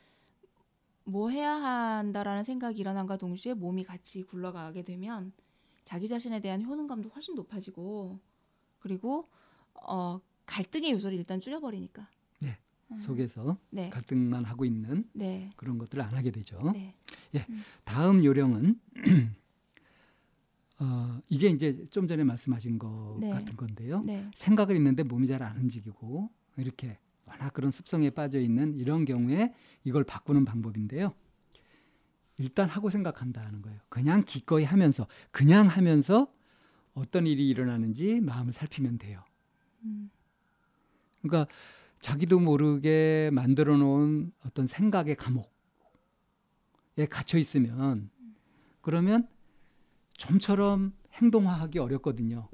[1.05, 5.31] 뭐 해야 한다라는 생각이 일어남과 동시에 몸이 같이 굴러가게 되면
[5.83, 8.19] 자기 자신에 대한 효능감도 훨씬 높아지고
[8.79, 9.27] 그리고
[9.73, 12.07] 어 갈등의 요소를 일단 줄여버리니까.
[12.95, 13.01] 네.
[13.01, 13.05] 음.
[13.05, 13.89] 속에서 네.
[13.89, 15.51] 갈등만 하고 있는 네.
[15.55, 16.57] 그런 것들을 안 하게 되죠.
[16.73, 16.95] 네.
[17.83, 18.79] 다음 요령은
[20.79, 23.29] 어, 이게 이제 좀 전에 말씀하신 것 네.
[23.29, 24.01] 같은 건데요.
[24.05, 24.29] 네.
[24.33, 29.53] 생각을 있는데 몸이 잘 안 움직이고 이렇게 워낙 그런 습성에 빠져 있는 이런 경우에
[29.83, 31.13] 이걸 바꾸는 방법인데요.
[32.37, 33.79] 일단 하고 생각한다 하는 거예요.
[33.89, 36.31] 그냥 기꺼이 하면서 그냥 하면서
[36.93, 39.23] 어떤 일이 일어나는지 마음을 살피면 돼요.
[39.83, 40.09] 음.
[41.21, 41.51] 그러니까
[41.99, 45.53] 자기도 모르게 만들어 놓은 어떤 생각의 감옥
[47.09, 48.09] 갇혀 있으면
[48.81, 49.27] 그러면
[50.13, 52.47] 좀처럼 행동화하기 어렵거든요.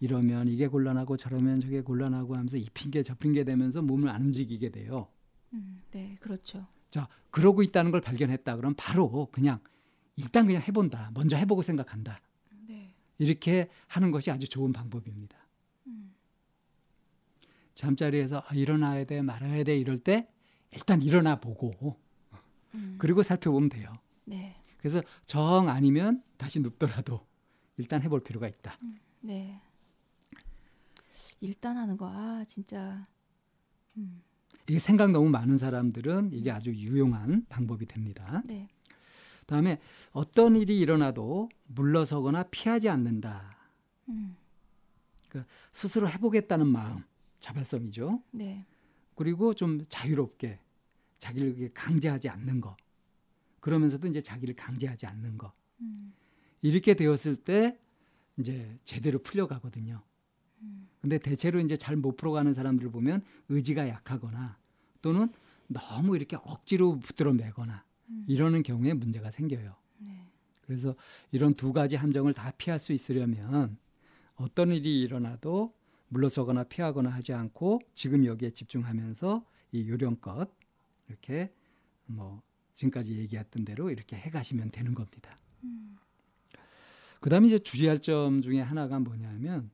[0.00, 4.70] 이러면 이게 곤란하고 저러면 저게 곤란하고 하면서 이 핑계 저 핑계 되면서 몸을 안 움직이게
[4.70, 5.08] 돼요.
[5.52, 6.66] 음, 네, 그렇죠.
[6.90, 8.56] 자, 그러고 있다는 걸 발견했다.
[8.56, 9.60] 그럼 바로 그냥
[10.16, 11.12] 일단 그냥 해본다.
[11.14, 12.20] 먼저 해보고 생각한다.
[12.68, 12.94] 네.
[13.18, 15.37] 이렇게 하는 것이 아주 좋은 방법입니다.
[17.78, 17.80] 음.
[17.80, 20.28] 잠자리에서 아, 일어나야 돼, 말아야 돼 이럴 때
[20.72, 21.96] 일단 일어나 보고
[22.74, 22.96] 음.
[22.98, 23.92] 그리고 살펴보면 돼요.
[24.24, 24.56] 네.
[24.78, 27.26] 그래서 정 아니면 다시 눕더라도
[27.76, 28.78] 일단 해볼 필요가 있다.
[29.20, 29.60] 네.
[31.40, 33.06] 일단 하는 거, 아, 진짜.
[33.96, 34.22] 음,
[34.68, 38.42] 이게 생각 너무 많은 사람들은 이게 아주 유용한 방법이 됩니다.
[38.44, 38.68] 네.
[39.46, 39.80] 다음에
[40.12, 43.56] 어떤 일이 일어나도 물러서거나 피하지 않는다.
[44.08, 44.36] 음,
[45.72, 47.02] 스스로 해보겠다는 마음,
[47.40, 48.22] 자발성이죠.
[48.32, 48.64] 네.
[49.14, 50.58] 그리고 좀 자유롭게
[51.18, 52.76] 자기를 강제하지 않는 거.
[53.60, 55.52] 그러면서도 이제 자기를 강제하지 않는 거.
[55.80, 56.12] 음,
[56.62, 57.76] 이렇게 되었을 때
[58.38, 60.00] 이제 제대로 풀려가거든요.
[60.62, 64.56] 음, 근데 대체로 이제 잘 못 풀어가는 사람들을 보면 의지가 약하거나
[65.02, 65.28] 또는
[65.66, 68.24] 너무 이렇게 억지로 붙들어 매거나 음.
[68.28, 69.74] 이러는 경우에 문제가 생겨요.
[69.98, 70.24] 네.
[70.62, 70.94] 그래서
[71.32, 73.76] 이런 두 가지 함정을 다 피할 수 있으려면
[74.36, 75.74] 어떤 일이 일어나도
[76.08, 80.50] 물러서거나 피하거나 하지 않고 지금 여기에 집중하면서 이 요령껏
[81.08, 81.52] 이렇게
[82.06, 82.42] 뭐
[82.74, 85.36] 지금까지 얘기했던 대로 이렇게 해 가시면 되는 겁니다.
[85.64, 85.96] 음,
[87.20, 89.70] 그다음에 이제 주의할 점 중에 하나가 뭐냐면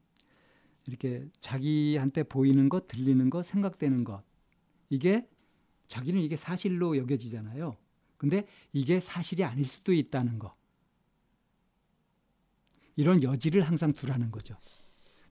[0.86, 4.22] 이렇게 자기한테 보이는 것, 들리는 것, 생각되는 것
[4.90, 5.28] 이게
[5.86, 7.76] 자기는 이게 사실로 여겨지잖아요.
[8.16, 10.54] 근데 이게 사실이 아닐 수도 있다는 거.
[12.96, 14.56] 이런 여지를 항상 두라는 거죠.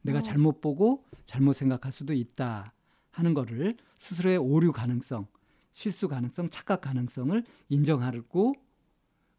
[0.03, 0.21] 내가 어.
[0.21, 2.71] 잘못 보고 잘못 생각할 수도 있다
[3.11, 5.27] 하는 거를 스스로의 오류 가능성,
[5.71, 8.53] 실수 가능성, 착각 가능성을 인정하고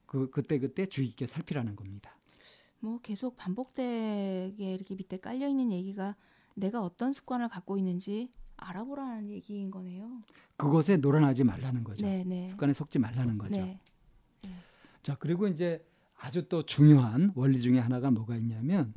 [0.07, 2.17] 그 그때 그때 주의 깊게 살피라는 겁니다.
[2.81, 6.17] 뭐 계속 반복되게 이렇게 밑에 깔려 있는 얘기가
[6.55, 10.23] 내가 어떤 습관을 갖고 있는지 알아보라는 얘기인 거네요.
[10.57, 12.05] 그것에 놀아나지 말라는 거죠.
[12.05, 12.47] 네, 네.
[12.47, 13.61] 습관에 속지 말라는 거죠.
[13.61, 13.81] 네.
[15.03, 15.85] 자, 그리고 이제
[16.17, 18.95] 아주 또 중요한 원리 중에 하나가 뭐가 있냐면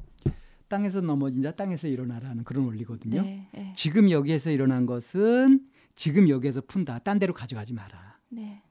[0.68, 3.22] 땅에서 넘어진 자 땅에서 일어나라는 그런 원리거든요.
[3.22, 3.48] 네.
[3.54, 3.74] 네.
[3.76, 5.66] 지금 여기에서 일어난 것은
[5.96, 7.00] 지금 여기에서 푼다.
[7.00, 8.18] 딴 데로 가져가지 마라.
[8.30, 8.62] 네.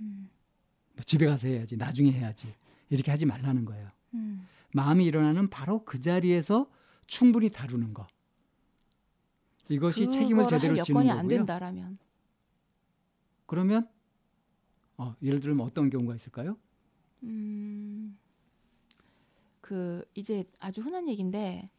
[0.00, 0.28] 음.
[0.94, 1.76] 뭐 집에 가서 해야지.
[1.76, 2.54] 나중에 해야지.
[2.90, 3.90] 이렇게 하지 말라는 거예요.
[4.14, 4.46] 음.
[4.72, 6.70] 마음이 일어나는 바로 그 자리에서
[7.06, 8.06] 충분히 다루는 거.
[9.68, 11.18] 이것이 책임을 제대로 할 지는 거고요.
[11.18, 11.98] 안 된다라면
[13.46, 13.88] 그러면
[14.96, 16.56] 어, 예를 들면 어떤 경우가 있을까요?
[17.22, 18.13] 음.
[19.64, 21.70] 그 이제 아주 흔한 얘기인데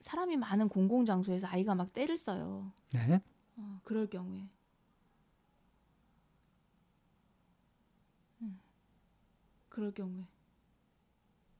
[0.00, 2.72] 사람이 많은 공공 장소에서 아이가 막 때를 써요.
[2.90, 3.20] 네.
[3.56, 4.48] 어, 그럴 경우에.
[8.40, 8.58] 음.
[9.68, 10.24] 그럴 경우에.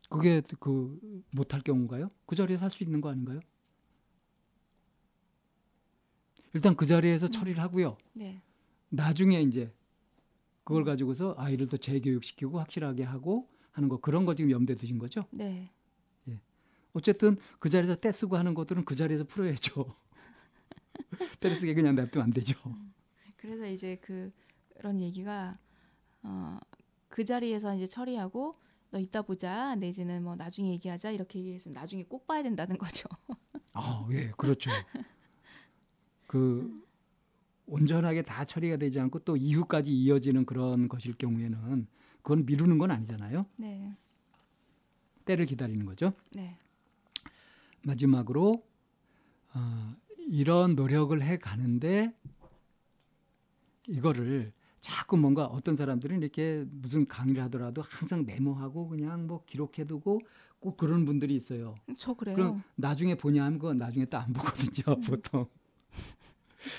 [0.09, 2.11] 그게 그 못할 경우가요?
[2.25, 3.41] 그 자리에서 할수 있는 거 아닌가요?
[6.55, 7.99] 일단 그 자리에서 처리를 하고요.
[8.15, 8.41] 네.
[8.89, 9.71] 나중에 이제
[10.65, 15.27] 그걸 가지고서 아이를 또 재교육시키고 확실하게 하고 하는 거 그런 거 지금 염두에 두신 거죠?
[15.31, 15.71] 네.
[16.95, 19.95] 어쨌든 그 자리에서 떼 쓰고 하는 것들은 그 자리에서 풀어야죠.
[21.41, 22.59] 떼를 쓰게 그냥 냅두면 안 되죠.
[23.37, 24.33] 그래서 이제 그
[24.79, 25.59] 그런 얘기가
[26.23, 26.59] 어,
[27.09, 28.59] 그 자리에서 이제 처리하고
[28.91, 33.11] 너 이따 보자 내지는 뭐 나중에 얘기하자 이렇게 얘기했으면 나중에 꼭 봐야 된다는 거죠.
[33.75, 34.71] 아, 예, 그렇죠.
[36.27, 36.83] 그
[37.67, 41.87] 온전하게 다 처리가 되지 않고 또 이후까지 이어지는 그런 것일 경우에는
[42.27, 43.47] 그건 미루는 건 아니잖아요.
[43.55, 43.97] 네.
[45.27, 46.13] 때를 기다리는 거죠.
[46.33, 46.59] 네.
[47.85, 48.67] 마지막으로
[49.55, 52.13] 어, 이런 노력을 해 가는데
[53.87, 60.21] 이거를 자꾸 뭔가 어떤 사람들은 이렇게 무슨 강의를 하더라도 항상 메모하고 그냥 뭐 기록해두고
[60.59, 61.77] 꼭 그런 분들이 있어요.
[61.97, 62.35] 저 그래요.
[62.35, 65.47] 그럼 나중에 보냐 하면 그거 나중에 또 안 보거든요, 보통.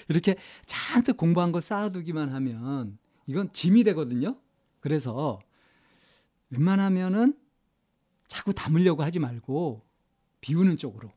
[0.09, 2.97] 이렇게 잔뜩 공부한 거 쌓아두기만 하면
[3.27, 4.37] 이건 짐이 되거든요.
[4.79, 5.39] 그래서
[6.49, 7.37] 웬만하면은
[8.27, 9.85] 자꾸 담으려고 하지 말고
[10.41, 11.11] 비우는 쪽으로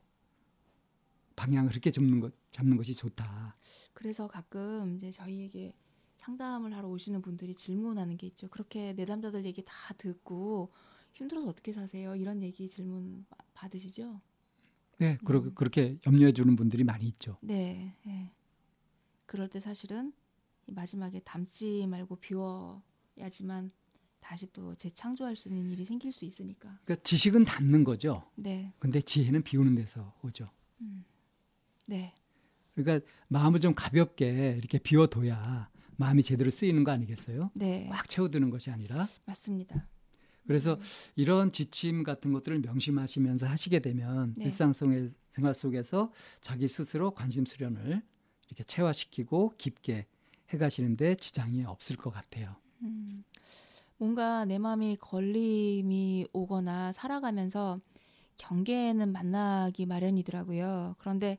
[1.36, 3.56] 방향을 그렇게 잡는 것 잡는 것이 좋다.
[3.92, 5.74] 그래서 가끔 이제 저희에게
[6.18, 8.48] 상담을 하러 오시는 분들이 질문하는 게 있죠.
[8.48, 10.70] 그렇게 내담자들 얘기 다 듣고
[11.12, 12.14] 힘들어서 어떻게 사세요?
[12.14, 13.24] 이런 얘기 질문
[13.54, 14.20] 받으시죠?
[14.98, 17.38] 네, 그렇게 그렇게 염려해 주는 분들이 많이 있죠.
[17.40, 17.96] 네.
[18.04, 18.30] 네.
[19.26, 20.12] 그럴 때 사실은
[20.66, 22.82] 이 마지막에 담지 말고 비워
[23.18, 23.70] 야지만
[24.20, 26.78] 다시 또 재창조할 수 있는 일이 생길 수 있으니까.
[26.84, 28.30] 그러니까 지식은 담는 거죠.
[28.36, 28.72] 네.
[28.78, 30.50] 근데 지혜는 비우는 데서 오죠.
[30.80, 31.04] 음.
[31.86, 32.14] 네.
[32.74, 37.50] 그러니까 마음을 좀 가볍게 이렇게 비워둬야 마음이 제대로 쓰이는 거 아니겠어요?
[37.54, 37.88] 네.
[37.88, 39.86] 막 채워드는 것이 아니라 맞습니다.
[40.46, 40.78] 그래서
[41.14, 44.44] 이런 지침 같은 것들을 명심하시면서 하시게 되면 네.
[44.44, 46.10] 일상 속의 생활 속에서
[46.40, 48.02] 자기 스스로 관심 수련을
[48.48, 50.06] 이렇게 체화시키고 깊게
[50.48, 52.56] 해가시는데 지장이 없을 것 같아요.
[52.82, 53.24] 음,
[53.98, 57.78] 뭔가 내 마음이 걸림이 오거나 살아가면서
[58.36, 60.96] 경계는 만나기 마련이더라고요.
[60.98, 61.38] 그런데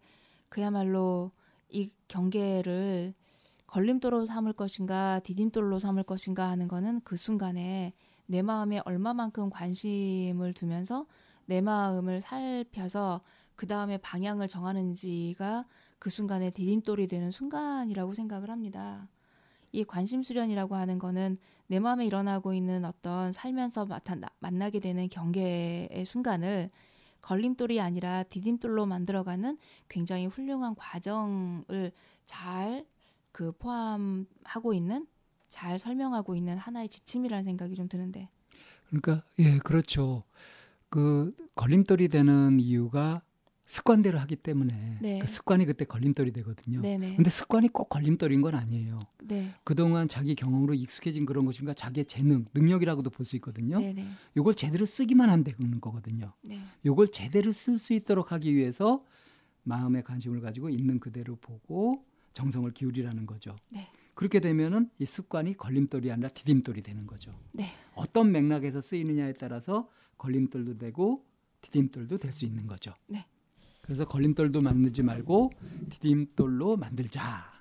[0.50, 1.32] 그야말로
[1.70, 3.14] 이 경계를
[3.66, 7.94] 걸림돌로 삼을 것인가 디딤돌로 삼을 것인가 하는 거는 그 순간에
[8.28, 11.06] 내 마음에 얼마만큼 관심을 두면서
[11.46, 13.22] 내 마음을 살펴서
[13.56, 15.66] 그 다음에 방향을 정하는지가
[16.00, 19.08] 그 순간에 디딤돌이 되는 순간이라고 생각을 합니다.
[19.72, 21.38] 이 관심 수련이라고 하는 거는
[21.68, 26.70] 내 마음에 일어나고 있는 어떤 살면서 나타- 만나게 되는 경계의 순간을
[27.22, 29.58] 걸림돌이 아니라 디딤돌로 만들어가는
[29.88, 31.92] 굉장히 훌륭한 과정을
[32.26, 32.86] 잘
[33.34, 35.08] 그 포함하고 있는
[35.48, 38.28] 잘 설명하고 있는 하나의 지침이라는 생각이 좀 드는데
[38.90, 40.24] 그러니까 예 그렇죠.
[40.90, 43.22] 그 걸림돌이 되는 이유가
[43.72, 45.20] 습관대로 하기 때문에 네.
[45.20, 46.82] 그 습관이 그때 걸림돌이 되거든요.
[46.82, 49.00] 네네 근데 습관이 꼭 걸림돌인 건 아니에요.
[49.24, 53.80] 네 그동안 자기 경험으로 익숙해진 그런 것인가 자기의 재능, 능력이라고도 볼 수 있거든요.
[53.80, 56.34] 네네 요걸 제대로 쓰기만 하면 되는 거거든요.
[56.42, 59.06] 네 요걸 제대로 쓸 수 있도록 하기 위해서
[59.64, 62.04] 마음의 관심을 가지고 있는 그대로 보고
[62.34, 63.56] 정성을 기울이라는 거죠.
[63.70, 63.88] 네.
[64.16, 67.40] 그렇게 되면은 이 습관이 걸림돌이 아니라 디딤돌이 되는 거죠.
[67.54, 67.68] 네.
[67.96, 69.88] 어떤 맥락에서 쓰이느냐에 따라서
[70.18, 71.24] 걸림돌도 되고
[71.62, 72.94] 디딤돌도 될 수 있는 거죠.
[73.08, 73.26] 네.
[73.82, 75.52] 그래서 걸림돌도 만들지 말고
[76.00, 77.52] 디딤돌로 만들자.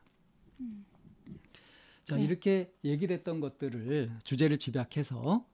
[2.04, 2.24] 자 네.
[2.24, 5.46] 이렇게 얘기됐던 것들을 주제를 집약해서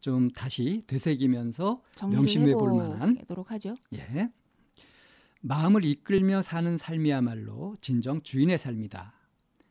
[0.00, 3.18] 좀 다시 되새기면서 명심해 볼 만한
[3.48, 3.74] 하죠.
[3.94, 4.30] 예.
[5.40, 9.12] 마음을 이끌며 사는 삶이야말로 진정 주인의 삶이다.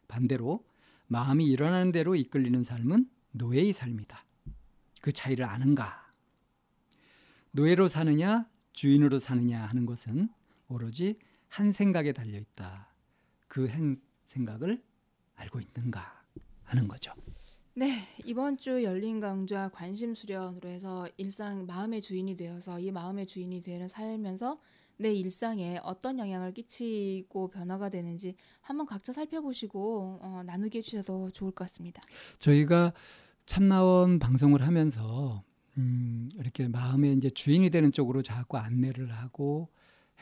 [0.08, 0.66] 반대로
[1.08, 4.26] 마음이 일어나는 대로 이끌리는 삶은 노예의 삶이다.
[5.02, 6.12] 그 차이를 아는가?
[7.52, 10.30] 노예로 사느냐, 주인으로 사느냐 하는 것은
[10.70, 11.16] 오로지
[11.48, 12.94] 한 생각에 달려 있다.
[13.48, 14.84] 그한 생각을
[15.36, 16.22] 알고 있는가
[16.62, 17.12] 하는 거죠.
[17.74, 23.64] 네, 이번 주 열린 강좌 관심 수련으로 해서 일상 마음의 주인이 되어서 이 마음의 주인이
[23.64, 24.60] 되는 살면서
[24.98, 31.66] 내 일상에 어떤 영향을 끼치고 변화가 되는지 한번 각자 살펴보시고 어, 나누게 해주셔도 좋을 것
[31.66, 32.04] 같습니다.
[32.38, 32.94] 저희가
[33.48, 35.44] 참나원 방송을 하면서
[35.78, 39.70] 음, 이렇게 마음의 이제 주인이 되는 쪽으로 자꾸 안내를 하고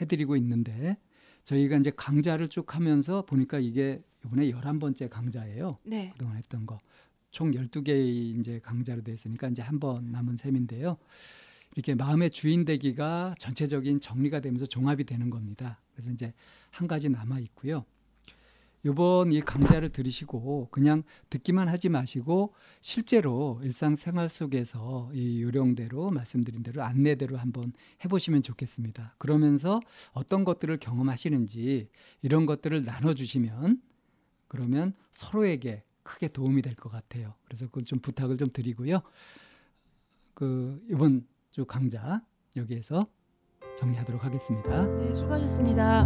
[0.01, 0.97] 해드리고 있는데
[1.43, 5.77] 저희가 이제 강좌를 쭉 하면서 보니까 이게 이번에 열한 번째 강좌예요.
[5.83, 6.79] 네, 그동안 했던 거.
[7.31, 10.97] 총 12개의 이제 강좌로 돼 있으니까 이제 한 번 남은 셈인데요.
[11.75, 15.81] 이렇게 마음의 주인 되기가 전체적인 정리가 되면서 종합이 되는 겁니다.
[15.93, 16.33] 그래서 이제
[16.71, 17.85] 한 가지 남아 있고요.
[18.85, 21.01] 이번 이 강좌를 들으시고 그냥
[21.31, 29.15] 듣기만 하지 마시고 실제로 일상생활 속에서 이 요령대로 말씀드린 대로 안내대로 한번 해보시면 좋겠습니다.
[29.17, 29.79] 그러면서
[30.11, 31.89] 어떤 것들을 경험하시는지
[32.21, 33.81] 이런 것들을 나눠주시면
[34.47, 37.33] 그러면 서로에게 크게 도움이 될 것 같아요.
[37.45, 39.01] 그래서 그걸 좀 부탁을 좀 드리고요.
[40.35, 42.21] 그 이번 주 강좌
[42.55, 43.07] 여기에서
[43.79, 44.85] 정리하도록 하겠습니다.
[44.85, 46.05] 네, 수고하셨습니다.